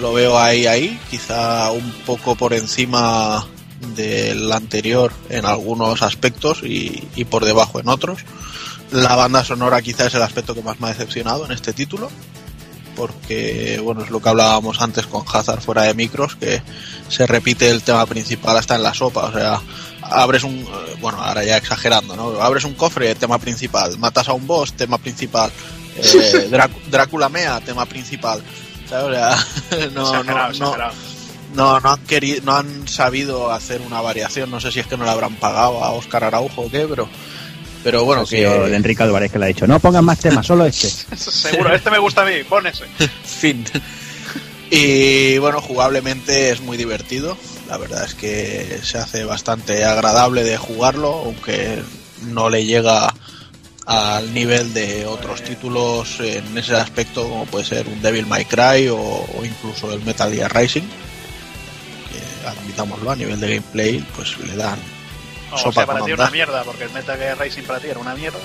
[0.00, 3.46] lo veo ahí, ahí, quizá un poco por encima
[3.94, 8.20] del anterior en algunos aspectos y, y por debajo en otros.
[8.90, 12.10] La banda sonora quizá es el aspecto que más me ha decepcionado en este título,
[12.96, 16.60] porque bueno, es lo que hablábamos antes con Hazard fuera de micros, que
[17.08, 19.60] se repite el tema principal hasta en la sopa, o sea,
[20.02, 22.40] abres un, eh, bueno, ahora ya exagerando, ¿no?
[22.40, 25.50] Abres un cofre, tema principal, matas a un boss, tema principal,
[25.96, 28.42] eh, Drá- Drácula mea, tema principal.
[28.88, 29.06] ¿sabes?
[29.06, 29.36] O sea,
[29.94, 30.92] no, Exagerado, no, no, exagerado.
[31.54, 34.50] no, no han querido, no han sabido hacer una variación.
[34.50, 37.08] No sé si es que no le habrán pagado a Oscar Araujo o qué, pero,
[37.86, 40.66] pero bueno, que de Enrique Álvarez que le ha dicho, no pongan más temas, solo
[40.66, 40.88] este.
[41.16, 42.84] Seguro, este me gusta a mí, pon ese.
[43.24, 43.64] fin.
[44.72, 47.38] Y bueno, jugablemente es muy divertido.
[47.68, 51.80] La verdad es que se hace bastante agradable de jugarlo, aunque
[52.22, 53.14] no le llega
[53.86, 58.88] al nivel de otros títulos en ese aspecto, como puede ser un Devil May Cry
[58.88, 60.82] o, o incluso el Metal Gear Rising.
[60.82, 64.95] Que admitámoslo, a nivel de gameplay, pues le dan
[65.56, 67.98] O Sopa sea, para ti una mierda, porque el Metal Gear Racing para ti era
[68.00, 68.38] una mierda.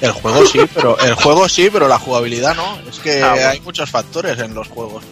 [0.00, 2.78] El juego sí, pero el juego sí, pero la jugabilidad no.
[2.88, 3.48] Es que Ah, bueno.
[3.48, 5.02] hay muchos factores en los juegos.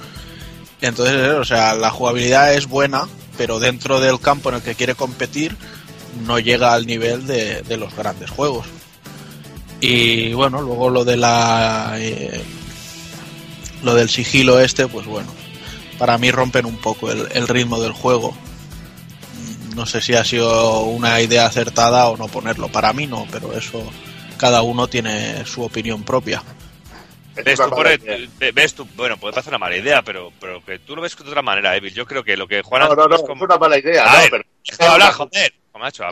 [0.80, 3.08] Entonces, eh, o sea, la jugabilidad es buena,
[3.38, 5.56] pero dentro del campo en el que quiere competir
[6.26, 8.66] no llega al nivel de, de los grandes juegos.
[9.80, 12.42] Y bueno, luego lo de la eh,
[13.82, 15.28] lo del sigilo este, pues bueno,
[15.98, 18.34] para mí rompen un poco el, el ritmo del juego.
[19.76, 22.68] No sé si ha sido una idea acertada o no ponerlo.
[22.68, 23.84] Para mí no, pero eso
[24.38, 26.42] cada uno tiene su opinión propia.
[27.44, 30.64] ¿Ves tú, por el- ve- ves tú- bueno, puede parecer una mala idea, pero, pero
[30.64, 31.92] que tú lo ves de otra manera, Evil.
[31.92, 34.10] Yo creo que lo que Juan No, no, no, es una mala idea.
[34.10, 35.52] A no, ver, pero- déjame hablar, joder.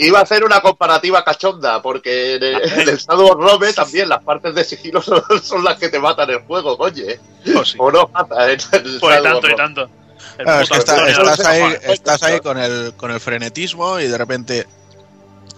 [0.00, 4.10] Iba a hacer una comparativa cachonda, porque en el, en el Shadow of Rome también
[4.10, 7.04] las partes de sigilo son, son las que te matan el juego, coño.
[7.50, 7.76] Pues sí.
[7.80, 9.90] O no mata en el Pues Shadow tanto y tanto.
[10.38, 11.80] El Claro, es que puto está- Antonio, estás, ahí, cojones.
[11.90, 14.66] estás ahí con el, con el frenetismo y de repente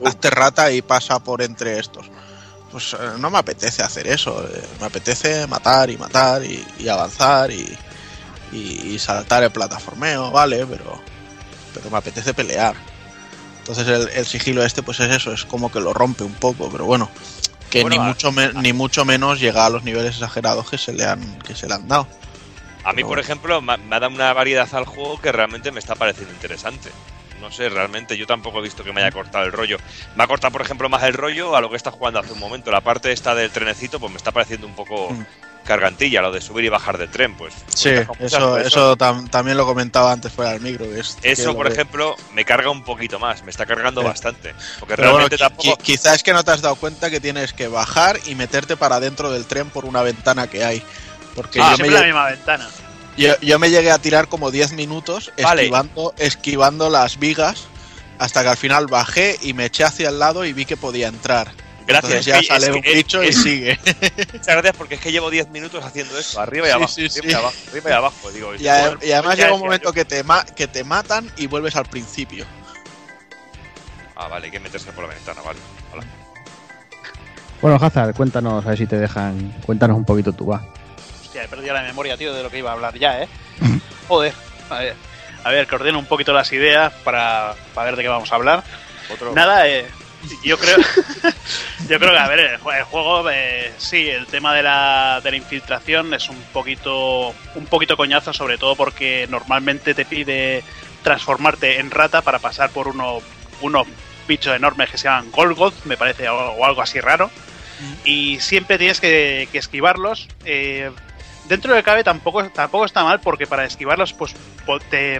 [0.05, 2.07] hazte rata y pasa por entre estos.
[2.71, 4.47] Pues eh, no me apetece hacer eso.
[4.47, 7.77] eh, Me apetece matar y matar y, y avanzar y,
[8.53, 11.01] y- y saltar el plataformeo, vale, pero,
[11.75, 12.75] pero me apetece pelear.
[13.59, 16.69] Entonces el, el sigilo este pues es eso, es como que lo rompe un poco,
[16.71, 17.11] pero bueno,
[17.71, 20.93] que Bueno, ni, mucho me- ni mucho menos llega a los niveles exagerados que se
[20.93, 22.07] le han, que se le han dado.
[22.87, 25.95] A mí, por ejemplo, me, ha dado una variedad al juego que realmente me está
[25.97, 26.91] pareciendo interesante.
[27.41, 29.77] No sé, realmente yo tampoco he visto que me haya cortado el rollo.
[30.15, 32.39] Me ha cortado, por ejemplo, más el rollo a lo que está jugando hace un
[32.39, 32.71] momento.
[32.71, 35.25] La parte esta del trenecito, pues me está pareciendo un poco Mm.
[35.67, 37.53] cargantilla, lo de subir y bajar del tren, pues.
[37.69, 37.91] Sí,
[38.21, 40.85] eso, eso tam- también lo comentaba antes fuera del micro.
[40.87, 44.07] es- Eso, por ejemplo, me carga un poquito más, me está cargando Sí.
[44.07, 44.55] bastante.
[44.79, 45.63] Porque Pero realmente tampoco.
[45.77, 48.77] qui- quizá es que no te has dado cuenta que tienes que bajar y meterte
[48.77, 50.83] para dentro del tren por una ventana que hay.
[51.37, 52.67] Porque Ah, yo, me la misma ventana.
[53.17, 55.63] yo- yo me llegué a tirar como 10 minutos Vale.
[55.63, 57.67] esquivando, esquivando las vigas
[58.19, 61.07] hasta que al final bajé y me eché hacia el lado y vi que podía
[61.09, 61.49] entrar.
[61.87, 63.79] Gracias, Entonces ya es sale es un bicho y es- sigue.
[64.33, 67.03] Muchas gracias porque es que llevo 10 minutos haciendo esto, arriba y Sí, abajo, sí,
[67.07, 67.29] arriba sí.
[67.29, 68.31] y abajo, arriba y abajo.
[68.33, 69.93] Digo, Y, a- joder, y además ya llega un momento yo.
[69.93, 72.45] que te, ma- que te matan y vuelves al principio.
[74.17, 75.59] Ah, vale, hay que meterse por la ventana, vale.
[75.93, 76.03] Hola.
[77.63, 79.55] Bueno, Hazard, cuéntanos, a ver si te dejan.
[79.65, 80.67] Cuéntanos un poquito tú, va.
[81.37, 83.29] Hostia, he perdido la memoria, tío, de lo que iba a hablar ya, ¿eh?
[84.09, 84.33] Joder.
[84.71, 84.95] A ver,
[85.45, 88.37] a ver, que ordeno un poquito las ideas para, para ver de qué vamos a
[88.37, 88.65] hablar.
[89.13, 89.35] Otro.
[89.35, 89.87] Nada, eh,
[90.43, 90.79] yo creo
[91.89, 95.21] yo creo que, a ver, el, jue- el juego, eh, sí, el tema de la,
[95.23, 100.65] de la infiltración es un poquito, un poquito coñazo, sobre todo porque normalmente te pide
[101.03, 103.19] transformarte en rata para pasar por uno,
[103.61, 103.87] unos
[104.27, 107.31] bichos enormes que se llaman Golgoth, me parece, o, o algo así raro.
[108.07, 110.29] Y siempre tienes que, que esquivarlos.
[110.47, 110.91] eh,
[111.49, 114.35] dentro de cabe tampoco, tampoco está mal porque para esquivarlos pues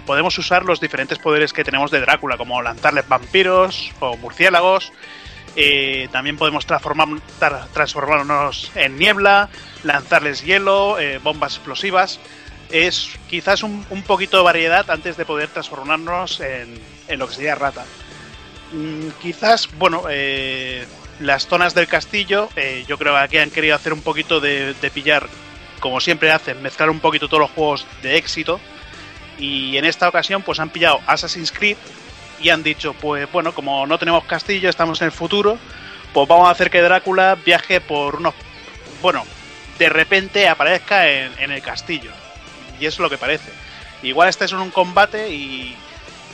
[0.05, 4.91] podemos usar los diferentes poderes que tenemos de Drácula, como lanzarles vampiros o murciélagos.
[5.55, 7.07] Eh, también podemos transformar,
[7.39, 9.49] tra- transformarnos en niebla,
[9.83, 12.19] lanzarles hielo, eh, bombas explosivas.
[12.69, 17.33] es quizás un, un poquito de variedad antes de poder transformarnos en, en lo que
[17.35, 17.85] sería rata.
[18.73, 20.85] Mm, quizás, bueno, eh,
[21.21, 22.49] las zonas del castillo,
[22.87, 25.27] yo creo que aquí han querido hacer un poquito de pillar,
[25.79, 28.59] como siempre hacen, mezclar un poquito todos los juegos de éxito.
[29.37, 31.77] Y en esta ocasión, pues han pillado Assassin's Creed
[32.39, 35.57] y han dicho, pues bueno, como no tenemos castillo, estamos en el futuro,
[36.13, 38.33] pues vamos a hacer que Drácula viaje por unos...
[39.01, 39.25] Bueno,
[39.77, 42.11] de repente aparezca en, el castillo.
[42.79, 43.51] Y es lo que parece.
[44.03, 45.75] Igual este es un combate y,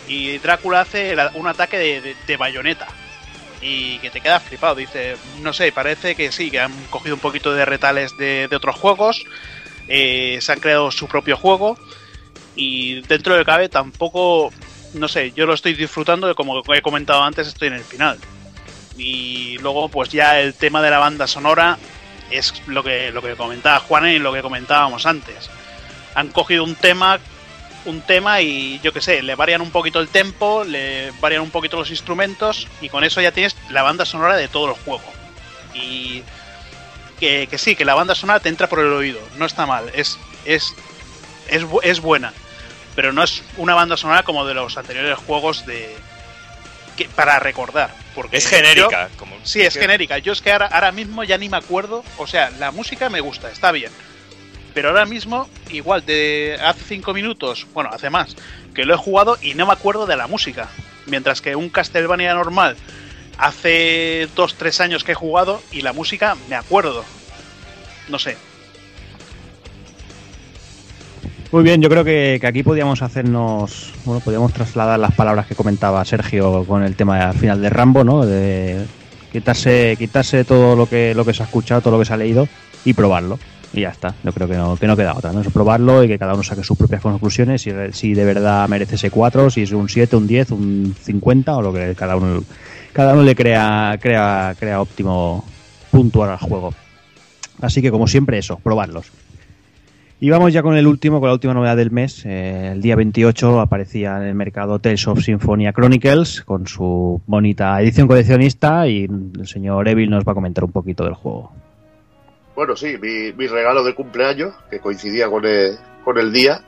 [0.07, 2.87] y Drácula hace un ataque de bayoneta.
[3.63, 4.75] Y que te quedas flipado.
[4.75, 8.75] Dice, no sé, parece que sí, que han cogido un poquito de retales de, otros
[8.75, 9.25] juegos.
[9.87, 11.77] eh, se han creado su propio juego.
[12.55, 14.51] Y dentro de cabe tampoco,
[14.93, 18.19] no sé, yo lo estoy disfrutando de como he comentado antes, estoy en el final.
[18.97, 21.77] Y luego, pues ya el tema de la banda sonora
[22.29, 25.49] es lo que, lo que comentaba Juan y lo que comentábamos antes.
[26.15, 27.19] Han cogido un tema,
[27.85, 31.51] un tema y yo qué sé, le varían un poquito el tempo, le varían un
[31.51, 35.03] poquito los instrumentos y con eso ya tienes la banda sonora de todo el juego.
[35.73, 36.23] Y
[37.19, 39.89] que, que sí, que la banda sonora te entra por el oído, no está mal,
[39.93, 40.73] es, es,
[41.47, 42.33] es, es buena,
[42.95, 45.95] pero no es una banda sonora como de los anteriores juegos de
[46.97, 47.93] que, para recordar.
[48.13, 49.09] Porque Es yo- genérica.
[49.17, 50.19] como, Sí, es genérica.
[50.19, 52.03] Yo es que ahora, ahora mismo ya ni me acuerdo.
[52.17, 53.91] O sea, la música me gusta, está bien.
[54.73, 58.35] Pero ahora mismo, igual de hace cinco minutos, bueno, hace más,
[58.73, 60.69] que lo he jugado y no me acuerdo de la música.
[61.05, 62.75] Mientras que un Castlevania normal,
[63.37, 67.03] hace dos, tres años que he jugado y la música me acuerdo.
[68.09, 68.37] No sé.
[71.51, 75.53] Muy bien, yo creo que, que aquí podíamos hacernos, bueno, podíamos trasladar las palabras que
[75.53, 78.25] comentaba Sergio con el tema al final de Rambo, ¿no?
[78.25, 78.83] De
[79.31, 82.17] quitarse, quitarse todo lo que, lo que se ha escuchado, todo lo que se ha
[82.17, 82.47] leído
[82.85, 83.37] y probarlo.
[83.73, 85.41] Y ya está, yo creo que no, que no queda otra, ¿no?
[85.41, 88.95] Es probarlo y que cada uno saque sus propias conclusiones, si, si de verdad merece
[88.95, 92.43] ese 4, si es un 7, un 10, un 50 o lo que cada uno,
[92.93, 95.43] cada uno le crea, crea, crea óptimo
[95.89, 96.73] puntuar al juego.
[97.61, 99.11] Así que como siempre eso, probarlos.
[100.19, 102.25] Y vamos ya con el último, con la última novedad del mes.
[102.25, 107.81] Eh, el día 28 aparecía en el mercado Tales of Symphonia Chronicles con su bonita
[107.81, 111.51] edición coleccionista y el señor Evil nos va a comentar un poquito del juego.
[112.55, 116.63] Bueno, sí, mi, mi regalo de cumpleaños, que coincidía con el, con el día,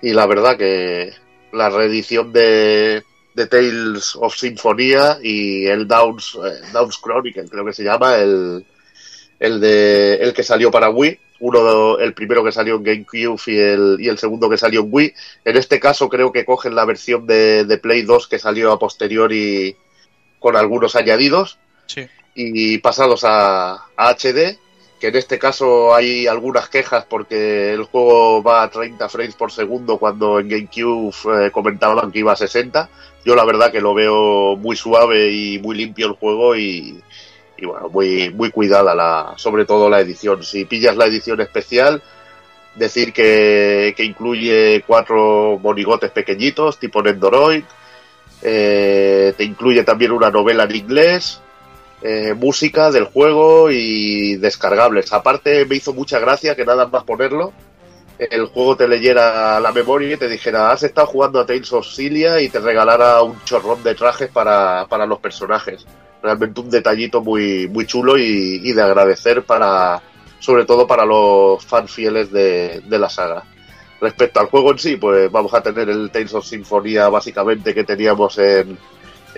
[0.00, 1.12] y la verdad que
[1.52, 3.02] la reedición de,
[3.34, 8.64] de Tales of Symphonia y el Downs, eh, Downs Chronicle, creo que se llama, el,
[9.38, 13.58] el, de, el que salió para Wii, uno el primero que salió en GameCube y
[13.58, 15.14] el, y el segundo que salió en Wii.
[15.44, 18.78] En este caso creo que cogen la versión de, de Play 2 que salió a
[18.78, 19.74] posteriori
[20.38, 22.06] con algunos añadidos Sí.
[22.34, 24.58] y pasados a, a HD,
[25.00, 29.50] que en este caso hay algunas quejas porque el juego va a 30 frames por
[29.50, 32.88] segundo cuando en GameCube eh, comentaban que iba a 60.
[33.24, 37.02] Yo la verdad que lo veo muy suave y muy limpio el juego y,
[37.56, 40.44] y bueno, muy, muy cuidada la, sobre todo la edición.
[40.44, 42.02] Si pillas la edición especial,
[42.74, 47.64] decir que, que incluye cuatro monigotes pequeñitos tipo Nendoroid,
[48.42, 51.40] eh, te incluye también una novela en inglés,
[52.02, 55.12] eh, música del juego y descargables.
[55.12, 57.52] Aparte me hizo mucha gracia que nada más ponerlo,
[58.28, 61.86] el juego te leyera la memoria y te dijera, has estado jugando a Tales of
[61.86, 65.86] Cilia y te regalara un chorrón de trajes para, para los personajes.
[66.22, 70.02] Realmente un detallito muy, muy chulo y, de agradecer para,
[70.38, 73.42] sobre todo para los fans fieles de, de la saga.
[74.02, 77.84] Respecto al juego en sí, pues vamos a tener el Tales of Symphonia básicamente que
[77.84, 78.76] teníamos en,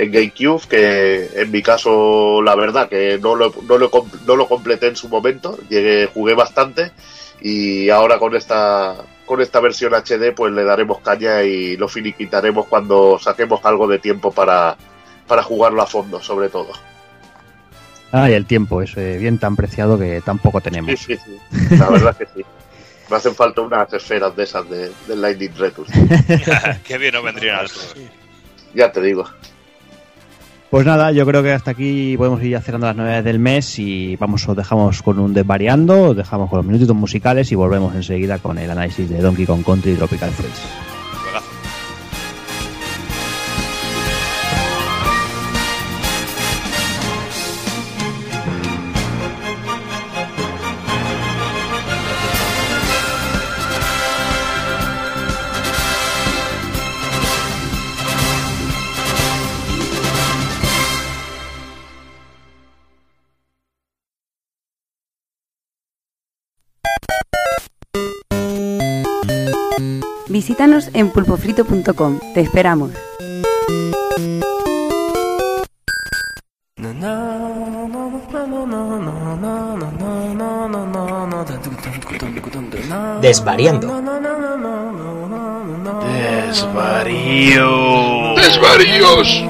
[0.02, 3.90] en GameCube, que en mi caso la verdad que no lo, no lo,
[4.26, 6.92] no lo completé en su momento, llegué, jugué bastante
[7.40, 8.96] y ahora con esta
[9.26, 13.98] con esta versión HD pues le daremos caña y lo finiquitaremos cuando saquemos algo de
[13.98, 14.76] tiempo para,
[15.26, 16.72] para jugarlo a fondo sobre todo.
[18.10, 21.00] Ah, y el tiempo es eh, bien tan preciado que tampoco Sí, tenemos.
[21.00, 21.76] sí, sí.
[21.78, 22.44] La verdad que sí.
[23.08, 25.88] Me hacen falta unas esferas de esas de, del Lightning Retus.
[26.84, 27.96] Qué bien nos vendrían al sur.
[28.74, 29.24] Ya te digo.
[30.72, 34.16] Pues nada, yo creo que hasta aquí podemos ir cerrando las novedades del mes y
[34.16, 38.38] vamos, os dejamos con un desvariando, os dejamos con los minutitos musicales y volvemos enseguida
[38.38, 41.01] con el análisis de Donkey Kong Country y Tropical Freeze.
[70.42, 72.18] Visítanos en pulpofrito.com.
[72.34, 72.90] Te esperamos.
[83.20, 83.86] Desvariando.
[86.50, 88.34] Desvarío.
[88.34, 89.44] ¡Desvaríos!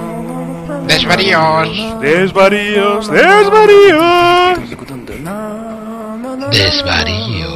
[0.87, 2.01] ¡Desvaríos!
[2.03, 3.09] Desvaríos.
[3.09, 4.59] Desvaríos.
[6.51, 7.52] ¡Desvaríos!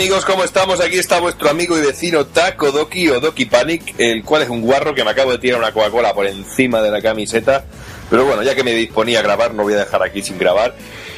[0.00, 0.80] Amigos, ¿cómo estamos?
[0.80, 4.62] Aquí está vuestro amigo y vecino Taco Doki o Doki Panic, el cual es un
[4.62, 7.66] guarro que me acabo de tirar una Coca-Cola por encima de la camiseta.
[8.08, 10.74] Pero bueno, ya que me disponía a grabar, no voy a dejar aquí sin grabar.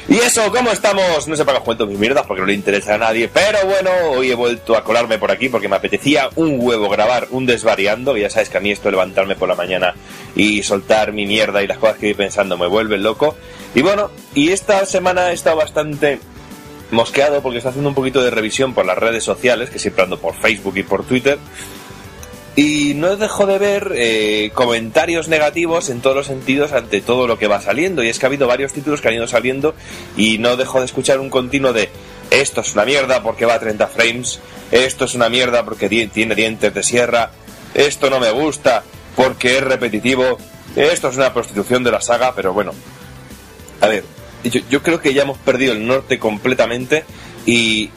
[0.09, 1.29] Y eso, ¿cómo estamos?
[1.29, 3.29] No qué os cuento mis mierdas porque no le interesa a nadie.
[3.29, 7.29] Pero bueno, hoy he vuelto a colarme por aquí porque me apetecía un huevo grabar
[7.31, 8.17] un desvariando.
[8.17, 9.95] Ya sabes que a mí esto levantarme por la mañana
[10.35, 13.37] y soltar mi mierda y las cosas que voy pensando me vuelven loco.
[13.77, 16.19] Y bueno, y esta semana he estado bastante
[16.93, 20.19] mosqueado porque está haciendo un poquito de revisión por las redes sociales, que siempre ando
[20.19, 21.39] por Facebook y por Twitter.
[22.55, 27.39] Y no dejo de ver eh, comentarios negativos en todos los sentidos ante todo lo
[27.39, 28.03] que va saliendo.
[28.05, 29.75] Y es que ha habido varios títulos que han ido saliendo
[30.17, 31.89] y no dejo de escuchar un continuo de
[32.33, 34.41] esto es una mierda porque va a 30 frames,
[34.71, 37.31] esto es una mierda porque tiene dientes de sierra,
[37.75, 40.39] esto no me gusta porque es repetitivo,
[40.75, 42.73] esto es una prostitución de la saga, pero bueno,
[43.83, 44.05] a ver,
[44.45, 47.05] yo, yo creo que ya hemos perdido el norte completamente
[47.47, 47.91] y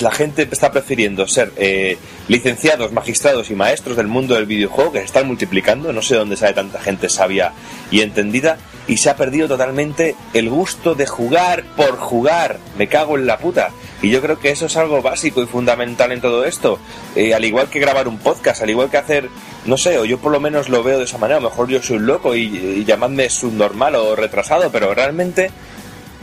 [0.00, 1.98] la gente está prefiriendo ser eh,
[2.28, 5.92] licenciados, magistrados y maestros del mundo del videojuego que se están multiplicando.
[5.92, 7.52] No sé dónde sale tanta gente sabia
[7.90, 8.58] y entendida.
[8.88, 12.58] Y se ha perdido totalmente el gusto de jugar por jugar.
[12.76, 13.70] Me cago en la puta.
[14.02, 16.78] Y yo creo que eso es algo básico y fundamental en todo esto.
[17.14, 19.28] Eh, al igual que grabar un podcast, al igual que hacer,
[19.66, 21.38] no sé, o yo por lo menos lo veo de esa manera.
[21.38, 25.52] A lo mejor yo soy un loco y, y llamadme subnormal o retrasado, pero realmente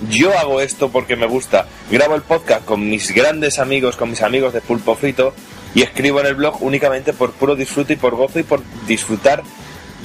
[0.09, 1.67] yo hago esto porque me gusta.
[1.91, 5.33] Grabo el podcast con mis grandes amigos, con mis amigos de Pulpo Frito
[5.75, 9.43] y escribo en el blog únicamente por puro disfrute y por gozo y por disfrutar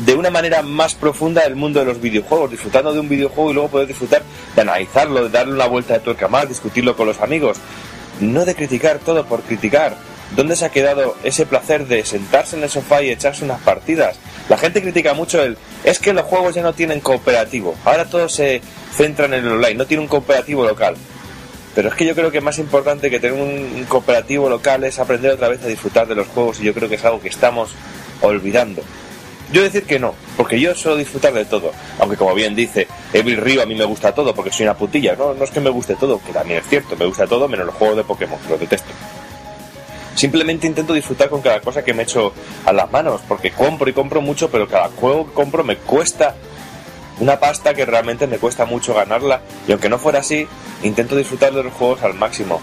[0.05, 3.55] de una manera más profunda el mundo de los videojuegos, disfrutando de un videojuego y
[3.55, 4.23] luego poder disfrutar
[4.55, 7.59] de analizarlo, de darle una vuelta de tuerca más, discutirlo con los amigos.
[8.21, 9.97] No de criticar todo por criticar.
[10.37, 14.17] ¿Dónde se ha quedado ese placer de sentarse en el sofá y echarse unas partidas?
[14.49, 17.77] La gente critica mucho el es que los juegos ya no tienen cooperativo.
[17.85, 18.61] Ahora todo se
[18.93, 20.97] centra en el online, no tiene un cooperativo local.
[21.77, 25.31] Pero es que yo creo que más importante que tener un cooperativo local es aprender
[25.31, 27.71] otra vez a disfrutar de los juegos y yo creo que es algo que estamos
[28.21, 28.83] olvidando.
[29.53, 31.71] Yo decir que no, porque yo suelo disfrutar de todo.
[32.01, 35.15] Aunque como bien dice Evil Río, a mí me gusta todo porque soy una putilla.
[35.15, 37.67] No, no es que me guste todo, que también es cierto, me gusta todo menos
[37.67, 38.91] los juegos de Pokémon, que los detesto.
[40.15, 42.33] Simplemente intento disfrutar con cada cosa que me echo
[42.65, 46.35] a las manos, porque compro y compro mucho, pero cada juego que compro me cuesta
[47.21, 49.41] una pasta que realmente me cuesta mucho ganarla.
[49.67, 50.47] Y aunque no fuera así,
[50.83, 52.61] intento disfrutar de los juegos al máximo.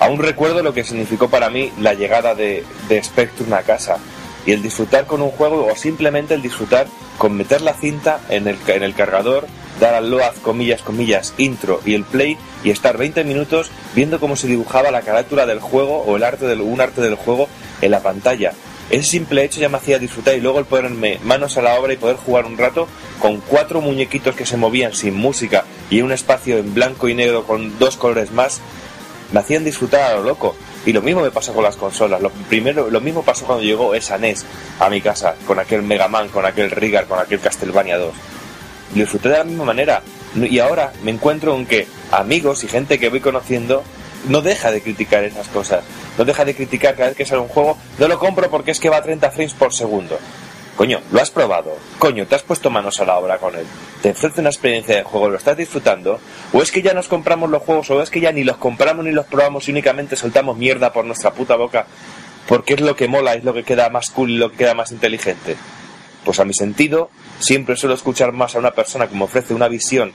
[0.00, 3.98] Aún recuerdo lo que significó para mí la llegada de, de Spectrum a casa.
[4.46, 6.86] Y el disfrutar con un juego o simplemente el disfrutar
[7.18, 9.46] con meter la cinta en el, en el cargador,
[9.80, 14.36] dar al load, comillas, comillas, intro y el play y estar 20 minutos viendo cómo
[14.36, 17.48] se dibujaba la carátula del juego o el arte del, un arte del juego
[17.80, 18.52] en la pantalla.
[18.90, 21.94] Ese simple hecho ya me hacía disfrutar y luego el ponerme manos a la obra
[21.94, 22.86] y poder jugar un rato
[23.20, 27.44] con cuatro muñequitos que se movían sin música y un espacio en blanco y negro
[27.44, 28.60] con dos colores más,
[29.32, 30.54] me hacían disfrutar a lo loco.
[30.84, 32.20] Y lo mismo me pasa con las consolas.
[32.20, 34.44] Lo, primero, lo mismo pasó cuando llegó esa NES
[34.80, 38.12] a mi casa, con aquel Mega Man, con aquel Rigar, con aquel Castlevania 2.
[38.94, 40.02] Lo disfruté de la misma manera.
[40.34, 43.82] Y ahora me encuentro en que amigos y gente que voy conociendo
[44.28, 45.84] no deja de criticar esas cosas.
[46.18, 47.76] No deja de criticar cada vez que sale un juego.
[47.98, 50.18] No lo compro porque es que va a 30 frames por segundo.
[50.76, 51.76] Coño, lo has probado.
[51.98, 53.66] Coño, te has puesto manos a la obra con él.
[54.00, 56.18] Te ofrece una experiencia de juego, lo estás disfrutando.
[56.52, 59.04] O es que ya nos compramos los juegos, o es que ya ni los compramos
[59.04, 61.86] ni los probamos y únicamente soltamos mierda por nuestra puta boca.
[62.48, 64.74] Porque es lo que mola, es lo que queda más cool y lo que queda
[64.74, 65.56] más inteligente.
[66.24, 67.10] Pues a mi sentido,
[67.42, 70.12] siempre suelo escuchar más a una persona que me ofrece una visión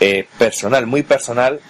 [0.00, 1.60] eh, personal, muy personal,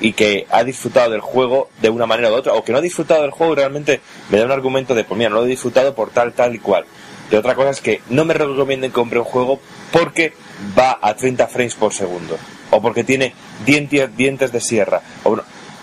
[0.00, 2.82] y que ha disfrutado del juego de una manera u otra, o que no ha
[2.82, 4.00] disfrutado del juego y realmente
[4.30, 6.58] me da un argumento de, pues mira, no lo he disfrutado por tal, tal y
[6.58, 6.84] cual.
[7.30, 9.60] Y otra cosa es que no me recomienden compre un juego
[9.92, 10.32] porque
[10.76, 12.38] va a 30 frames por segundo,
[12.70, 15.38] o porque tiene dientes, dientes de sierra, o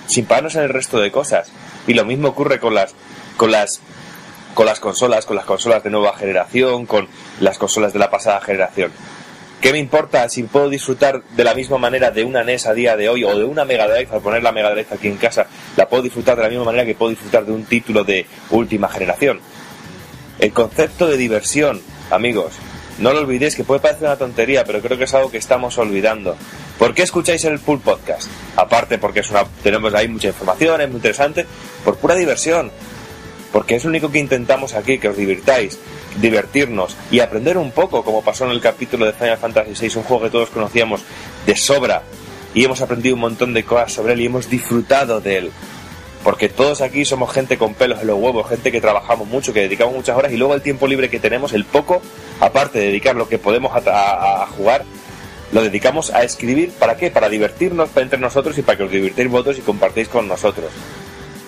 [0.07, 1.52] sin pararnos en el resto de cosas.
[1.85, 2.95] Y lo mismo ocurre con las,
[3.38, 3.80] con las
[4.58, 7.08] con las consolas, con las consolas de nueva generación, con
[7.40, 8.92] las consolas de la pasada generación.
[9.62, 12.98] ¿Qué me importa si puedo disfrutar de la misma manera de una NES a día
[12.98, 15.46] de hoy o de una Mega Drive, al poner la Mega Drive aquí en casa,
[15.76, 18.90] la puedo disfrutar de la misma manera que puedo disfrutar de un título de última
[18.90, 19.42] generación?
[20.40, 21.80] El concepto de diversión,
[22.10, 22.54] amigos,
[22.98, 25.78] no lo olvidéis que puede parecer una tontería, pero creo que es algo que estamos
[25.78, 26.36] olvidando.
[26.80, 28.28] ¿Por qué escucháis el Pool Podcast?
[28.56, 31.46] Aparte porque es una, tenemos ahí mucha información, es muy interesante,
[31.86, 32.72] por pura diversión.
[33.58, 35.80] Porque es lo único que intentamos aquí, que os divirtáis,
[36.22, 40.04] divertirnos y aprender un poco, como pasó en el capítulo de Final Fantasy VI, un
[40.04, 41.02] juego que todos conocíamos
[41.48, 42.04] de sobra,
[42.54, 45.52] y hemos aprendido un montón de cosas sobre él y hemos disfrutado de él.
[46.24, 49.62] Porque todos aquí somos gente con pelos en los huevos, gente que trabajamos mucho, que
[49.62, 52.00] dedicamos muchas horas y luego el tiempo libre que tenemos, el poco,
[52.40, 54.86] aparte de dedicar lo que podemos a, jugar,
[55.52, 56.74] lo dedicamos a escribir.
[56.74, 57.10] ¿Para qué?
[57.10, 60.72] Para divertirnos para entre nosotros y para que os divirtáis vosotros y compartáis con nosotros.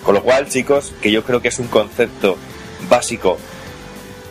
[0.04, 2.36] Con lo cual, chicos, que yo creo que es un concepto
[2.88, 3.38] básico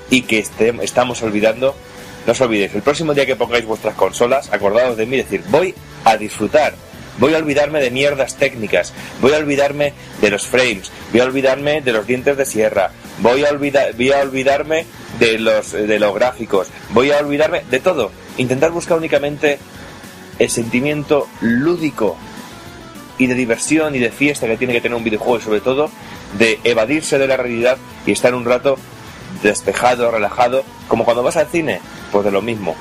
[0.09, 1.75] y que este- estamos olvidando,
[2.25, 5.75] no os olvidéis, el próximo día que pongáis vuestras consolas, acordaos de mí decir, voy
[6.05, 6.73] a disfrutar,
[7.19, 11.81] voy a olvidarme de mierdas técnicas, voy a olvidarme de los frames, voy a olvidarme
[11.81, 14.85] de los dientes de sierra, voy a, olvidar, voy a olvidarme
[15.19, 18.11] de los, de los gráficos, voy a olvidarme de todo.
[18.37, 19.59] Intentar buscar únicamente
[20.39, 22.17] el sentimiento lúdico
[23.19, 25.91] y de diversión y de fiesta que tiene que tener un videojuego y sobre todo
[26.39, 27.77] de evadirse de la realidad
[28.07, 28.77] y estar un rato
[29.43, 31.81] despejado, relajado, como cuando vas al cine,
[32.11, 32.75] pues de lo mismo.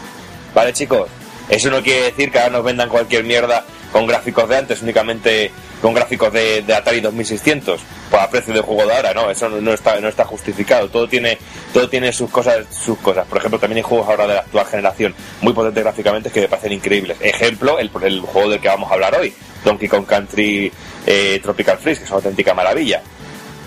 [0.55, 1.09] Vale chicos,
[1.51, 5.51] eso no quiere decir que ahora nos vendan cualquier mierda con gráficos de antes, únicamente
[5.81, 7.81] con gráficos de, de Atari 2600,
[8.11, 11.09] pues a precio de juego de ahora, no, eso no, está, no está justificado, todo
[11.09, 11.39] tiene,
[11.73, 13.27] todo tiene sus cosas, sus cosas.
[13.27, 16.49] Por ejemplo, también hay juegos ahora de la actual generación muy potentes gráficamente que me
[16.49, 17.17] parecen increíbles.
[17.21, 19.33] Ejemplo, el, el juego del que vamos a hablar hoy,
[19.65, 20.73] Donkey Kong Country
[21.07, 23.03] eh, Tropical Freeze, que es una auténtica maravilla.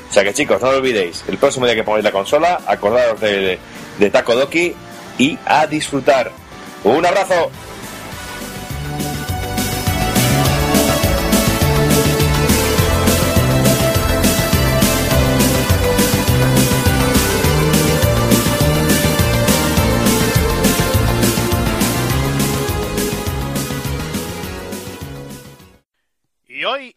[0.10, 3.22] O sea que chicos, no lo olvidéis, el próximo día que pongáis la consola, acordaros
[3.22, 3.58] de,
[3.98, 4.76] de Taco Doki
[5.18, 6.32] y a disfrutar.
[6.84, 7.50] ¡Un abrazo!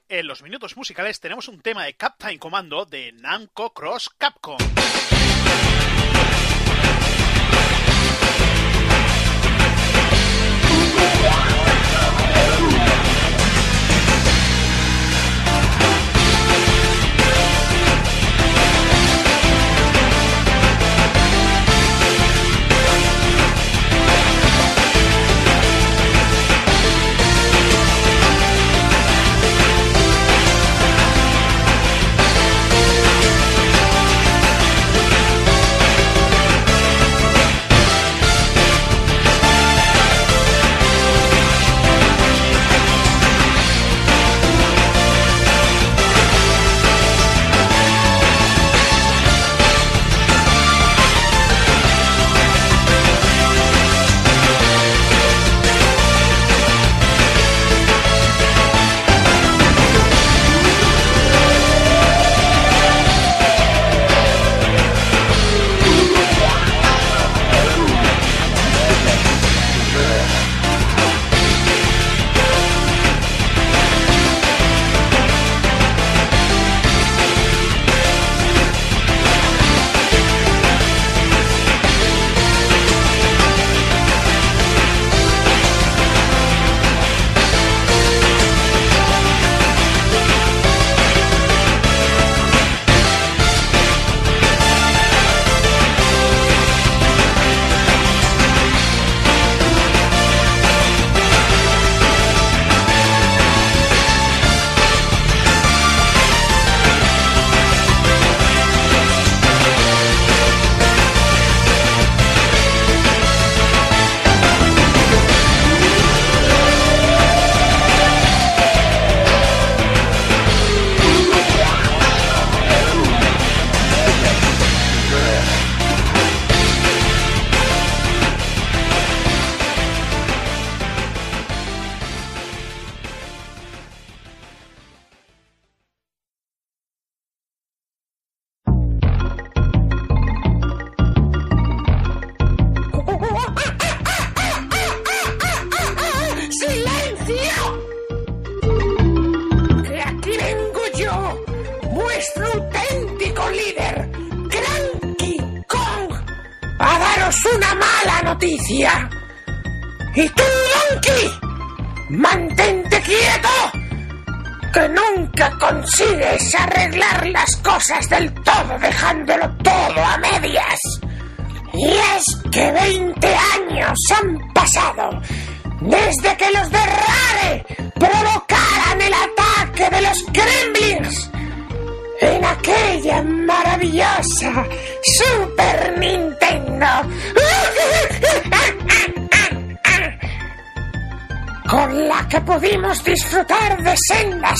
[0.08, 4.56] en los minutos musicales tenemos un tema de Captain Commando de Namco Cross Capcom.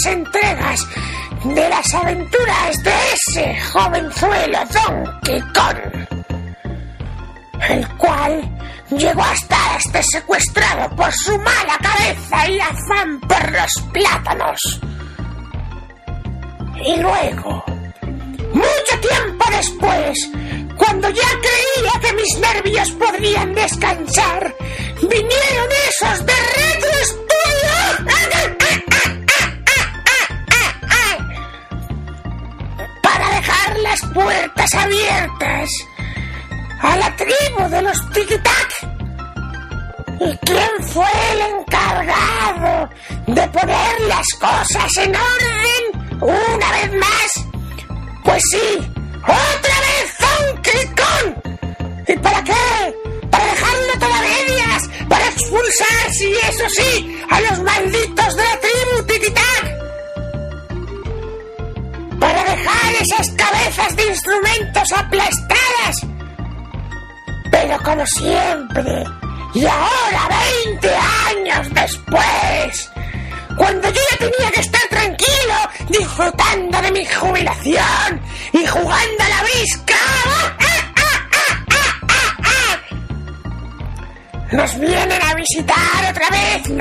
[0.07, 0.87] Entregas
[1.45, 2.34] de las aventuras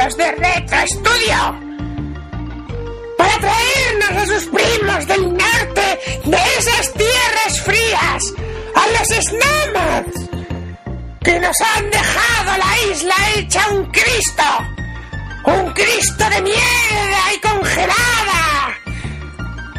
[0.04, 1.60] de Retro Studio
[3.18, 8.34] para traernos a sus primos del norte de esas tierras frías,
[8.76, 10.30] a los Snamods
[11.24, 14.44] que nos han dejado la isla hecha un Cristo.
[15.46, 18.78] Un Cristo de mierda y congelada.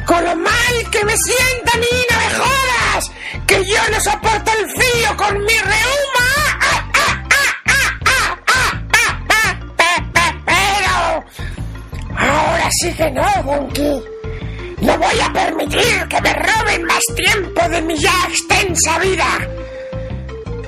[0.07, 3.11] Con lo mal que me sienta mí, no me jodas.
[3.47, 6.04] Que yo no soporto el frío con mi reuma.
[12.97, 14.03] No, Donkey.
[14.81, 19.39] No voy a permitir que me roben más tiempo de mi ya extensa vida.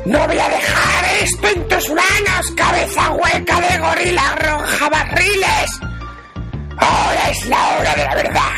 [0.05, 5.81] No voy a dejar esto en tus manos, cabeza hueca de gorila roja barriles.
[6.77, 8.53] Ahora es la hora de la verdad.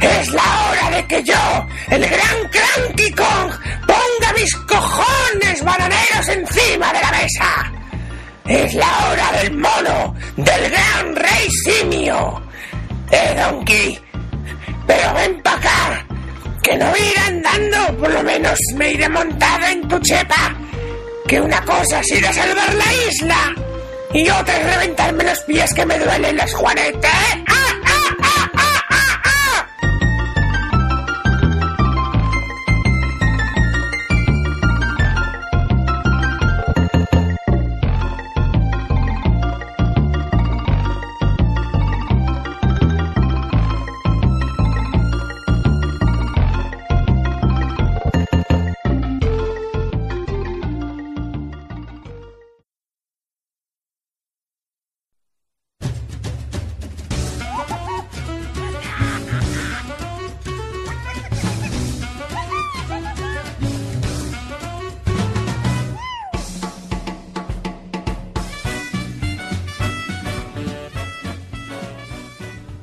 [0.00, 3.52] Es la hora de que yo, el gran Cranky Kong,
[3.86, 7.72] ponga mis cojones bananeros encima de la mesa.
[8.44, 12.47] Es la hora del mono, del gran rey simio.
[13.38, 13.98] Donkey.
[14.86, 16.06] Pero ven para acá,
[16.62, 20.54] que no voy andando, por lo menos me iré montado en tu chepa
[21.26, 23.54] que una cosa es ir a salvar la isla
[24.14, 27.10] y otra es reventarme los pies que me duelen los juanetes.
[27.46, 27.47] ¡Ah,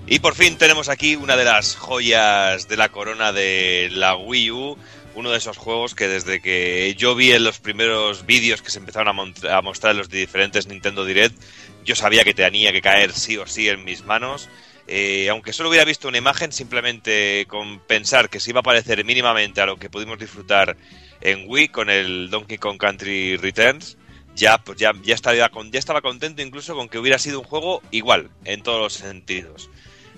[0.07, 4.51] Y por fin tenemos aquí una de las joyas de la corona de la Wii
[4.51, 4.77] U,
[5.15, 8.77] uno de esos juegos que desde que yo vi en los primeros vídeos que se
[8.77, 9.19] empezaron
[9.49, 11.35] a, mostrar en los diferentes Nintendo Direct,
[11.83, 14.47] yo sabía que tenía que caer sí o sí en mis manos.
[14.87, 19.03] Eh, aunque solo hubiera visto una imagen, simplemente con pensar que se iba a parecer
[19.03, 20.77] mínimamente a lo que pudimos disfrutar
[21.21, 23.97] en Wii con el Donkey Kong Country Returns,
[24.35, 27.81] ya, pues ya, ya, estaba, ya estaba contento incluso con que hubiera sido un juego
[27.89, 29.71] igual en todos los sentidos.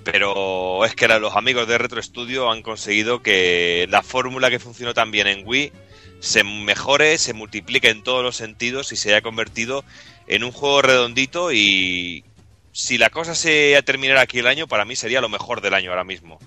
[0.09, 4.93] Pero es que los amigos de Retro Studio han conseguido que la fórmula que funcionó
[4.93, 5.73] tan bien en Wii
[6.21, 9.83] se mejore, se multiplique en todos los sentidos y se haya convertido
[10.27, 12.23] en un juego redondito y
[12.71, 15.89] si la cosa se terminara aquí el año, para mí sería lo mejor del año
[15.89, 16.39] ahora mismo.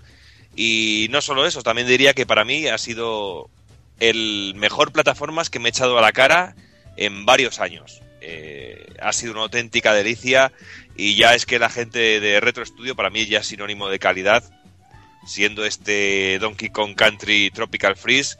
[0.57, 3.51] Y no solo eso, también diría que para mí ha sido
[3.99, 6.57] el mejor plataformas que me he echado a la cara
[6.97, 8.01] en varios años.
[8.23, 10.53] Eh, ha sido una auténtica delicia
[11.01, 13.99] y ya es que la gente de Retro Studio para mí ya es sinónimo de
[13.99, 14.45] calidad,
[15.27, 18.37] siendo este Donkey Kong Country Tropical Freeze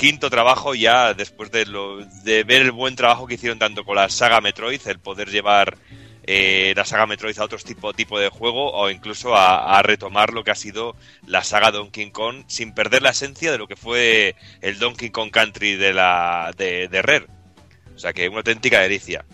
[0.00, 3.96] quinto trabajo ya después de, lo, de ver el buen trabajo que hicieron tanto con
[3.96, 5.76] la saga Metroid, el poder llevar
[6.22, 10.32] eh, la saga Metroid a otro tipo, tipo de juego o incluso a, a retomar
[10.32, 10.96] lo que ha sido
[11.26, 15.30] la saga Donkey Kong sin perder la esencia de lo que fue el Donkey Kong
[15.30, 17.26] Country de, la, de, de Rare.
[17.94, 19.26] O sea que una auténtica delicia.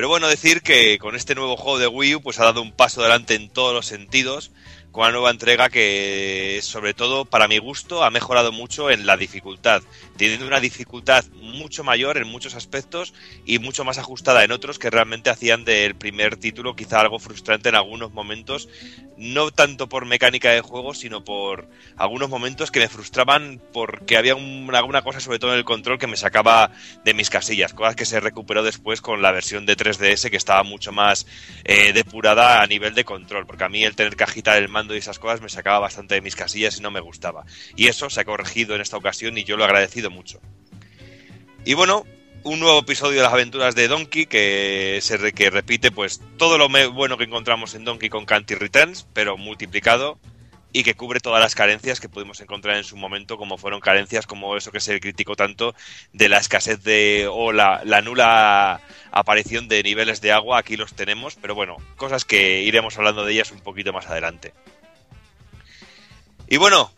[0.00, 2.72] Pero bueno, decir que con este nuevo juego de Wii U pues ha dado un
[2.72, 4.50] paso adelante en todos los sentidos
[4.92, 9.16] con una nueva entrega que, sobre todo, para mi gusto, ha mejorado mucho en la
[9.16, 9.82] dificultad,
[10.16, 13.14] teniendo una dificultad mucho mayor en muchos aspectos
[13.44, 17.68] y mucho más ajustada en otros que realmente hacían del primer título quizá algo frustrante
[17.68, 18.68] en algunos momentos,
[19.16, 24.34] no tanto por mecánica de juego, sino por algunos momentos que me frustraban porque había
[24.34, 26.72] un- alguna cosa, sobre todo en el control, que me sacaba
[27.04, 30.62] de mis casillas, cosas que se recuperó después con la versión de 3DS que estaba
[30.62, 31.26] mucho más
[31.64, 34.98] eh, depurada a nivel de control, porque a mí el tener que agitar el y
[34.98, 37.44] esas cosas me sacaba bastante de mis casillas y no me gustaba.
[37.76, 40.40] Y eso se ha corregido en esta ocasión y yo lo he agradecido mucho.
[41.64, 42.06] Y bueno,
[42.42, 46.56] un nuevo episodio de las aventuras de Donkey que se re- que repite pues todo
[46.56, 50.18] lo bueno que encontramos en Donkey Kong Country Returns, pero multiplicado
[50.72, 54.26] y que cubre todas las carencias que pudimos encontrar en su momento, como fueron carencias
[54.26, 55.74] como eso que se criticó tanto
[56.12, 58.80] de la escasez de o la, la nula
[59.10, 63.32] aparición de niveles de agua, aquí los tenemos, pero bueno, cosas que iremos hablando de
[63.32, 64.52] ellas un poquito más adelante.
[66.48, 66.92] Y bueno,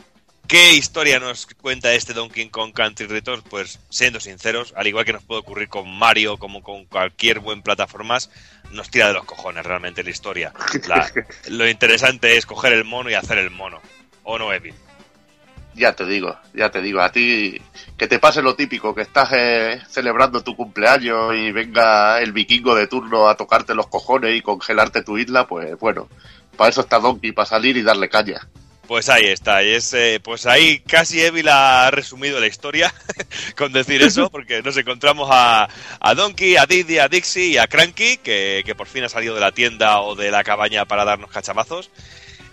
[0.48, 3.44] ¿qué historia nos cuenta este Donkey Kong Country Returns?
[3.48, 7.62] Pues siendo sinceros, al igual que nos puede ocurrir con Mario, como con cualquier buen
[7.62, 8.30] plataformas,
[8.72, 10.52] nos tira de los cojones realmente la historia.
[10.86, 11.10] La-
[11.48, 13.80] lo interesante es coger el mono y hacer el mono.
[14.24, 14.74] ¿O no, Evil?
[15.74, 17.58] Ya te digo, ya te digo, a ti
[17.96, 22.74] que te pase lo típico, que estás eh, celebrando tu cumpleaños y venga el vikingo
[22.74, 26.08] de turno a tocarte los cojones y congelarte tu isla, pues bueno,
[26.58, 28.46] para eso está Donkey, para salir y darle caña.
[28.86, 32.92] Pues ahí está, y es, eh, pues ahí casi Evil ha resumido la historia
[33.56, 35.68] con decir eso, porque nos encontramos a,
[36.00, 39.34] a Donkey, a Didi, a Dixie y a Cranky, que, que por fin ha salido
[39.34, 41.90] de la tienda o de la cabaña para darnos cachamazos,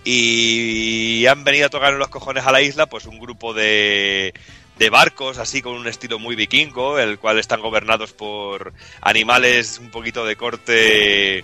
[0.06, 4.34] y han venido a tocar los cojones a la isla, pues un grupo de,
[4.78, 9.92] de barcos, así con un estilo muy vikingo, el cual están gobernados por animales un
[9.92, 11.44] poquito de corte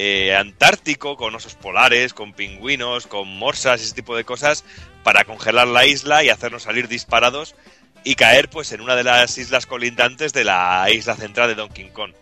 [0.00, 4.64] eh, antártico, con osos polares, con pingüinos, con morsas ese tipo de cosas,
[5.02, 7.56] para congelar la isla y hacernos salir disparados
[8.04, 11.90] y caer pues en una de las islas colindantes de la isla central de Donkey
[11.90, 12.12] Kong.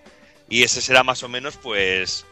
[0.49, 2.25] Y ese será más o menos pues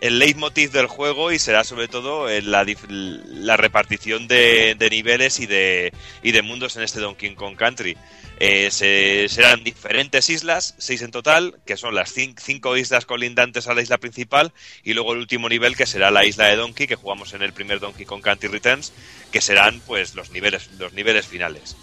[0.00, 5.38] el leitmotiv del juego y será sobre todo en la, la repartición de, de niveles
[5.38, 5.92] y de,
[6.24, 7.96] y de mundos en este Donkey Kong Country.
[8.40, 13.66] Eh, se- serán diferentes islas, seis en total, que son las cin- cinco islas colindantes
[13.66, 14.52] a la isla principal,
[14.84, 17.52] y luego el último nivel que será la isla de Donkey, que jugamos en el
[17.52, 18.92] primer Donkey Kong Country Returns,
[19.32, 21.76] que serán pues los niveles, los niveles finales.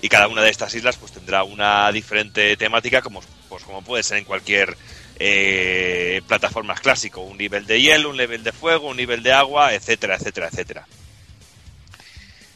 [0.00, 4.04] Y cada una de estas islas pues tendrá una diferente temática, como, pues, como puede
[4.04, 4.76] ser en cualquier
[5.18, 9.74] eh, plataformas clásico, un nivel de hielo, un nivel de fuego, un nivel de agua,
[9.74, 10.86] etcétera, etcétera, etcétera.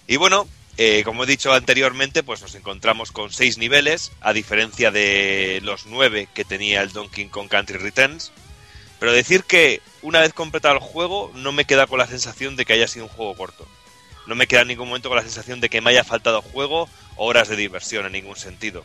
[0.06, 0.46] Y bueno,
[0.78, 5.86] eh, como he dicho anteriormente, pues nos encontramos con seis niveles, a diferencia de los
[5.86, 8.32] nueve que tenía el Donkey Kong Country Returns.
[8.98, 12.64] Pero decir que una vez completado el juego, no me queda con la sensación de
[12.64, 13.68] que haya sido un juego corto.
[14.26, 16.88] No me queda en ningún momento con la sensación de que me haya faltado juego
[17.16, 18.84] o horas de diversión en ningún sentido.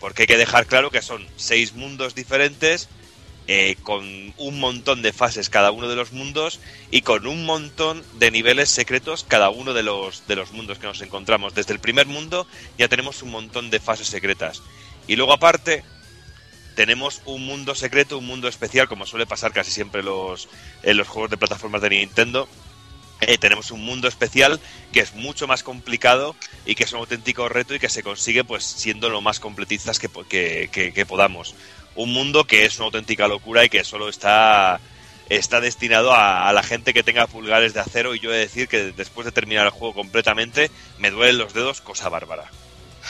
[0.00, 2.88] Porque hay que dejar claro que son seis mundos diferentes,
[3.48, 4.04] eh, con
[4.36, 6.60] un montón de fases cada uno de los mundos
[6.90, 10.86] y con un montón de niveles secretos cada uno de los, de los mundos que
[10.86, 11.54] nos encontramos.
[11.54, 12.46] Desde el primer mundo
[12.78, 14.62] ya tenemos un montón de fases secretas.
[15.06, 15.82] Y luego aparte
[16.74, 20.48] tenemos un mundo secreto, un mundo especial, como suele pasar casi siempre los,
[20.82, 22.48] en los juegos de plataformas de Nintendo.
[23.20, 24.60] Eh, tenemos un mundo especial
[24.92, 28.44] que es mucho más complicado y que es un auténtico reto y que se consigue
[28.44, 31.56] pues siendo lo más completistas que, que, que- que podamos.
[31.98, 34.80] Un mundo que es una auténtica locura y que solo está,
[35.28, 38.40] está destinado a, a la gente que tenga pulgares de acero y yo he de
[38.40, 42.50] decir que después de terminar el juego completamente me duelen los dedos, cosa bárbara.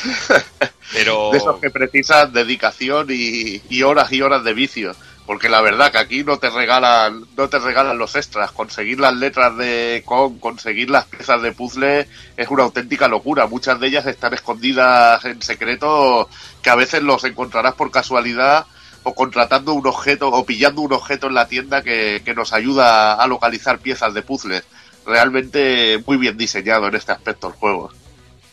[0.92, 1.30] Pero...
[1.32, 4.96] De esos que precisan dedicación y, y horas y horas de vicio.
[5.26, 8.50] Porque la verdad que aquí no te regalan, no te regalan los extras.
[8.50, 13.46] Conseguir las letras de con, conseguir las piezas de puzzle es una auténtica locura.
[13.46, 16.30] Muchas de ellas están escondidas en secreto
[16.62, 18.64] que a veces los encontrarás por casualidad
[19.08, 23.14] o contratando un objeto o pillando un objeto en la tienda que, que nos ayuda
[23.14, 24.64] a localizar piezas de puzzles.
[25.06, 27.90] Realmente muy bien diseñado en este aspecto el juego.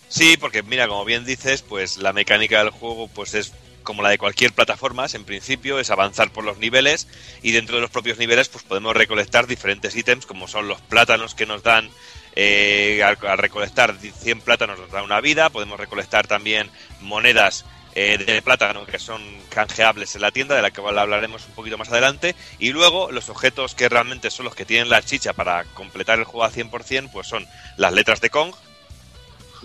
[0.08, 3.52] Sí, porque mira, como bien dices, pues la mecánica del juego pues es
[3.84, 7.08] como la de cualquier plataforma, en principio, es avanzar por los niveles
[7.44, 11.36] y dentro de los propios niveles pues podemos recolectar diferentes ítems como son los plátanos
[11.36, 11.90] que nos dan
[12.36, 16.70] eh, al, al recolectar 100 plátanos nos da una vida, podemos recolectar también
[17.02, 17.66] monedas
[17.96, 21.78] eh, de plátano que son canjeables en la tienda, de la que hablaremos un poquito
[21.78, 25.64] más adelante, y luego los objetos que realmente son los que tienen la chicha para
[25.74, 27.48] completar el juego al 100%, pues son
[27.78, 28.54] las letras de Kong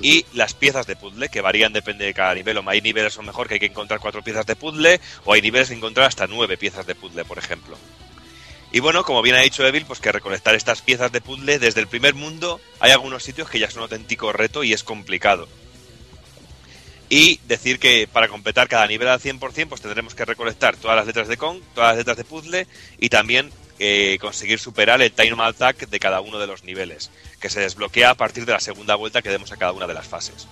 [0.02, 2.59] y las piezas de puzzle, que varían depende de cada nivel.
[2.59, 5.43] O hay niveles son mejor que hay que encontrar cuatro piezas de puzzle, o hay
[5.43, 7.77] niveles que encontrar hasta nueve piezas de puzzle, por ejemplo.
[8.73, 11.81] Y bueno, como bien ha dicho Evil, pues que recolectar estas piezas de puzzle desde
[11.81, 15.48] el primer mundo hay algunos sitios que ya es un auténtico reto y es complicado.
[17.12, 21.07] Y decir que para completar cada nivel al 100%, pues tendremos que recolectar todas las
[21.07, 22.66] letras de Kong, todas las letras de puzzle
[23.01, 23.51] y también
[23.81, 27.11] eh, conseguir superar el time attack de cada uno de los niveles,
[27.41, 29.95] que se desbloquea a partir de la segunda vuelta que demos a cada una de
[29.95, 30.47] las fases.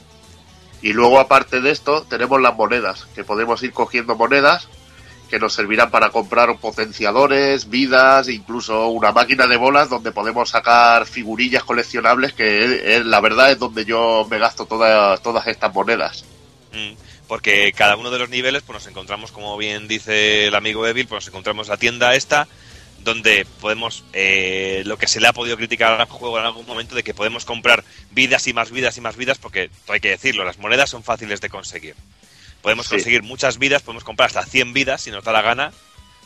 [0.82, 4.68] Y luego, aparte de esto, tenemos las monedas, que podemos ir cogiendo monedas
[5.28, 11.06] que nos servirán para comprar potenciadores, vidas, incluso una máquina de bolas donde podemos sacar
[11.06, 16.24] figurillas coleccionables, que la verdad es donde yo me gasto todas todas estas monedas.
[17.26, 21.06] Porque cada uno de los niveles, pues nos encontramos, como bien dice el amigo Evil,
[21.06, 22.48] pues nos encontramos la tienda esta,
[23.00, 26.94] donde podemos, eh, lo que se le ha podido criticar al juego en algún momento,
[26.94, 30.44] de que podemos comprar vidas y más vidas y más vidas, porque hay que decirlo,
[30.44, 31.94] las monedas son fáciles de conseguir.
[32.62, 32.94] Podemos Sí.
[32.96, 35.72] conseguir muchas vidas, podemos comprar hasta 100 vidas si nos da la gana,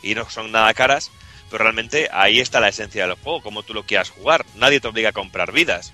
[0.01, 1.11] y no son nada caras,
[1.51, 4.45] pero realmente ahí está la esencia del juego, como tú lo quieras jugar.
[4.55, 5.93] Nadie te obliga a comprar vidas.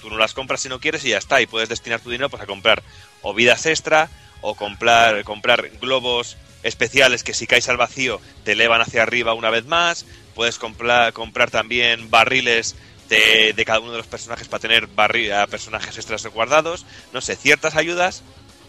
[0.00, 2.30] Tú no las compras si no quieres y ya está, y puedes destinar tu dinero
[2.30, 2.82] pues a comprar
[3.24, 4.08] o vidas extra,
[4.42, 9.50] o comprar, comprar globos especiales que si caes al vacío te elevan hacia arriba una
[9.50, 12.76] vez más, puedes comprar, comprar también barriles
[13.08, 17.20] de, de cada uno de los personajes para tener barri- a personajes extras guardados, no
[17.20, 18.22] sé, ciertas ayudas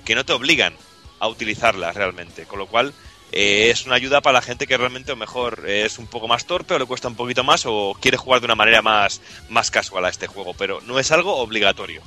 [0.04, 0.76] que no te obligan
[1.20, 2.94] a utilizarlas realmente, con lo cual
[3.32, 6.46] eh, es una ayuda para la gente que realmente lo mejor es un poco más
[6.46, 9.72] torpe o le cuesta un poquito más o quiere jugar de una manera más, más
[9.72, 12.02] casual a este juego, pero no es algo obligatorio.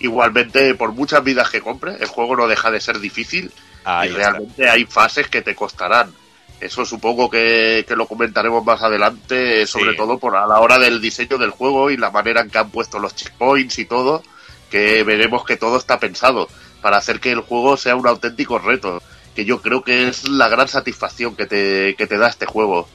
[0.00, 3.50] Igualmente, por muchas vidas que compres, el juego no deja de ser difícil
[3.84, 4.30] Ahí y está.
[4.30, 6.12] realmente hay fases que te costarán.
[6.60, 9.96] Eso supongo que, que lo comentaremos más adelante, sobre Sí.
[9.96, 12.70] todo por a la hora del diseño del juego y la manera en que han
[12.70, 14.22] puesto los checkpoints y todo,
[14.70, 16.48] que veremos que todo está pensado
[16.80, 19.02] para hacer que el juego sea un auténtico reto,
[19.34, 22.88] que yo creo que es la gran satisfacción que te, que te da este juego.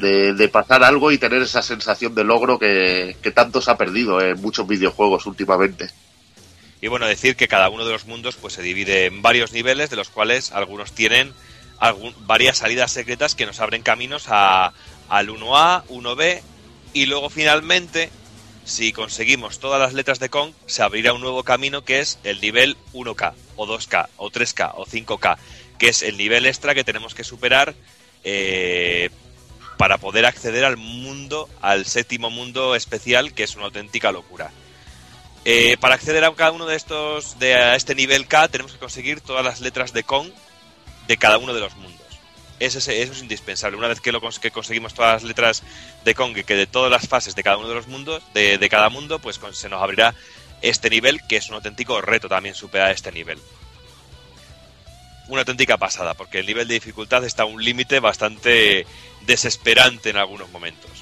[0.00, 3.76] De, de pasar algo y tener esa sensación de logro que, que tanto se ha
[3.76, 5.90] perdido en muchos videojuegos últimamente.
[6.82, 9.88] Y bueno, decir que cada uno de los mundos pues se divide en varios niveles,
[9.88, 11.32] de los cuales algunos tienen
[12.26, 14.72] varias salidas secretas que nos abren caminos a,
[15.08, 16.42] al 1A, 1B,
[16.92, 18.10] y luego finalmente,
[18.64, 22.40] si conseguimos todas las letras de Kong, se abrirá un nuevo camino que es el
[22.40, 25.38] nivel 1K, o 2K, o 3K, o 5K,
[25.78, 27.74] que es el nivel extra que tenemos que superar
[28.24, 29.10] eh,
[29.78, 34.50] para poder acceder al mundo, al séptimo mundo especial, que es una auténtica locura.
[35.44, 38.78] Eh, para acceder a cada uno de estos, de a este nivel K, tenemos que
[38.78, 40.28] conseguir todas las letras de Kong
[41.08, 42.00] de cada uno de los mundos.
[42.60, 43.76] Eso es, indispensable.
[43.76, 45.64] Una vez que, lo, que conseguimos todas las letras
[46.04, 48.56] de Kong, y que de todas las fases de cada uno de los mundos, de,
[48.56, 50.14] de cada mundo, pues se nos abrirá
[50.60, 53.40] este nivel, que es un auténtico reto también superar este nivel.
[55.26, 58.86] Una auténtica pasada, porque el nivel de dificultad está a un límite bastante
[59.26, 61.01] desesperante en algunos momentos.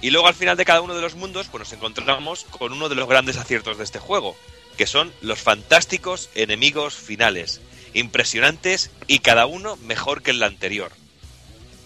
[0.00, 2.88] Y luego al final de cada uno de los mundos, pues nos encontramos con uno
[2.88, 4.36] de los grandes aciertos de este juego,
[4.76, 7.60] que son los fantásticos enemigos finales.
[7.94, 10.92] Impresionantes y cada uno mejor que el anterior.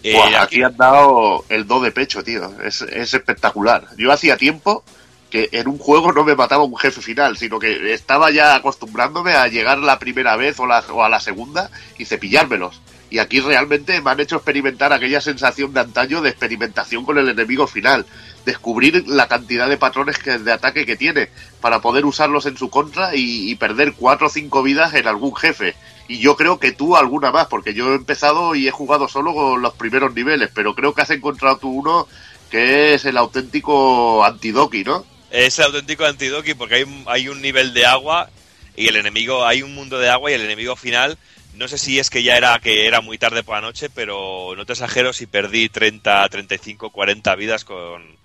[0.02, 2.52] Eh, Buah, aquí- aquí han dado el do de pecho, tío.
[2.62, 3.86] Es, es espectacular.
[3.96, 4.84] Yo hacía tiempo
[5.30, 9.32] que en un juego no me mataba un jefe final, sino que estaba ya acostumbrándome
[9.32, 12.80] a llegar la primera vez o, la- o a la segunda y cepillármelos.
[13.12, 17.28] Y aquí realmente me han hecho experimentar aquella sensación de antaño de experimentación con el
[17.28, 18.06] enemigo final.
[18.46, 21.28] Descubrir la cantidad de patrones que, de ataque que tiene
[21.60, 25.74] para poder usarlos en su contra y, perder cuatro o cinco vidas en algún jefe.
[26.08, 29.34] Y yo creo que tú alguna más, porque yo he empezado y he jugado solo
[29.34, 32.08] con los primeros niveles, pero creo que has encontrado tú uno
[32.50, 35.04] que es el auténtico antidoki, ¿no?
[35.30, 38.30] Es el auténtico antidoki porque hay, hay un nivel de agua
[38.74, 41.18] y el enemigo, hay un mundo de agua y el enemigo final,
[41.54, 44.54] no sé si es que ya era que era muy tarde por la noche, pero
[44.56, 48.16] no te exagero si perdí 30, 35, 40 vidas con,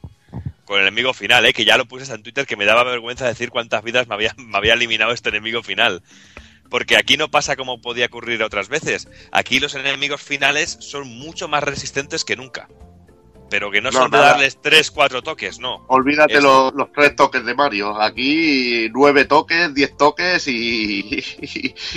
[0.66, 1.54] con el enemigo final, ¿eh?
[1.54, 4.34] que ya lo puse en Twitter que me daba vergüenza decir cuántas vidas me había,
[4.38, 6.04] me había eliminado este enemigo final.
[6.70, 9.08] Porque aquí no pasa como podía ocurrir otras veces.
[9.32, 12.68] Aquí los enemigos finales son mucho más resistentes que nunca.
[13.50, 15.86] Pero que no, No, son de darles 3, 4 toques, no.
[15.88, 18.00] Olvídate los, los tres toques de Mario.
[18.02, 21.24] Aquí nueve toques, diez toques y,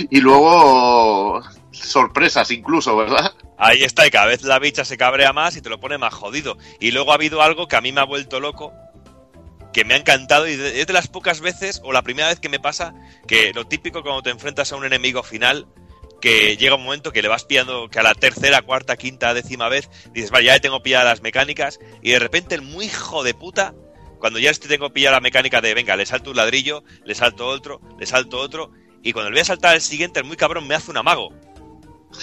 [0.09, 1.41] y, luego
[1.71, 3.33] sorpresas incluso, ¿verdad?
[3.57, 6.13] Ahí está, y cada vez la bicha se cabrea más y te lo pone más
[6.13, 6.57] jodido.
[6.79, 8.73] Y luego ha habido algo que a mí me ha vuelto loco,
[9.73, 12.49] que me ha encantado y es de las pocas veces, o la primera vez que
[12.49, 12.93] me pasa,
[13.27, 15.67] que lo típico cuando te enfrentas a un enemigo final,
[16.21, 19.67] que llega un momento que le vas pillando, que a la tercera, cuarta, quinta, décima
[19.67, 23.23] vez, dices, vale, ya le tengo pilladas las mecánicas, y de repente el muy hijo
[23.23, 23.73] de puta,
[24.19, 27.47] cuando ya este tengo pillada la mecánica de, venga, le salto un ladrillo, le salto
[27.47, 28.71] otro, le salto otro,
[29.03, 31.31] y cuando le voy a saltar el siguiente, el muy cabrón me hace un amago.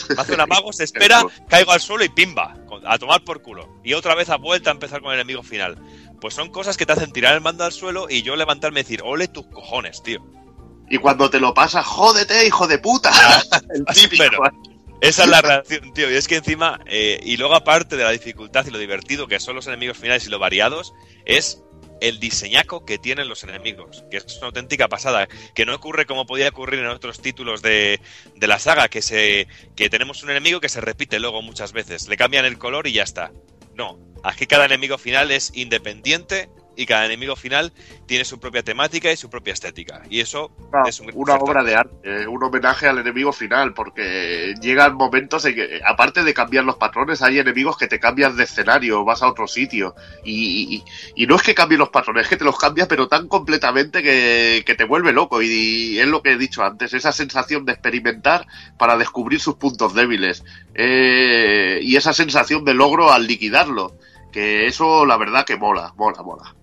[0.09, 2.57] Me hace un amago, se espera, caigo al suelo y pimba,
[2.87, 3.81] a tomar por culo.
[3.83, 5.77] Y otra vez a vuelta a empezar con el enemigo final.
[6.21, 8.83] Pues son cosas que te hacen tirar el mando al suelo y yo levantarme y
[8.85, 10.25] decir, ole tus cojones, tío.
[10.91, 13.13] Y cuando te lo pasas, jódete, hijo de puta.
[13.71, 14.25] El típico.
[14.25, 14.39] Pero
[15.01, 16.11] esa es la reacción, tío.
[16.11, 19.39] Y es que encima, eh, y luego aparte de la dificultad y lo divertido que
[19.39, 20.93] son los enemigos finales y lo variados,
[21.25, 21.63] es
[22.01, 26.27] el diseñaco que tienen los enemigos, que es una auténtica pasada, que no ocurre como
[26.27, 28.01] podía ocurrir en otros títulos de,
[28.37, 32.09] de la saga, que se que tenemos un enemigo que se repite luego muchas veces,
[32.09, 33.33] le cambian el color y ya está.
[33.75, 36.49] No, aquí cada enemigo final es independiente
[36.79, 37.73] y cada enemigo final
[38.07, 40.01] tiene su propia temática y su propia estética.
[40.09, 40.53] Y eso
[40.87, 45.45] es un una obra de arte, eh, un homenaje al enemigo final, porque llegan momentos
[45.45, 49.23] en que, aparte de cambiar los patrones, hay enemigos que te cambian de escenario, vas
[49.23, 49.97] a otro sitio.
[50.25, 50.85] Y, y-
[51.25, 54.01] y no es que cambien los patrones, es que te los cambias, pero tan completamente
[54.03, 55.43] que, que te vuelve loco.
[55.43, 58.47] Y, y es lo que he dicho antes, esa sensación de experimentar
[58.79, 60.45] para descubrir sus puntos débiles.
[60.77, 63.97] Eh, y esa sensación de logro al liquidarlo.
[64.31, 66.55] Que eso, la verdad, que mola, mola, mola.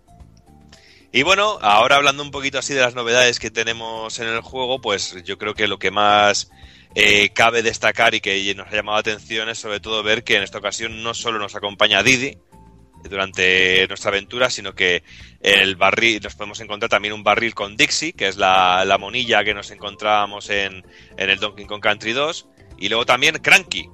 [1.16, 4.82] Y bueno, ahora hablando un poquito así de las novedades que tenemos en el juego,
[4.82, 6.52] pues yo creo que lo que más
[6.94, 10.36] eh, cabe destacar y que nos ha llamado la atención es sobre todo ver que
[10.36, 12.38] en esta ocasión no solo nos acompaña Didi
[13.10, 15.04] durante nuestra aventura, sino que
[15.40, 19.46] el barril nos podemos encontrar también un barril con Dixie, que es la, la monilla
[19.46, 20.86] que nos encontrábamos en,
[21.16, 23.90] en el Donkey Kong Country 2, y luego también Cranky,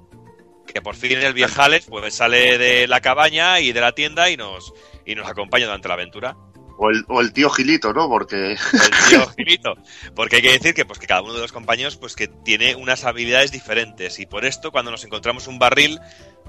[0.73, 4.37] que por fin el viejales pues sale de la cabaña y de la tienda y
[4.37, 4.73] nos,
[5.05, 6.35] y nos acompaña durante la aventura.
[6.83, 8.09] O el, o el tío Gilito, ¿no?
[8.09, 9.75] Porque el tío Gilito.
[10.15, 12.73] Porque hay que decir que, pues, que cada uno de los compañeros pues, que tiene
[12.73, 14.17] unas habilidades diferentes.
[14.17, 15.99] Y por esto, cuando nos encontramos un barril,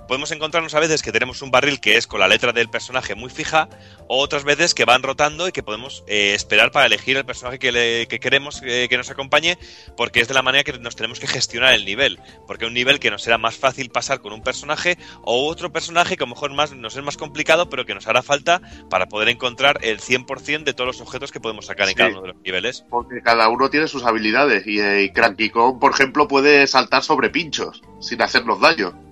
[0.08, 3.14] podemos encontrarnos a veces que tenemos un barril que es con la letra del personaje
[3.14, 3.68] muy fija,
[4.08, 7.58] o otras veces que van rotando y que podemos eh, esperar para elegir el personaje
[7.58, 9.58] que, le- que queremos eh, que nos acompañe,
[9.96, 12.18] porque es de la manera que nos tenemos que gestionar el nivel.
[12.46, 16.16] Porque un nivel que nos será más fácil pasar con un personaje, o otro personaje
[16.16, 18.60] que a lo mejor más, nos es más complicado, pero que nos hará falta
[18.90, 22.22] para poder encontrar el 100% de todos los objetos que podemos sacar en cada uno
[22.22, 22.84] de los niveles.
[22.90, 27.02] Porque cada uno tiene sus habilidades y, eh, y Cranky Kong, por ejemplo, puede saltar
[27.02, 29.11] sobre pinchos sin hacernos daño.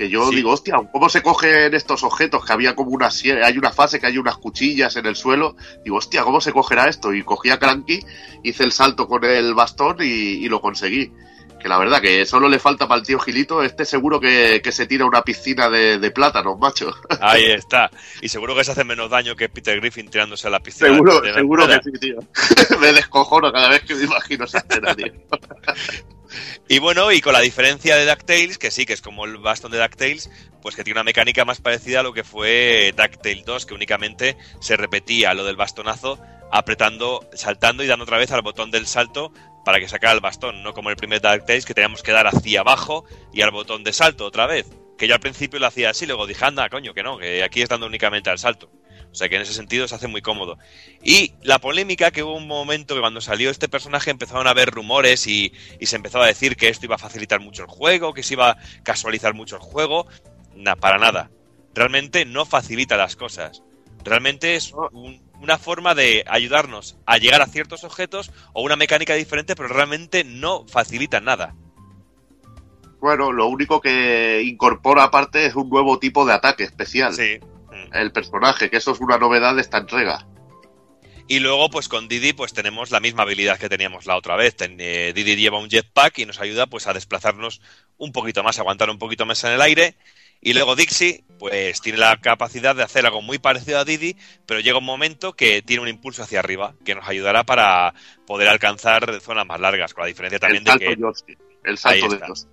[0.00, 0.36] Que yo Sí.
[0.36, 2.42] digo, hostia, ¿cómo se cogen estos objetos?
[2.46, 3.10] Que había como una
[3.44, 5.56] hay una fase que hay unas cuchillas en el suelo.
[5.84, 7.12] Digo, hostia, ¿cómo se cogerá esto?
[7.12, 8.00] Y cogí a Cranky,
[8.42, 11.12] hice el salto con el bastón y, y lo conseguí.
[11.60, 14.72] Que la verdad que solo le falta para el tío Gilito, este seguro que, que
[14.72, 16.94] se tira a una piscina de, de plátanos, macho.
[17.20, 17.90] Ahí está.
[18.22, 20.88] Y seguro que se hace menos daño que Peter Griffin tirándose a la piscina.
[20.94, 22.16] seguro, de la seguro que sí, tío.
[22.80, 25.12] Me descojono cada vez que me imagino esa escena, tío.
[26.68, 29.72] Y bueno, y con la diferencia de DuckTales, que sí, que es como el bastón
[29.72, 30.30] de DuckTales,
[30.62, 34.36] pues que tiene una mecánica más parecida a lo que fue DuckTales 2, que únicamente
[34.60, 36.20] se repetía lo del bastonazo
[36.52, 39.32] apretando, saltando y dando otra vez al botón del salto
[39.64, 42.60] para que sacara el bastón, no como el primer DuckTales que teníamos que dar hacia
[42.60, 44.66] abajo y al botón de salto otra vez.
[44.98, 47.62] Que yo al principio lo hacía así, luego dije, anda, coño, que no, que aquí
[47.62, 48.70] es dando únicamente al salto.
[49.10, 50.56] O sea que en ese sentido se hace muy cómodo.
[51.02, 54.70] Y la polémica que hubo un momento que cuando salió este personaje empezaron a haber
[54.70, 58.14] rumores y, y se empezó a decir que esto iba a facilitar mucho el juego,
[58.14, 60.06] que se iba a casualizar mucho el juego.
[60.54, 61.30] Na, para nada.
[61.74, 63.62] Realmente no facilita las cosas.
[64.04, 69.14] Realmente es un- una forma de ayudarnos a llegar a ciertos objetos o una mecánica
[69.14, 71.54] diferente, pero realmente no facilita nada.
[73.00, 77.14] Bueno, lo único que incorpora aparte es un nuevo tipo de ataque especial.
[77.14, 77.38] Sí.
[77.92, 80.26] El personaje, que eso es una novedad de esta entrega.
[81.28, 84.56] Y luego, pues con Didi, pues tenemos la misma habilidad que teníamos la otra vez.
[84.56, 87.60] Ten- eh, Didi lleva un jetpack y nos ayuda pues a desplazarnos
[87.98, 89.94] un poquito más, a aguantar un poquito más en el aire.
[90.40, 94.16] Y luego Dixie, pues tiene la capacidad de hacer algo muy parecido a Didi,
[94.46, 97.94] pero llega un momento que tiene un impulso hacia arriba, que nos ayudará para
[98.26, 100.96] poder alcanzar zonas más largas, con la diferencia también el de que...
[100.96, 102.26] Yoshi, el salto Ahí de está.
[102.26, 102.46] Yoshi.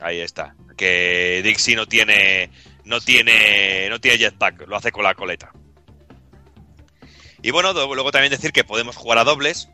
[0.00, 0.54] Ahí está.
[0.76, 2.50] Que Dixie no tiene.
[2.90, 3.88] No tiene.
[3.88, 5.52] No tiene jetpack, lo hace con la coleta.
[7.40, 9.70] Y bueno, luego también decir que podemos jugar a dobles.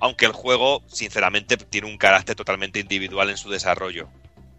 [0.00, 4.08] Aunque el juego, sinceramente, tiene un carácter totalmente individual en su desarrollo.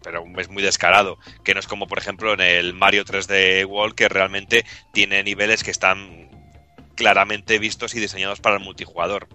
[0.02, 3.94] pero es muy descarado, que no es como por ejemplo en el Mario 3D World
[3.94, 6.30] que realmente tiene niveles que están
[6.94, 9.26] claramente vistos y diseñados para el multijugador.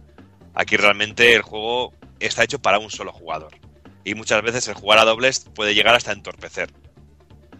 [0.54, 3.60] Aquí realmente el juego está hecho para un solo jugador
[4.06, 6.72] y muchas veces el jugar a dobles puede llegar hasta entorpecer.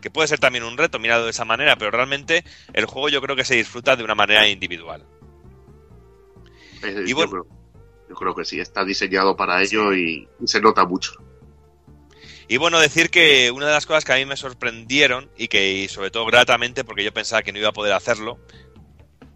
[0.02, 3.22] Que puede ser también un reto mirado de esa manera, pero realmente el juego yo
[3.22, 5.06] creo que se disfruta de una manera individual.
[6.84, 7.46] Y yo, bueno- creo,
[8.10, 11.14] yo creo que sí, está diseñado para ello y, y se nota mucho.
[12.48, 15.72] Y bueno, decir que una de las cosas que a mí me sorprendieron y que
[15.72, 18.40] y sobre todo gratamente porque yo pensaba que no iba a poder hacerlo,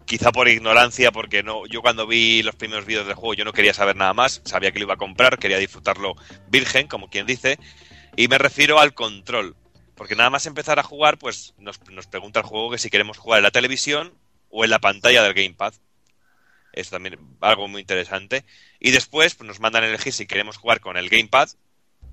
[0.04, 3.52] quizá por ignorancia, porque no, yo cuando vi los primeros vídeos del juego yo no
[3.54, 6.14] quería saber nada más, sabía que lo iba a comprar, quería disfrutarlo
[6.48, 7.58] virgen, como quien dice,
[8.16, 9.56] y me refiero al control,
[9.96, 13.18] porque nada más empezar a jugar, pues nos, nos pregunta el juego que si queremos
[13.18, 14.14] jugar en la televisión
[14.50, 15.74] o en la pantalla del gamepad.
[16.72, 18.44] Es también algo muy interesante.
[18.78, 21.48] Y después pues, nos mandan a elegir si queremos jugar con el gamepad,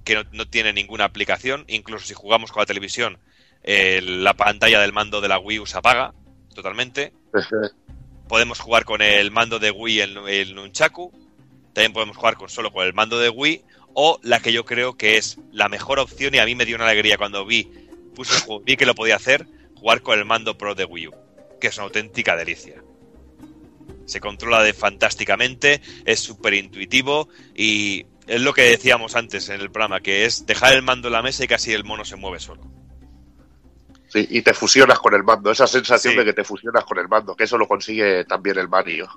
[0.06, 3.20] que no, no tiene ninguna aplicación, incluso si jugamos con la televisión,
[3.64, 6.14] eh, la pantalla del mando de la Wii U se apaga
[6.54, 7.14] totalmente.
[8.28, 11.12] Podemos jugar con el mando de Wii el, el Nunchaku.
[11.74, 13.64] También podemos jugar con solo con el mando de Wii.
[13.94, 16.76] O la que yo creo que es la mejor opción y a mí me dio
[16.76, 17.70] una alegría cuando vi,
[18.16, 19.46] puse el juego, vi que lo podía hacer,
[19.76, 21.14] jugar con el mando Pro de Wii U,
[21.62, 22.82] que es una auténtica delicia.
[24.06, 29.70] Se controla de fantásticamente, es súper intuitivo y es lo que decíamos antes en el
[29.72, 32.40] programa, que es dejar el mando en la mesa y casi el mono se mueve
[32.40, 32.62] solo.
[34.08, 36.20] Sí, y te fusionas con el mando, esa sensación Sí.
[36.20, 39.08] de que te fusionas con el mando, que eso lo consigue también el Mario.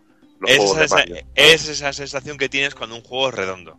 [0.40, 1.16] Los Es de esa, Mario.
[1.35, 3.78] es esa sensación que tienes cuando un juego es redondo.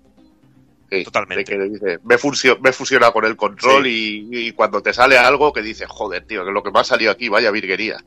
[0.90, 1.44] Sí, totalmente.
[1.44, 5.62] de que dice, me, fusiona con el control y, y cuando te sale algo que
[5.62, 7.98] dices, joder, tío, que lo que me ha salido aquí, vaya virguería.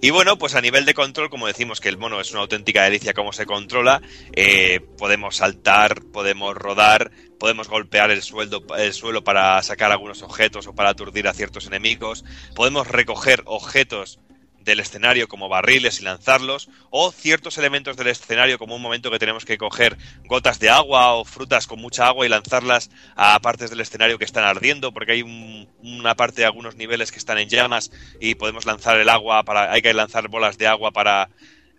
[0.00, 2.82] Y bueno, pues a nivel de control, como decimos que el mono es una auténtica
[2.82, 4.02] delicia cómo se controla,
[4.34, 10.66] eh, podemos saltar, podemos rodar, podemos golpear el, sueldo, el suelo para sacar algunos objetos
[10.66, 14.18] o para aturdir a ciertos enemigos, podemos recoger objetos
[14.66, 19.18] del escenario como barriles y lanzarlos, o ciertos elementos del escenario como un momento que
[19.18, 23.70] tenemos que coger gotas de agua o frutas con mucha agua y lanzarlas a partes
[23.70, 27.38] del escenario que están ardiendo, porque hay un- una parte de algunos niveles que están
[27.38, 27.90] en llamas
[28.20, 31.30] y podemos lanzar el agua para, hay que lanzar bolas de agua para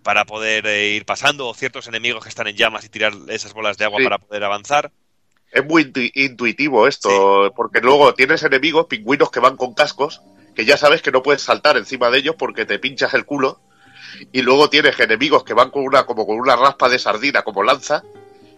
[0.03, 3.53] para poder eh, ir pasando, o ciertos enemigos que están en llamas y tirar esas
[3.53, 4.05] bolas de agua Sí.
[4.05, 4.89] para poder avanzar.
[5.51, 10.21] Es muy intu- intuitivo esto, porque luego tienes enemigos, pingüinos que van con cascos,
[10.57, 13.61] que ya sabes que no puedes saltar encima de ellos porque te pinchas el culo.
[14.31, 17.61] Y luego tienes enemigos que van con una, como con una raspa de sardina, como
[17.61, 18.01] lanza,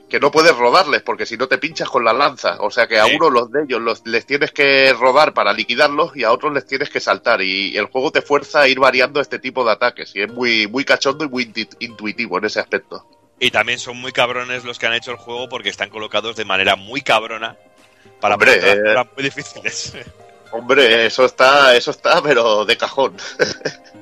[0.10, 2.56] que no puedes rodarles porque si no te pinchas con la lanza.
[2.62, 3.16] O sea que a Sí.
[3.18, 6.66] uno los de ellos los, les tienes que rodar para liquidarlos y a otros les
[6.66, 7.42] tienes que saltar.
[7.42, 10.16] Y el juego te fuerza a ir variando este tipo de ataques.
[10.16, 13.06] Y es muy, muy cachondo y muy intu- intuitivo en ese aspecto.
[13.42, 16.46] Y también son muy cabrones los que han hecho el juego porque están colocados de
[16.46, 17.58] manera muy cabrona
[18.22, 18.96] para Hombre, eh.
[19.16, 19.94] muy difíciles.
[20.52, 23.16] Hombre, eso está, eso está, pero de cajón.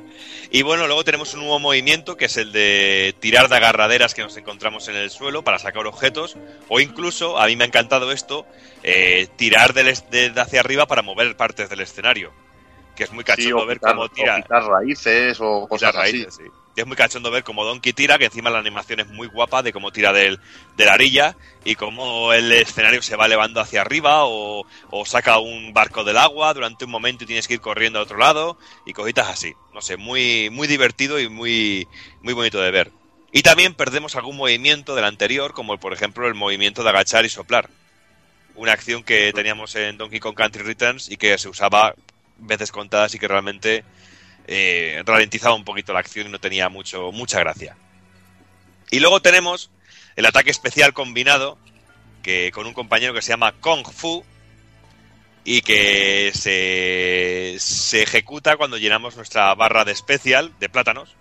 [0.49, 4.21] Y bueno, luego tenemos un nuevo movimiento que es el de tirar de agarraderas que
[4.21, 6.37] nos encontramos en el suelo para sacar objetos.
[6.69, 8.45] O incluso, a mí me ha encantado esto,
[8.83, 12.31] eh, tirar de hacia arriba para mover partes del escenario.
[12.97, 14.41] Que es muy cachondo ver quitar- cómo o tira.
[14.41, 15.97] quitar raíces o cosas así.
[15.97, 16.43] raíces, sí.
[16.75, 19.63] Y es muy cachondo ver cómo Donkey tira, que encima la animación es muy guapa
[19.63, 20.39] de cómo tira del,
[20.75, 25.39] de la arilla y cómo el escenario se va elevando hacia arriba o, o saca
[25.39, 28.59] un barco del agua durante un momento y tienes que ir corriendo a otro lado
[28.85, 29.53] y cositas así.
[29.73, 31.87] No sé, muy, muy divertido y muy,
[32.21, 32.91] muy bonito de ver.
[33.31, 37.29] Y también perdemos algún movimiento del anterior, como por ejemplo el movimiento de agachar y
[37.29, 37.69] soplar.
[38.55, 41.95] Una acción que teníamos en Donkey Kong Country Returns y que se usaba
[42.39, 43.83] veces contadas y que realmente
[44.47, 47.75] eh, ralentizaba un poquito la acción y no tenía mucho, mucha gracia.
[48.91, 49.69] Y luego tenemos
[50.15, 51.57] el ataque especial combinado
[52.23, 54.23] que con un compañero que se llama Kung Fu
[55.43, 61.15] y que se, se ejecuta cuando llenamos nuestra barra de especial de plátanos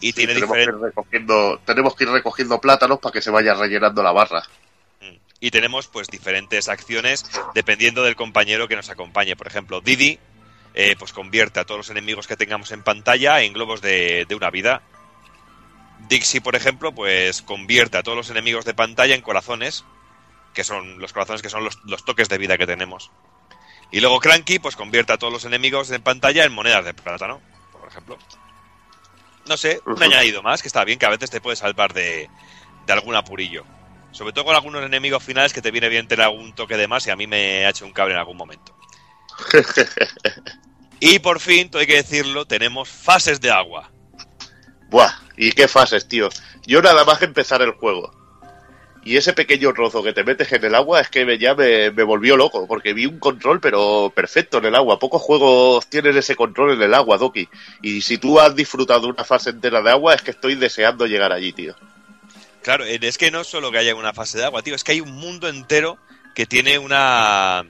[0.00, 3.30] y Sí, tiene tenemos, que ir recogiendo, tenemos que ir recogiendo plátanos para que se
[3.30, 4.42] vaya rellenando la barra.
[5.40, 7.24] Y tenemos pues diferentes acciones
[7.54, 9.36] dependiendo del compañero que nos acompañe.
[9.36, 10.18] Por ejemplo, Didi
[10.74, 14.34] eh, pues convierte a todos los enemigos que tengamos en pantalla en globos de, de
[14.34, 14.82] una vida.
[16.08, 19.84] Dixie, por ejemplo, pues convierte a todos los enemigos de pantalla en corazones,
[20.52, 23.10] que son los corazones que son los, los toques de vida que tenemos.
[23.90, 27.40] Y luego Cranky, pues convierte a todos los enemigos en pantalla en monedas de plátano,
[27.72, 28.18] por ejemplo.
[29.46, 32.28] No sé, un añadido más que está bien, que a veces te puede salvar de,
[32.86, 33.64] de algún apurillo.
[34.14, 37.04] Sobre todo con algunos enemigos finales que te viene bien tener algún toque de más
[37.06, 38.74] y a mí me ha hecho un cable en algún momento.
[41.00, 43.90] Y por fin, todo hay que decirlo, tenemos fases de agua.
[44.88, 46.30] Buah, y qué fases, tío.
[46.66, 48.10] Yo nada más que empezar el juego.
[49.04, 51.90] Y ese pequeño trozo que te metes en el agua es que me, ya me,
[51.90, 54.98] me volvió loco, porque vi un control pero perfecto en el agua.
[54.98, 57.50] Pocos juegos tienen ese control en el agua, Doki.
[57.82, 61.32] Y si tú has disfrutado una fase entera de agua, es que estoy deseando llegar
[61.32, 61.76] allí, tío.
[62.64, 64.92] Claro, eh, es que no solo que haya una fase de agua, tío, es que
[64.92, 65.98] hay un mundo entero
[66.34, 67.64] que tiene una,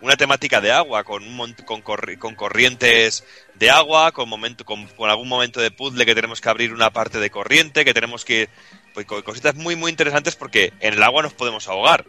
[0.00, 3.22] una temática de agua, con, un con, corri- con corrientes
[3.54, 7.20] de agua, con, momento, con, algún momento de puzzle que tenemos que abrir una parte
[7.20, 8.48] de corriente, que tenemos que...
[8.94, 12.06] Pues cositas muy, muy interesantes porque en el agua nos podemos ahogar.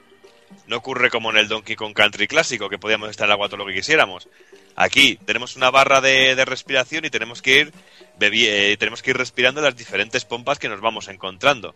[0.68, 3.50] No ocurre como en el Donkey Kong Country clásico, que podíamos estar en el agua
[3.50, 4.28] todo lo que quisiéramos.
[4.76, 7.74] Aquí tenemos una barra de, de respiración y tenemos que ir
[8.20, 11.76] bebi- eh, tenemos que ir respirando las diferentes pompas que nos vamos encontrando.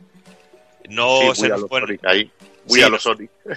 [0.90, 2.00] No se nos pone...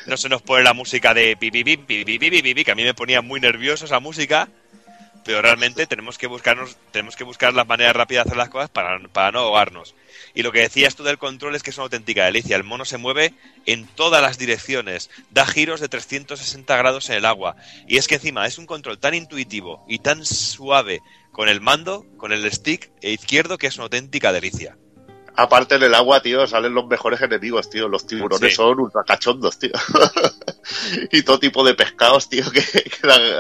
[0.07, 3.23] no, se nos pone la música de pi, pi, pi, que a mí me ponía
[3.23, 4.49] muy nervioso esa música,
[5.25, 8.71] pero realmente tenemos que buscarnos, tenemos que buscar las maneras rápidas de hacer las cosas
[8.71, 9.95] para, para no ahogarnos.
[10.35, 12.57] Y lo que decías tú del control es que es una auténtica delicia.
[12.57, 13.35] El mono se mueve
[13.67, 17.57] en todas las direcciones, da giros de 360 grados en el agua.
[17.87, 21.01] Y es que encima es un control tan intuitivo y tan suave
[21.33, 24.77] con el mando, con el stick e izquierdo, que es una auténtica delicia.
[25.41, 27.87] Aparte en el agua, tío, salen los mejores enemigos, tío.
[27.87, 28.57] Los tiburones Sí.
[28.57, 29.71] son ultra cachondos, tío.
[31.13, 32.61] y todo tipo de pescados, tío, que,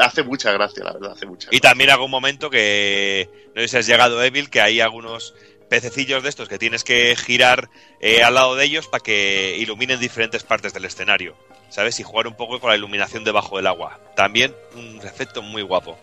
[0.01, 3.77] hace mucha gracia, la verdad, hace mucha Y también algún momento que no sé si
[3.79, 5.35] has llegado Evil, que hay algunos
[5.69, 7.69] pececillos de estos que tienes que girar
[8.01, 11.35] eh, al lado de ellos para que iluminen diferentes partes del escenario,
[11.69, 11.99] ¿sabes?
[11.99, 13.99] Y jugar un poco con la iluminación debajo del agua.
[14.15, 15.99] También un efecto muy guapo.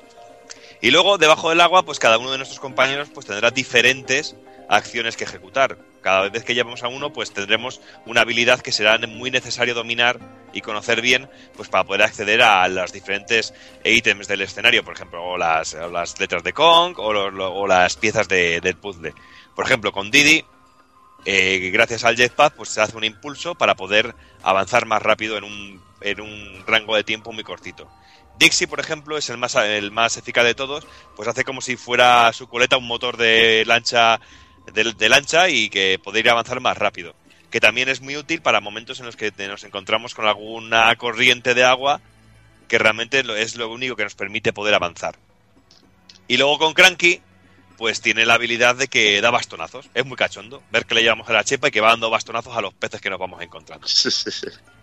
[0.86, 4.36] Y luego, debajo del agua, pues cada uno de nuestros compañeros pues tendrá diferentes
[4.70, 5.80] acciones que ejecutar.
[6.04, 10.20] Cada vez que llevamos a uno, pues tendremos una habilidad que será muy necesario dominar
[10.54, 13.52] y conocer bien, pues para poder acceder a los diferentes
[13.84, 18.76] ítems del escenario, por ejemplo, las, las letras de Kong o las piezas de- del
[18.76, 19.16] puzzle.
[19.56, 20.46] Por ejemplo, con Didi,
[21.26, 24.14] eh, gracias al jetpack, pues se hace un impulso para poder
[24.44, 27.90] avanzar más rápido en un, en un rango de tiempo muy cortito.
[28.38, 30.86] Dixie, por ejemplo, es el más, el más eficaz de todos,
[31.16, 34.20] pues hace como si fuera su coleta un motor de lancha,
[34.74, 37.16] de, lancha y que poder avanzar más rápido.
[37.50, 41.54] Que también es muy útil para momentos en los que nos encontramos con alguna corriente
[41.54, 42.02] de agua
[42.68, 45.16] que realmente es lo único que nos permite poder avanzar.
[46.28, 47.22] Y luego con Cranky,
[47.78, 49.90] pues tiene la habilidad de que da bastonazos.
[49.94, 52.58] Es muy cachondo ver que le llevamos a la chepa y que va dando bastonazos
[52.58, 53.88] a los peces que nos vamos encontrando.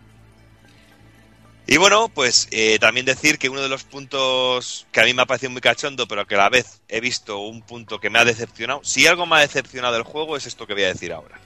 [1.67, 5.23] Y bueno, pues eh, también decir que uno de los puntos que a mí me
[5.23, 8.19] ha parecido muy cachondo, pero que a la vez he visto un punto que me
[8.19, 11.13] ha decepcionado, si algo me ha decepcionado del juego es esto que voy a decir
[11.13, 11.39] ahora.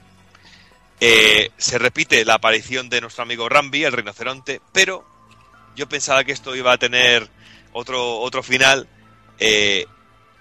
[0.99, 5.05] Eh, se repite la aparición de nuestro amigo Rambi, el rinoceronte, pero
[5.75, 7.29] yo pensaba que esto iba a tener
[7.71, 8.87] otro, otro final.
[9.37, 9.85] Eh,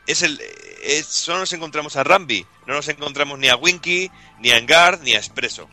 [0.07, 0.41] es el,
[0.83, 5.03] es- solo nos encontramos a Rambi, no nos encontramos ni a Winky, ni a Engard,
[5.03, 5.69] ni a Espresso,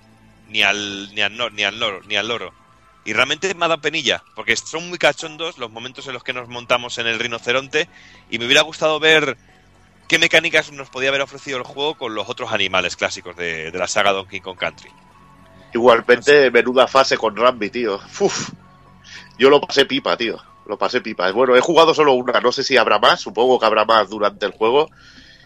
[0.49, 2.53] ni al, ni al, ni al loro, ni al loro.
[3.05, 6.33] Y realmente me ha dado penilla, porque son muy cachondos los momentos en los que
[6.33, 7.89] nos montamos en el rinoceronte
[8.29, 9.37] y me hubiera gustado ver
[10.07, 13.77] qué mecánicas nos podía haber ofrecido el juego con los otros animales clásicos de, de
[13.77, 14.89] la saga Donkey Kong Country.
[15.73, 17.99] Igualmente, menuda fase con Rambi, tío.
[18.19, 18.51] Uf.
[19.37, 20.39] Yo lo pasé pipa, tío.
[20.67, 21.29] Lo pasé pipa.
[21.31, 24.45] Bueno, he jugado solo una, no sé si habrá más, supongo que habrá más durante
[24.45, 24.89] el juego.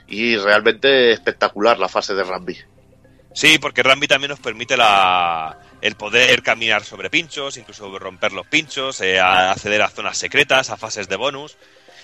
[0.07, 2.57] Y realmente espectacular la fase de Rambi.
[3.33, 5.57] Sí, porque Rambi también nos permite la,
[5.87, 10.69] el poder caminar sobre pinchos, incluso romper los pinchos, eh, a- acceder a zonas secretas,
[10.69, 11.57] a fases de bonus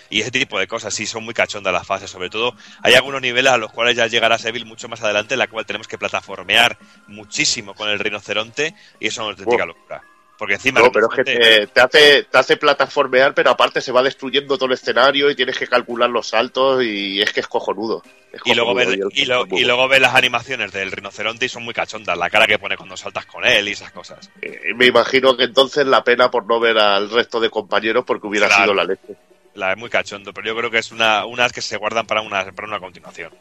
[0.09, 0.93] y ese tipo de cosas.
[0.93, 2.09] Sí, son muy cachondas las fases.
[2.09, 5.39] Sobre todo, hay algunos niveles a los cuales ya llegará Seville mucho más adelante, en
[5.39, 6.77] la cual tenemos que plataformear
[7.07, 9.75] muchísimo con el rinoceronte y eso es una auténtica Wow.
[9.75, 10.03] locura.
[10.43, 10.81] Porque encima.
[10.81, 14.57] No, pero es que te, te hace, te hace plataformear, pero aparte se va destruyendo
[14.57, 18.03] todo el escenario y tienes que calcular los saltos y es que es cojonudo.
[18.33, 19.57] Es Y luego, cojonudo, ves, y, lo- juego.
[19.57, 22.17] y luego ves las animaciones del rinoceronte y son muy cachondas.
[22.17, 24.29] La cara que pone cuando saltas con él y esas cosas.
[24.41, 28.27] Eh, Me imagino que entonces la pena por no ver al resto de compañeros porque
[28.27, 28.63] hubiera Claro.
[28.63, 29.15] sido la leche.
[29.53, 32.19] La es muy cachondo, pero yo creo que es una, unas que se guardan para
[32.21, 33.31] una, para una continuación.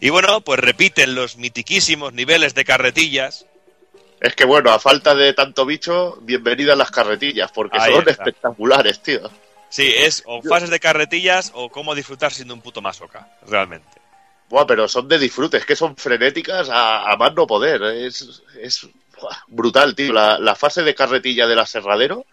[0.00, 3.46] Y bueno, pues repiten los mitiquísimos niveles de carretillas.
[4.20, 8.10] Es que bueno, a falta de tanto bicho, bienvenidas las carretillas, porque Ahí son está.
[8.12, 9.30] espectaculares, tío.
[9.68, 13.88] Sí, es o fases de carretillas o cómo disfrutar siendo un puto masoca, realmente.
[14.48, 17.82] Buah, pero son de disfrute, es que son frenéticas a, a más no poder.
[17.82, 18.86] Es,
[19.48, 20.12] brutal, tío.
[20.12, 22.24] La, la fase de carretilla del aserradero,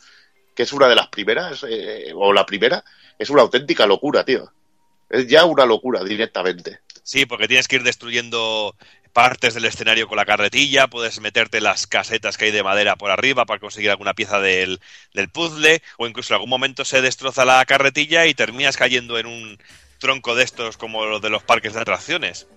[0.55, 2.83] que es una de las primeras, eh, o la primera,
[3.17, 4.51] es una auténtica locura, tío.
[5.09, 6.79] Es ya una locura directamente.
[7.01, 8.75] Sí, porque tienes que ir destruyendo
[9.13, 13.11] partes del escenario con la carretilla, puedes meterte las casetas que hay de madera por
[13.11, 14.79] arriba para conseguir alguna pieza del,
[15.13, 19.27] del puzzle, o incluso en algún momento se destroza la carretilla y terminas cayendo en
[19.27, 19.57] un
[19.99, 22.47] tronco de estos como los de los parques de atracciones.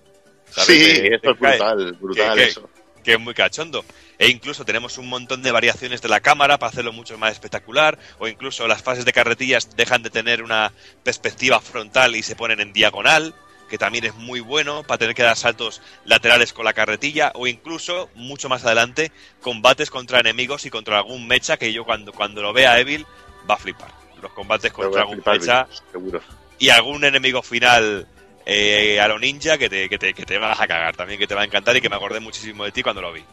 [0.49, 0.67] ¿sabes?
[0.67, 2.69] Sí, de es brutal, brutal que- que- eso.
[3.03, 3.85] que es muy cachondo.
[4.19, 7.99] E incluso tenemos un montón de variaciones de la cámara para hacerlo mucho más espectacular,
[8.17, 10.73] o incluso las fases de carretillas dejan de tener una
[11.03, 13.35] perspectiva frontal y se ponen en diagonal,
[13.69, 17.47] que también es muy bueno para tener que dar saltos laterales con la carretilla, o
[17.47, 19.11] incluso, mucho más adelante,
[19.41, 23.05] combates contra enemigos y contra algún mecha que yo cuando, cuando lo vea Evil
[23.49, 23.91] va a flipar.
[24.21, 26.21] Los combates contra algún flipar, mecha seguro.
[26.59, 28.07] y algún enemigo final
[28.45, 31.27] eh, a lo ninja que te, que, te, que te vas a cagar también, que
[31.27, 33.23] te va a encantar y que me acordé muchísimo de ti cuando lo vi.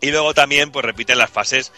[0.00, 1.72] Y luego también pues repiten las fases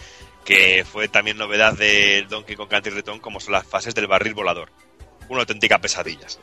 [0.45, 4.35] que fue también novedad del Donkey Kong Country Return como son las fases del barril
[4.35, 4.71] volador.
[5.29, 6.39] Una auténtica pesadillas.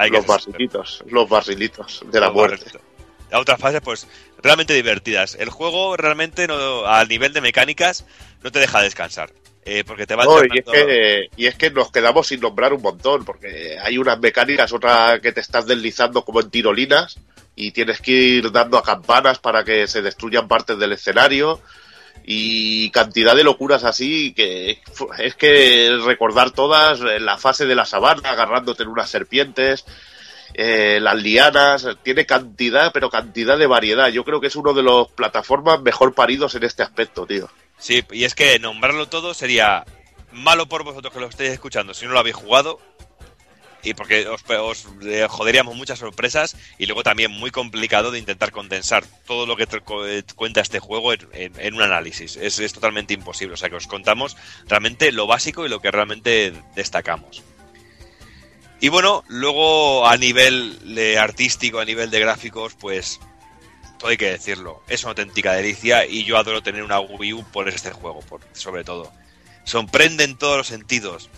[0.00, 2.64] Hay Los basilitos, los basilitos de la los muerte.
[2.64, 2.82] barriles.
[3.30, 4.06] Las otras fases pues
[4.42, 5.36] realmente divertidas.
[5.38, 8.06] El juego realmente no, a nivel de mecánicas
[8.42, 9.32] no te deja descansar.
[9.64, 12.72] eh, porque te va No, y, es que, y es que nos quedamos sin nombrar
[12.72, 17.18] un montón, porque hay unas mecánicas, otra que te estás deslizando como en tirolinas,
[17.54, 21.60] y tienes que ir dando a campanas para que se destruyan partes del escenario,
[22.24, 24.80] y cantidad de locuras así, que
[25.18, 29.84] es que recordar todas, eh, la fase de la sabana, agarrándote en unas serpientes,
[30.54, 34.08] eh, las lianas, tiene cantidad, pero cantidad de variedad.
[34.08, 37.48] Yo creo que es uno de los plataformas mejor paridos en este aspecto, tío.
[37.78, 39.84] Sí, y es que nombrarlo todo sería
[40.32, 42.80] malo por vosotros que lo estéis escuchando si no lo habéis jugado.
[43.82, 44.42] Y porque os,
[45.02, 49.68] eh, joderíamos muchas sorpresas y luego también muy complicado de intentar condensar todo lo que
[50.06, 52.36] eh, cuenta este juego en un análisis.
[52.36, 53.54] Es, es totalmente imposible.
[53.54, 54.36] O sea que os contamos
[54.66, 57.42] realmente lo básico y lo que realmente destacamos.
[58.80, 63.18] Y bueno, luego a nivel de artístico, a nivel de gráficos, pues
[63.98, 64.82] todo hay que decirlo.
[64.88, 68.40] Es una auténtica delicia y yo adoro tener una Wii U por este juego, por,
[68.52, 69.12] sobre todo.
[69.64, 71.28] Sorprende en todos los sentidos.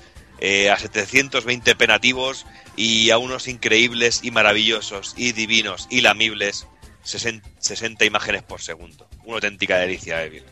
[0.40, 2.46] Eh, a 720 penativos
[2.76, 6.66] y a unos increíbles y maravillosos y divinos y lamibles
[7.02, 9.06] 60, 60 imágenes por segundo.
[9.24, 10.44] Una auténtica delicia, Evil.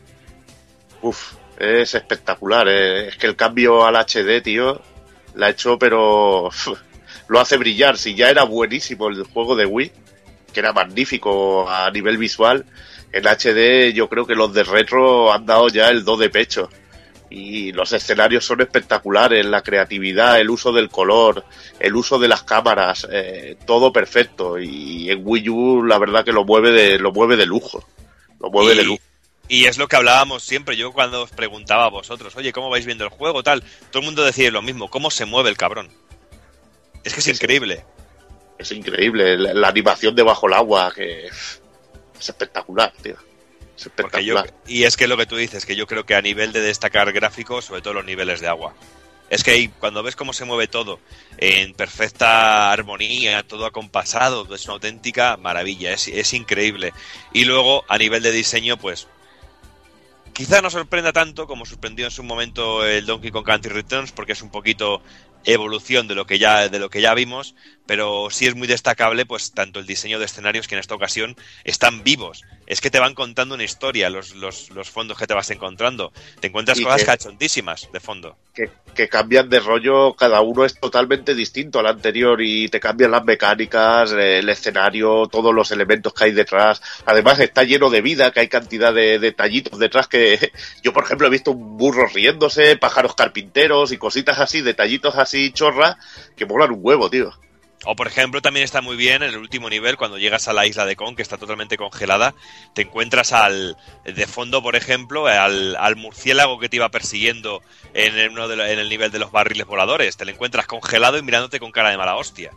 [1.01, 2.67] Uf, es espectacular.
[2.69, 3.07] eh.
[3.09, 4.81] Es que el cambio al HD, tío,
[5.35, 6.49] la ha hecho, pero
[7.27, 7.97] lo hace brillar.
[7.97, 9.91] Si ya era buenísimo el juego de Wii,
[10.53, 12.65] que era magnífico a nivel visual,
[13.11, 16.69] en HD yo creo que los de retro han dado ya el do de pecho.
[17.31, 21.45] Y los escenarios son espectaculares, la creatividad, el uso del color,
[21.79, 24.57] el uso de las cámaras, eh, todo perfecto.
[24.59, 27.87] Y en Wii U la verdad que lo mueve de, lo mueve de lujo.
[28.39, 29.03] Lo mueve Y- de lujo.
[29.51, 30.77] Y es lo que hablábamos siempre.
[30.77, 33.41] Yo cuando os preguntaba a vosotros, oye, ¿cómo vais viendo el juego?
[33.41, 34.89] Tal, todo el mundo decía lo mismo.
[34.91, 35.89] ¿Cómo se mueve el cabrón?
[37.03, 37.83] Es que es increíble.
[38.59, 41.61] Es increíble, la, la animación debajo del agua, que es
[42.19, 43.15] espectacular, tío.
[43.95, 46.51] Porque yo, y es que lo que tú dices, que yo creo que a nivel
[46.51, 48.73] de destacar gráficos, sobre todo los niveles de agua.
[49.29, 50.99] Es que cuando ves cómo se mueve todo
[51.37, 56.93] en perfecta armonía, todo acompasado, es una auténtica maravilla, es, es increíble.
[57.31, 59.07] Y luego, a nivel de diseño, pues
[60.33, 64.31] quizá no sorprenda tanto como sorprendió en su momento el Donkey Kong Country Returns, porque
[64.31, 65.03] es un poquito
[65.43, 69.25] evolución de lo que ya de lo que ya vimos, pero sí es muy destacable
[69.25, 72.43] pues tanto el diseño de escenarios que en esta ocasión están vivos.
[72.69, 76.13] Es que te van contando una historia los, los, los fondos que te vas encontrando.
[76.39, 78.37] Te encuentras Y cosas que- cachondísimas de fondo.
[78.53, 83.09] Que, que cambian de rollo, cada uno es totalmente distinto al anterior y te cambian
[83.11, 86.79] las mecánicas, eh, el escenario, todos los elementos que hay detrás.
[87.05, 90.51] Además está lleno de vida, que hay cantidad de detallitos detrás que
[90.83, 95.51] yo, por ejemplo, he visto un burro riéndose, pájaros carpinteros y cositas así, detallitos así
[95.51, 95.97] chorra,
[96.37, 97.31] que molan un huevo, tío.
[97.85, 100.65] O por ejemplo, también está muy bien en el último nivel, cuando llegas a la
[100.65, 102.35] isla de Kong, que está totalmente congelada,
[102.73, 107.61] te encuentras al de fondo, por ejemplo, al, al murciélago que te iba persiguiendo
[107.93, 110.17] en el, uno de en el nivel de los barriles voladores.
[110.17, 112.51] Te lo encuentras congelado y mirándote con cara de mala hostia.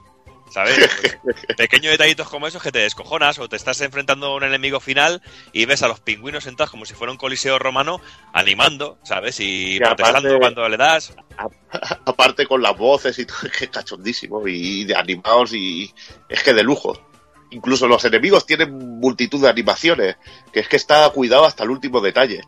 [0.52, 0.76] ¿Sabes?
[1.56, 5.22] Pequeños detallitos como esos que te descojonas o te estás enfrentando a un enemigo final
[5.52, 8.00] y ves a los pingüinos sentados como si fuera un coliseo romano
[8.32, 9.40] animando, ¿sabes?
[9.40, 11.14] Y Y protestando aparte- cuando le das.
[12.04, 15.92] aparte con las voces y todo, es que es cachondísimo y de animados y
[16.28, 17.08] es que de lujo.
[17.50, 20.16] Incluso los enemigos tienen multitud de animaciones,
[20.52, 22.42] que es que está cuidado hasta el último detalle.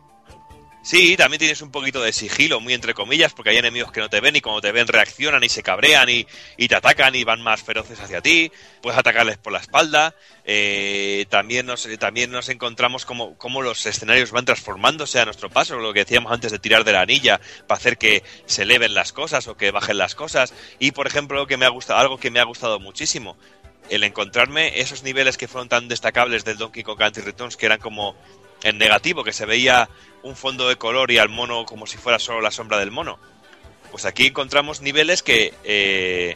[0.85, 4.07] Sí, también tienes un poquito de sigilo, muy entre comillas, porque hay enemigos que no
[4.07, 7.23] te ven y cuando te ven reaccionan y se cabrean y, y te atacan y
[7.23, 8.51] van más feroces hacia ti.
[8.83, 10.13] Puedes atacarles por la espalda.
[10.43, 15.75] Eh, también, nos, también nos encontramos como, como los escenarios van transformándose a nuestro paso,
[15.79, 19.11] lo que decíamos antes de tirar de la anilla para hacer que se eleven las
[19.11, 20.53] cosas o que bajen las cosas.
[20.77, 23.37] Y por ejemplo, que me ha gustado, algo que me ha gustado muchísimo,
[23.89, 27.79] el encontrarme esos niveles que fueron tan destacables del Donkey Kong Country Returns, que eran
[27.79, 28.15] como
[28.65, 29.87] en negativo, que se veía
[30.23, 33.17] un fondo de color y al mono como si fuera solo la sombra del mono.
[33.91, 36.35] Pues aquí encontramos niveles que eh,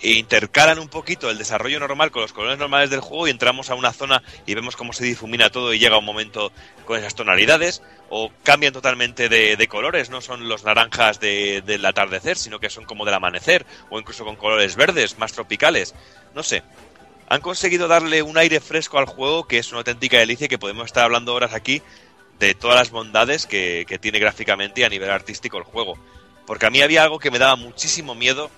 [0.00, 3.74] intercalan un poquito el desarrollo normal con los colores normales del juego y entramos a
[3.74, 6.52] una zona y vemos cómo se difumina todo y llega un momento
[6.86, 11.84] con esas tonalidades, o cambian totalmente de, de colores, no son los naranjas de- del
[11.84, 15.94] atardecer, sino que son como del amanecer, o incluso con colores verdes, más tropicales.
[16.34, 16.62] No sé,
[17.28, 20.58] han conseguido darle un aire fresco al juego que es una auténtica delicia y que
[20.58, 21.82] podemos estar hablando horas aquí
[22.38, 25.98] de todas las bondades que, que tiene gráficamente y a nivel artístico el juego.
[26.46, 28.50] Porque a mí había algo que me daba muchísimo miedo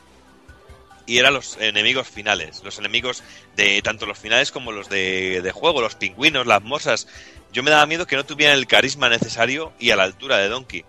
[1.06, 2.62] y eran los enemigos finales.
[2.62, 3.24] Los enemigos
[3.56, 7.08] de tanto los finales como los de, de juego, los pingüinos, las mosas.
[7.52, 10.48] Yo me daba miedo que no tuvieran el carisma necesario y a la altura de
[10.48, 10.84] Donkey.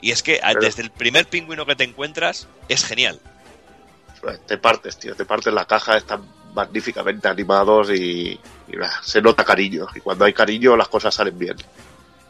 [0.00, 3.20] Y es que Pero- desde el primer pingüino que te encuentras es genial.
[4.46, 8.38] Te partes, tío, te partes la caja, están magníficamente animados y,
[9.02, 9.86] se nota cariño.
[9.94, 11.56] Y cuando hay cariño las cosas salen bien.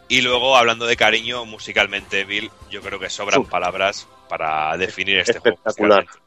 [0.08, 3.48] Y luego, hablando de cariño, musicalmente, Bill, yo creo que sobran Uf.
[3.48, 6.04] palabras para definir este espectacular.
[6.06, 6.26] juego.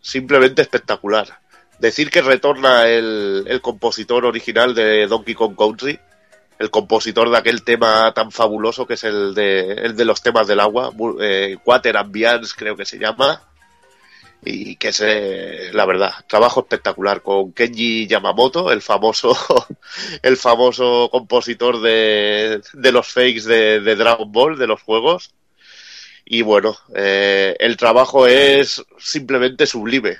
[0.00, 1.40] Simplemente espectacular.
[1.78, 5.98] Decir que retorna el, el compositor original de Donkey Kong Country,
[6.58, 10.46] el compositor de aquel tema tan fabuloso que es el de, el de los temas
[10.46, 13.47] del agua, eh, Water Ambiance creo que se llama,
[14.44, 15.00] y que es,
[15.74, 19.36] la verdad, trabajo espectacular con Kenji Yamamoto, el famoso,
[20.22, 25.34] el famoso compositor de, de los fakes de, de Dragon Ball, de los juegos.
[26.24, 30.18] Y bueno, eh, el trabajo es simplemente sublime.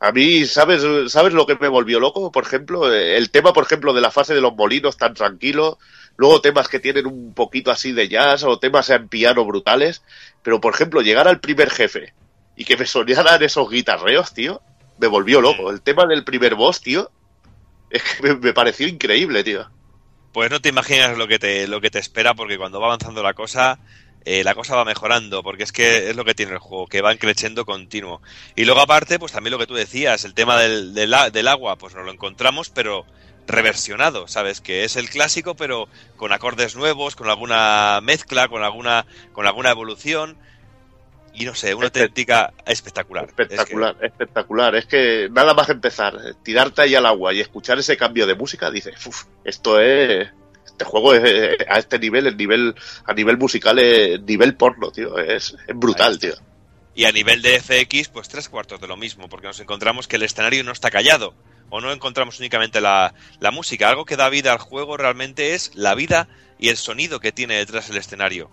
[0.00, 2.32] A mí, ¿sabes, ¿sabes lo que me volvió loco?
[2.32, 5.78] Por ejemplo, Eh, el tema, por ejemplo, de la fase de los molinos tan tranquilo,
[6.16, 10.02] luego temas que tienen un poquito así de jazz o temas en piano brutales,
[10.42, 12.14] pero por ejemplo, llegar al primer jefe
[12.60, 14.60] y que me sonaran esos guitarreos, tío,
[14.98, 15.70] me volvió loco.
[15.70, 17.10] El tema del primer boss, tío,
[17.88, 19.66] es que me, me pareció increíble, tío.
[20.34, 23.22] Pues no te imaginas lo que te, lo que te espera, porque cuando va avanzando
[23.22, 23.78] la cosa,
[24.26, 27.00] eh, la cosa va mejorando, porque es que es lo que tiene el juego, que
[27.00, 28.20] van creciendo continuo.
[28.56, 31.76] Y luego aparte, pues también lo que tú decías, el tema del, del, del agua,
[31.76, 33.06] pues nos lo encontramos, pero
[33.46, 34.60] reversionado, ¿sabes?
[34.60, 39.70] Que es el clásico, pero con acordes nuevos, con alguna mezcla, con alguna, con alguna
[39.70, 40.36] evolución.
[41.32, 43.24] Y no sé, una Espe- auténtica espectacular.
[43.26, 44.74] Espectacular, espectacular.
[44.74, 48.70] Es que nada más empezar, tirarte ahí al agua y escuchar ese cambio de música,
[48.70, 50.28] dices, "Uf, esto es.
[50.66, 54.90] Este juego es eh, a este nivel, el nivel, a nivel musical, es nivel porno,
[54.90, 55.18] tío.
[55.18, 56.34] Es, es brutal, tío.
[56.94, 60.16] Y a nivel de FX, pues tres cuartos de lo mismo, porque nos encontramos que
[60.16, 61.34] el escenario no está callado,
[61.70, 63.88] o no encontramos únicamente la, la música.
[63.88, 66.28] Algo que da vida al juego realmente es la vida
[66.58, 68.50] y el sonido que tiene detrás el escenario.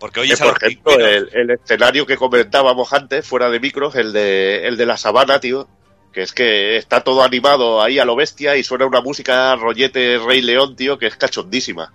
[0.00, 3.94] Porque Eh, oyes a por ejemplo, el, el escenario que comentábamos antes, fuera de micros,
[3.94, 5.68] el de, el de la sabana, tío.
[6.12, 10.18] Que es que está todo animado ahí a lo bestia y suena una música rollete
[10.18, 11.92] Rey León, tío, que es cachondísima.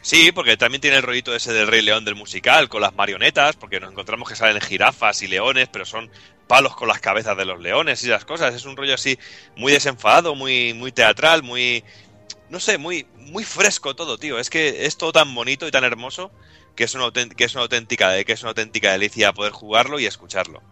[0.00, 3.56] Sí, porque también tiene el rollito ese del Rey León del musical, con las marionetas,
[3.56, 6.10] porque nos encontramos que salen jirafas y leones, pero son
[6.46, 8.54] palos con las cabezas de los leones y esas cosas.
[8.54, 9.18] Es un rollo así
[9.54, 11.84] muy desenfadado, muy, muy teatral, muy...
[12.48, 14.38] No sé, muy, muy fresco todo, tío.
[14.38, 16.30] Es que es todo tan bonito y tan hermoso
[16.78, 20.06] que es una, que es una auténtica que es una auténtica delicia poder jugarlo y
[20.06, 20.62] escucharlo.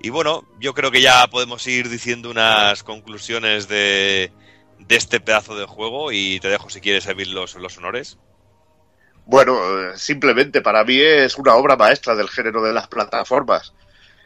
[0.00, 4.32] Y bueno, yo creo que ya podemos ir diciendo unas conclusiones de,
[4.80, 8.18] de este pedazo de juego y te dejo si quieres servir los, los honores.
[9.24, 9.56] Bueno,
[9.94, 13.72] simplemente para mí es una obra maestra del género de las plataformas.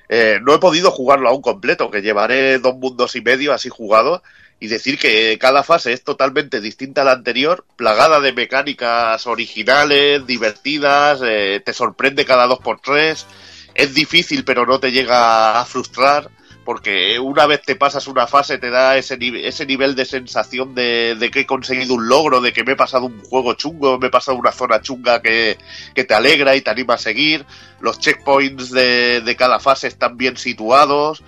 [0.09, 4.23] Eh, no he podido jugarlo aún completo, que llevaré dos mundos y medio así jugado,
[4.61, 10.27] y decir que cada fase es totalmente distinta a la anterior, plagada de mecánicas originales,
[10.27, 13.27] divertidas, eh, te sorprende cada dos por tres,
[13.75, 16.31] es difícil pero no te llega a frustrar,
[16.65, 21.17] porque una vez te pasas una fase te da ese, ese nivel de sensación de,
[21.19, 24.09] de que he conseguido un logro, de que me he pasado un juego chungo, me
[24.09, 25.59] he pasado una zona chunga que,
[25.95, 27.47] que te alegra y te anima a seguir.
[27.81, 31.25] Los checkpoints de, de cada fase están bien situados.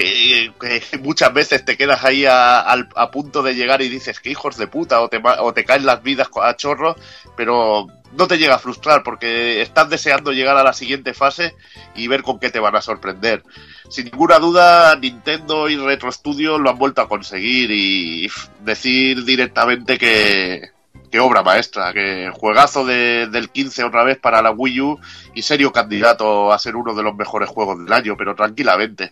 [0.00, 0.52] Que,
[1.00, 5.00] muchas veces te quedas ahí a, punto de llegar y dices que hijos de puta
[5.00, 6.96] o te, o te caen las vidas a chorros,
[7.36, 11.54] pero no te llega a frustrar porque estás deseando llegar a la siguiente fase
[11.94, 13.42] y ver con qué te van a sorprender.
[13.88, 18.28] Sin ninguna duda, Nintendo y Retro Studio lo han vuelto a conseguir y
[18.60, 20.70] decir directamente que,
[21.10, 25.00] que obra maestra, que juegazo de- del 15 otra vez para la Wii U
[25.34, 29.10] y serio candidato a ser uno de los mejores juegos del año, pero tranquilamente.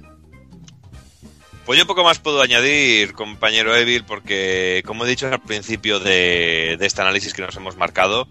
[1.64, 6.76] Pues yo poco más puedo añadir, compañero Evil, porque como he dicho al principio de,
[6.78, 8.28] este análisis que nos hemos marcado,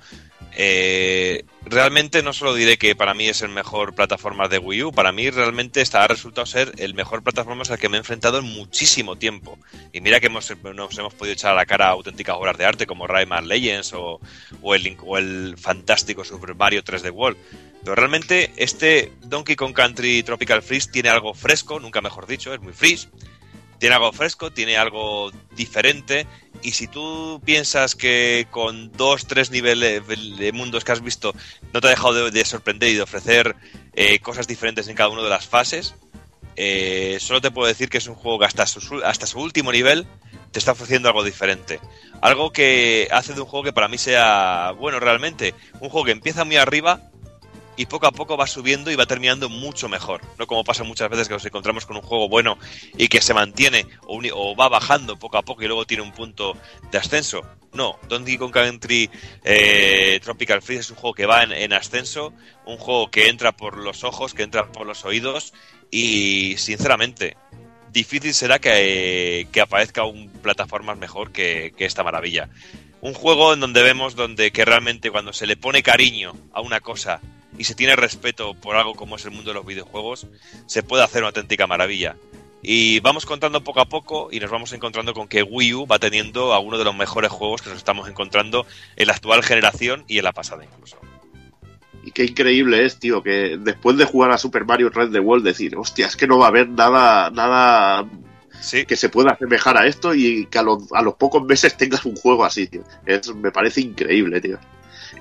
[0.56, 4.92] eh, realmente no solo diré que para mí es el mejor plataforma de Wii U,
[4.92, 8.38] para mí realmente está, ha resultado ser el mejor plataforma al que me he enfrentado
[8.38, 9.58] en muchísimo tiempo.
[9.92, 12.86] Y mira que hemos, nos hemos podido echar a la cara auténticas obras de arte
[12.86, 14.22] como Rayman Legends o,
[14.62, 17.38] o, el, o el fantástico Super Mario 3D World.
[17.84, 22.62] Pero realmente este Donkey Kong Country Tropical Freeze tiene algo fresco, nunca mejor dicho, es
[22.62, 23.10] muy freeze.
[23.78, 26.26] Tiene algo fresco, tiene algo diferente.
[26.62, 31.36] Y si tú piensas que con dos, tres niveles de mundos que has visto
[31.74, 33.58] no te ha dejado de, de sorprender y de ofrecer
[33.94, 35.96] eh, cosas diferentes en cada una de las fases,
[36.56, 39.72] eh, solo te puedo decir que es un juego que hasta su, hasta su último
[39.72, 40.06] nivel
[40.52, 41.80] te está ofreciendo algo diferente.
[42.22, 45.54] Algo que hace de un juego que para mí sea bueno realmente.
[45.82, 47.02] Un juego que empieza muy arriba
[47.76, 50.22] y poco a poco va subiendo y va terminando mucho mejor.
[50.38, 52.58] No como pasa muchas veces que nos encontramos con un juego bueno
[52.98, 56.56] y que se mantiene o, va bajando poco a poco y luego tiene un punto
[56.92, 57.42] de ascenso.
[57.74, 59.10] No, Donkey Kong Country
[59.44, 62.34] eh, Tropical Freeze es un juego que va en, en ascenso,
[62.66, 65.54] un juego que entra por los ojos, que entra por los oídos
[65.90, 67.36] y sinceramente
[67.94, 72.50] difícil será que, que aparezca un plataformas mejor que, que esta maravilla.
[73.02, 76.80] Un juego en donde vemos donde que realmente cuando se le pone cariño a una
[76.80, 77.22] cosa
[77.58, 80.28] y se tiene respeto por algo como es el mundo de los videojuegos,
[80.66, 82.16] se puede hacer una auténtica maravilla.
[82.62, 86.00] Y vamos contando poco a poco y nos vamos encontrando con que Wii U va
[86.00, 88.66] teniendo a uno de los mejores juegos que nos estamos encontrando
[88.96, 90.98] en la actual generación y en la pasada incluso.
[92.06, 95.46] Y qué increíble es, tío, que después de jugar a Super Mario Red the World
[95.46, 98.06] decir, hostia, es que no va a haber nada, nada
[98.64, 101.76] Sí, que se pueda asemejar a esto y que a los, a los pocos meses
[101.76, 102.82] tengas un juego así, tío.
[103.06, 104.58] Es, me parece increíble, tío.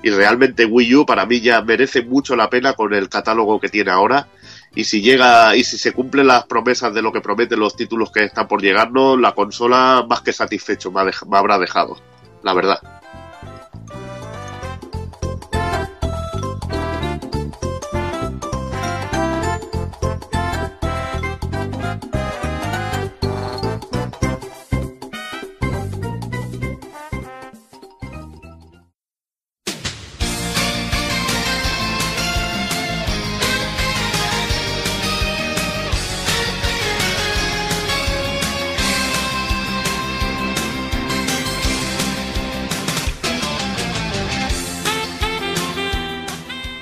[0.03, 3.69] Y realmente Wii U para mí ya merece mucho la pena con el catálogo que
[3.69, 4.27] tiene ahora.
[4.75, 8.11] Y si llega, y si se cumplen las promesas de lo que prometen los títulos
[8.11, 11.97] que están por llegarnos, la consola más que satisfecho me, ha me habrá dejado.
[12.43, 12.92] La verdad.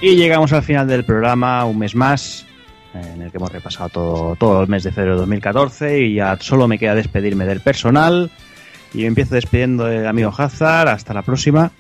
[0.02, 2.46] Y llegamos al final del programa, un mes más,
[2.96, 6.38] en el que hemos repasado todo, todo el mes de febrero de 2014 y ya
[6.40, 8.32] solo me queda despedirme del personal.
[8.94, 10.90] Y empiezo despidiendo del amigo Hazard.
[10.90, 11.72] Hasta la próxima.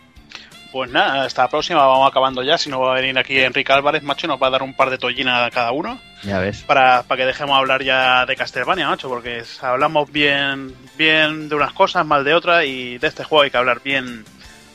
[0.72, 2.58] Pues nada, hasta la próxima, vamos acabando ya.
[2.58, 4.90] Si no va a venir aquí Enrique Álvarez, macho, nos va a dar un par
[4.90, 6.00] de tollinas a cada uno.
[6.24, 6.62] Ya ves.
[6.62, 11.74] Para, para que dejemos hablar ya de Castlevania, macho, porque hablamos bien, bien de unas
[11.74, 14.24] cosas, mal de otras, y de este juego hay que hablar bien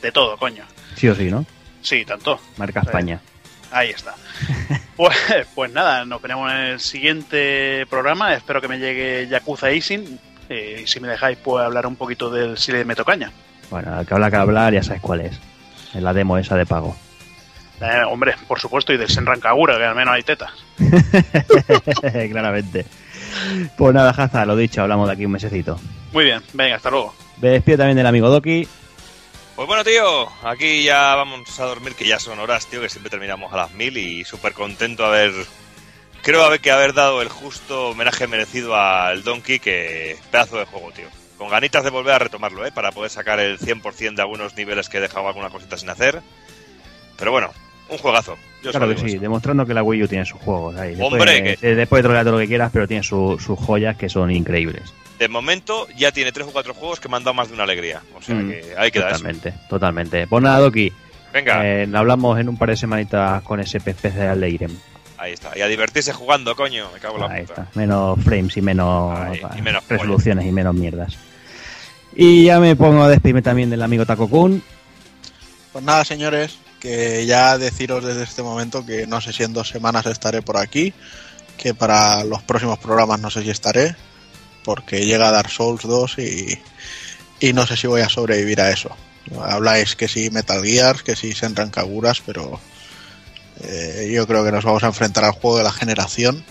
[0.03, 0.65] de todo, coño.
[0.95, 1.45] Sí o sí, ¿no?
[1.81, 2.39] Sí, tanto.
[2.57, 3.19] Marca Sí.
[3.71, 4.15] Ahí está.
[4.97, 5.15] Pues,
[5.53, 8.33] pues nada, nos veremos en el siguiente programa.
[8.33, 10.19] Espero que me llegue Yakuza Isin.
[10.49, 13.31] Eh, y si me dejáis, pues hablar un poquito del Sile de Metocaña.
[13.69, 15.39] Bueno, al que habla que hablar ya sabes cuál es.
[15.93, 16.95] En la demo esa de pago.
[17.79, 20.51] Eh, hombre, por supuesto, y del Senran Kagura, que al menos hay tetas.
[22.31, 22.85] Claramente.
[23.77, 25.79] Pues nada, Hazard, lo dicho, hablamos de aquí un mesecito.
[26.11, 27.13] Muy bien, venga, hasta luego.
[27.39, 28.67] Me despido también del amigo Doki.
[29.57, 33.09] Pues bueno, tío, aquí ya vamos a dormir, que ya son horas, tío, que siempre
[33.09, 35.31] terminamos a las mil y súper contento haber...
[36.21, 40.91] Creo haber que haber dado el justo homenaje merecido al Donkey, que pedazo de juego,
[40.91, 41.07] tío.
[41.37, 42.71] Con ganitas de volver a retomarlo, ¿eh?
[42.71, 46.21] Para poder sacar el 100% de algunos niveles que he dejado alguna cosita sin hacer.
[47.17, 47.49] Pero bueno,
[47.89, 48.37] un juegazo.
[48.63, 49.19] Yo claro que sí, eso.
[49.21, 50.75] demostrando que la Wii U tiene sus juegos.
[50.75, 50.89] Ahí.
[50.95, 53.95] Después, Hombre, eh, después de trolear todo lo que quieras, pero tiene su- sus joyas
[53.97, 54.93] que son increíbles.
[55.19, 57.63] De momento ya tiene tres o cuatro juegos que me han dado más de una
[57.63, 58.01] alegría.
[58.15, 59.17] O sea Mm, que ahí queda eso.
[59.17, 60.27] totalmente, totalmente.
[60.27, 60.91] Pues nada, Doki.
[61.33, 64.77] Venga, eh, hablamos en un par de semanitas con ese especial de Irem.
[65.17, 65.57] ahí está.
[65.57, 66.87] Y a divertirse jugando, coño.
[66.93, 67.63] Me cago en la Ahí puta.
[67.63, 67.79] está.
[67.79, 71.17] Menos frames y menos, Ahí, y menos resoluciones y menos mierdas.
[72.15, 74.63] Y ya me pongo a despedirme también del amigo Taco Kun.
[75.73, 79.69] Pues nada, señores, que ya deciros desde este momento que no sé si en dos
[79.69, 80.93] semanas estaré por aquí,
[81.57, 83.95] que para los próximos programas no sé si estaré,
[84.67, 86.59] porque llega Dark Souls 2 y,
[87.39, 88.89] y no sé si voy a sobrevivir a eso.
[89.41, 92.59] Habláis que sí Metal Gears, que sí Senran Kaguras, pero
[93.63, 96.43] eh, yo creo que nos vamos a enfrentar al juego de la generación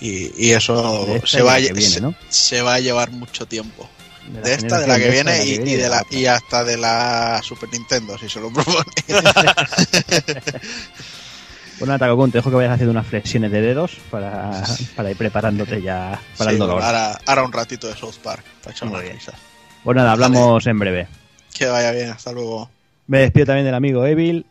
[0.00, 2.14] y, y eso esta se va, a, viene, se- ¿no?
[2.28, 3.88] se va a llevar mucho tiempo
[4.28, 7.68] de esta, de la que viene y, y de la, y hasta de la Super
[7.72, 8.84] Nintendo, si se lo propone.
[11.78, 14.50] Bueno, Taco Kun, te dejo que vayas haciendo unas flexiones de dedos para,
[14.96, 16.82] para ir preparándote ya para Sí, el dolor.
[16.82, 19.32] ahora, ahora un ratito de South Park, para echar una risa.
[19.84, 21.06] Pues nada, hablamos en breve.
[21.54, 22.68] Que vaya bien, hasta luego.
[23.06, 24.44] Me despido también del amigo Evil.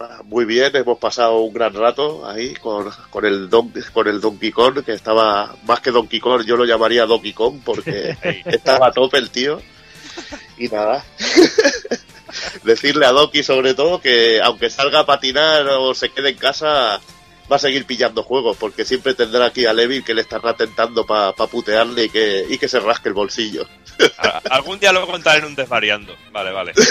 [0.00, 4.20] Ah, Muy bien, hemos pasado un gran rato ahí con, con, el don, con el
[4.20, 8.86] Donkey Kong, que estaba más que Donkey Kong, yo lo llamaría Donkey Kong porque estaba
[8.86, 9.60] a tope el tío.
[10.56, 11.04] Y nada.
[12.62, 17.00] Decirle a Doki sobre todo que aunque salga a patinar o se quede en casa,
[17.50, 21.06] va a seguir pillando juegos, porque siempre tendrá aquí a Levi que le estará tentando
[21.06, 23.66] para putearle y que, y que se rasque el bolsillo.
[24.50, 26.14] Algún día lo contaré en un desvariando.
[26.32, 26.72] Vale, vale.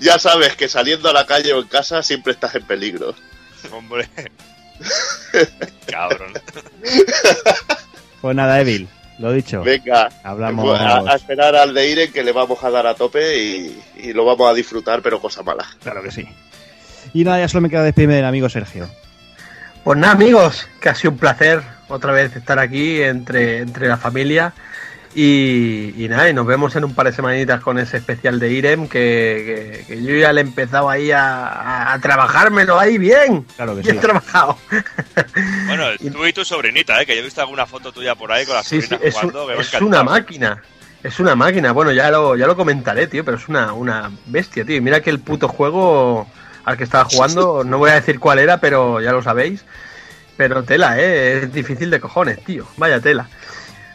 [0.00, 3.14] Ya sabes que saliendo a la calle o en casa siempre estás en peligro.
[3.72, 4.08] Hombre.
[5.86, 6.32] Cabrón.
[8.20, 9.62] Pues nada, Evil, lo dicho.
[9.62, 10.64] Venga, Hablamos.
[10.66, 13.82] pues a, a esperar al de Iren que le vamos a dar a tope y,
[13.96, 15.64] y lo vamos a disfrutar, pero cosa mala.
[15.82, 16.26] Claro que sí.
[17.12, 18.88] Y nada, ya solo me queda despedirme del amigo Sergio.
[19.84, 23.98] Pues nada, amigos, que ha sido un placer otra vez estar aquí entre, entre la
[23.98, 24.52] familia.
[25.16, 28.50] Y, y nada, y nos vemos en un par de semanitas con ese especial de
[28.50, 32.98] Irem que, que- que yo ya le he empezado ahí a, a- a trabajármelo ahí
[32.98, 33.44] bien.
[33.56, 34.00] Claro que Bien sí.
[34.00, 34.58] trabajado.
[35.66, 37.06] Bueno, tú y tu sobrinita, ¿eh?
[37.06, 39.14] Que yo he visto alguna foto tuya por ahí con la Sí, sí, sobrina es,
[39.14, 39.46] un- jugando.
[39.46, 40.62] que ha es una máquina.
[41.02, 41.72] Es una máquina.
[41.72, 44.76] Bueno, ya lo, ya lo comentaré, tío, pero es una, una bestia, tío.
[44.76, 46.26] Y mira que el puto juego
[46.64, 49.64] al que estaba jugando, no voy a decir cuál era, pero ya lo sabéis.
[50.36, 51.38] Pero tela, ¿eh?
[51.44, 52.66] Es difícil de cojones, tío.
[52.76, 53.28] Vaya tela.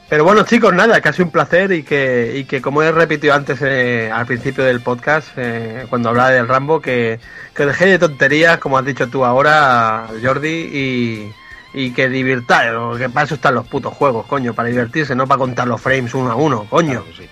[0.09, 3.59] Pero bueno, chicos, nada, casi un placer y que, y que como he repetido antes
[3.61, 7.19] eh, al principio del podcast, eh, cuando hablaba del Rambo, que,
[7.53, 11.31] que dejé de tonterías, como has dicho tú ahora, Jordi, y,
[11.75, 15.37] y que divirtáis, que para eso están los putos juegos, coño, para divertirse, no para
[15.37, 17.03] contar los frames uno a uno, coño.
[17.03, 17.29] Claro que sí.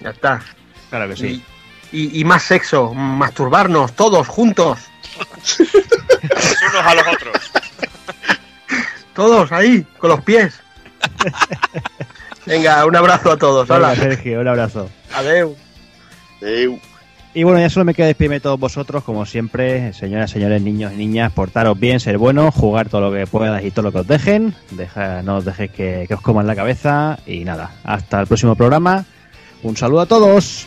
[0.00, 0.42] Ya está.
[0.90, 1.42] Claro que sí.
[1.90, 4.78] Y, y- y más sexo, masturbarnos, todos juntos,
[5.18, 5.58] Los
[6.70, 7.50] unos a los otros.
[9.14, 10.60] todos ahí, con los pies.
[12.50, 13.94] Venga, un abrazo a todos, hola.
[13.94, 14.88] Sergio, un abrazo.
[15.14, 15.54] Adeu.
[16.42, 16.78] Adeu.
[17.32, 20.92] Y bueno, ya solo me queda despedirme de todos vosotros, como siempre, señoras, señores, niños
[20.92, 23.98] y niñas, portaros bien, ser buenos, jugar todo lo que puedas y todo lo que
[24.00, 28.20] os dejen, Deja- no os dejéis que, que os coman la cabeza y nada, hasta
[28.20, 29.04] el próximo programa,
[29.62, 30.66] un saludo a todos.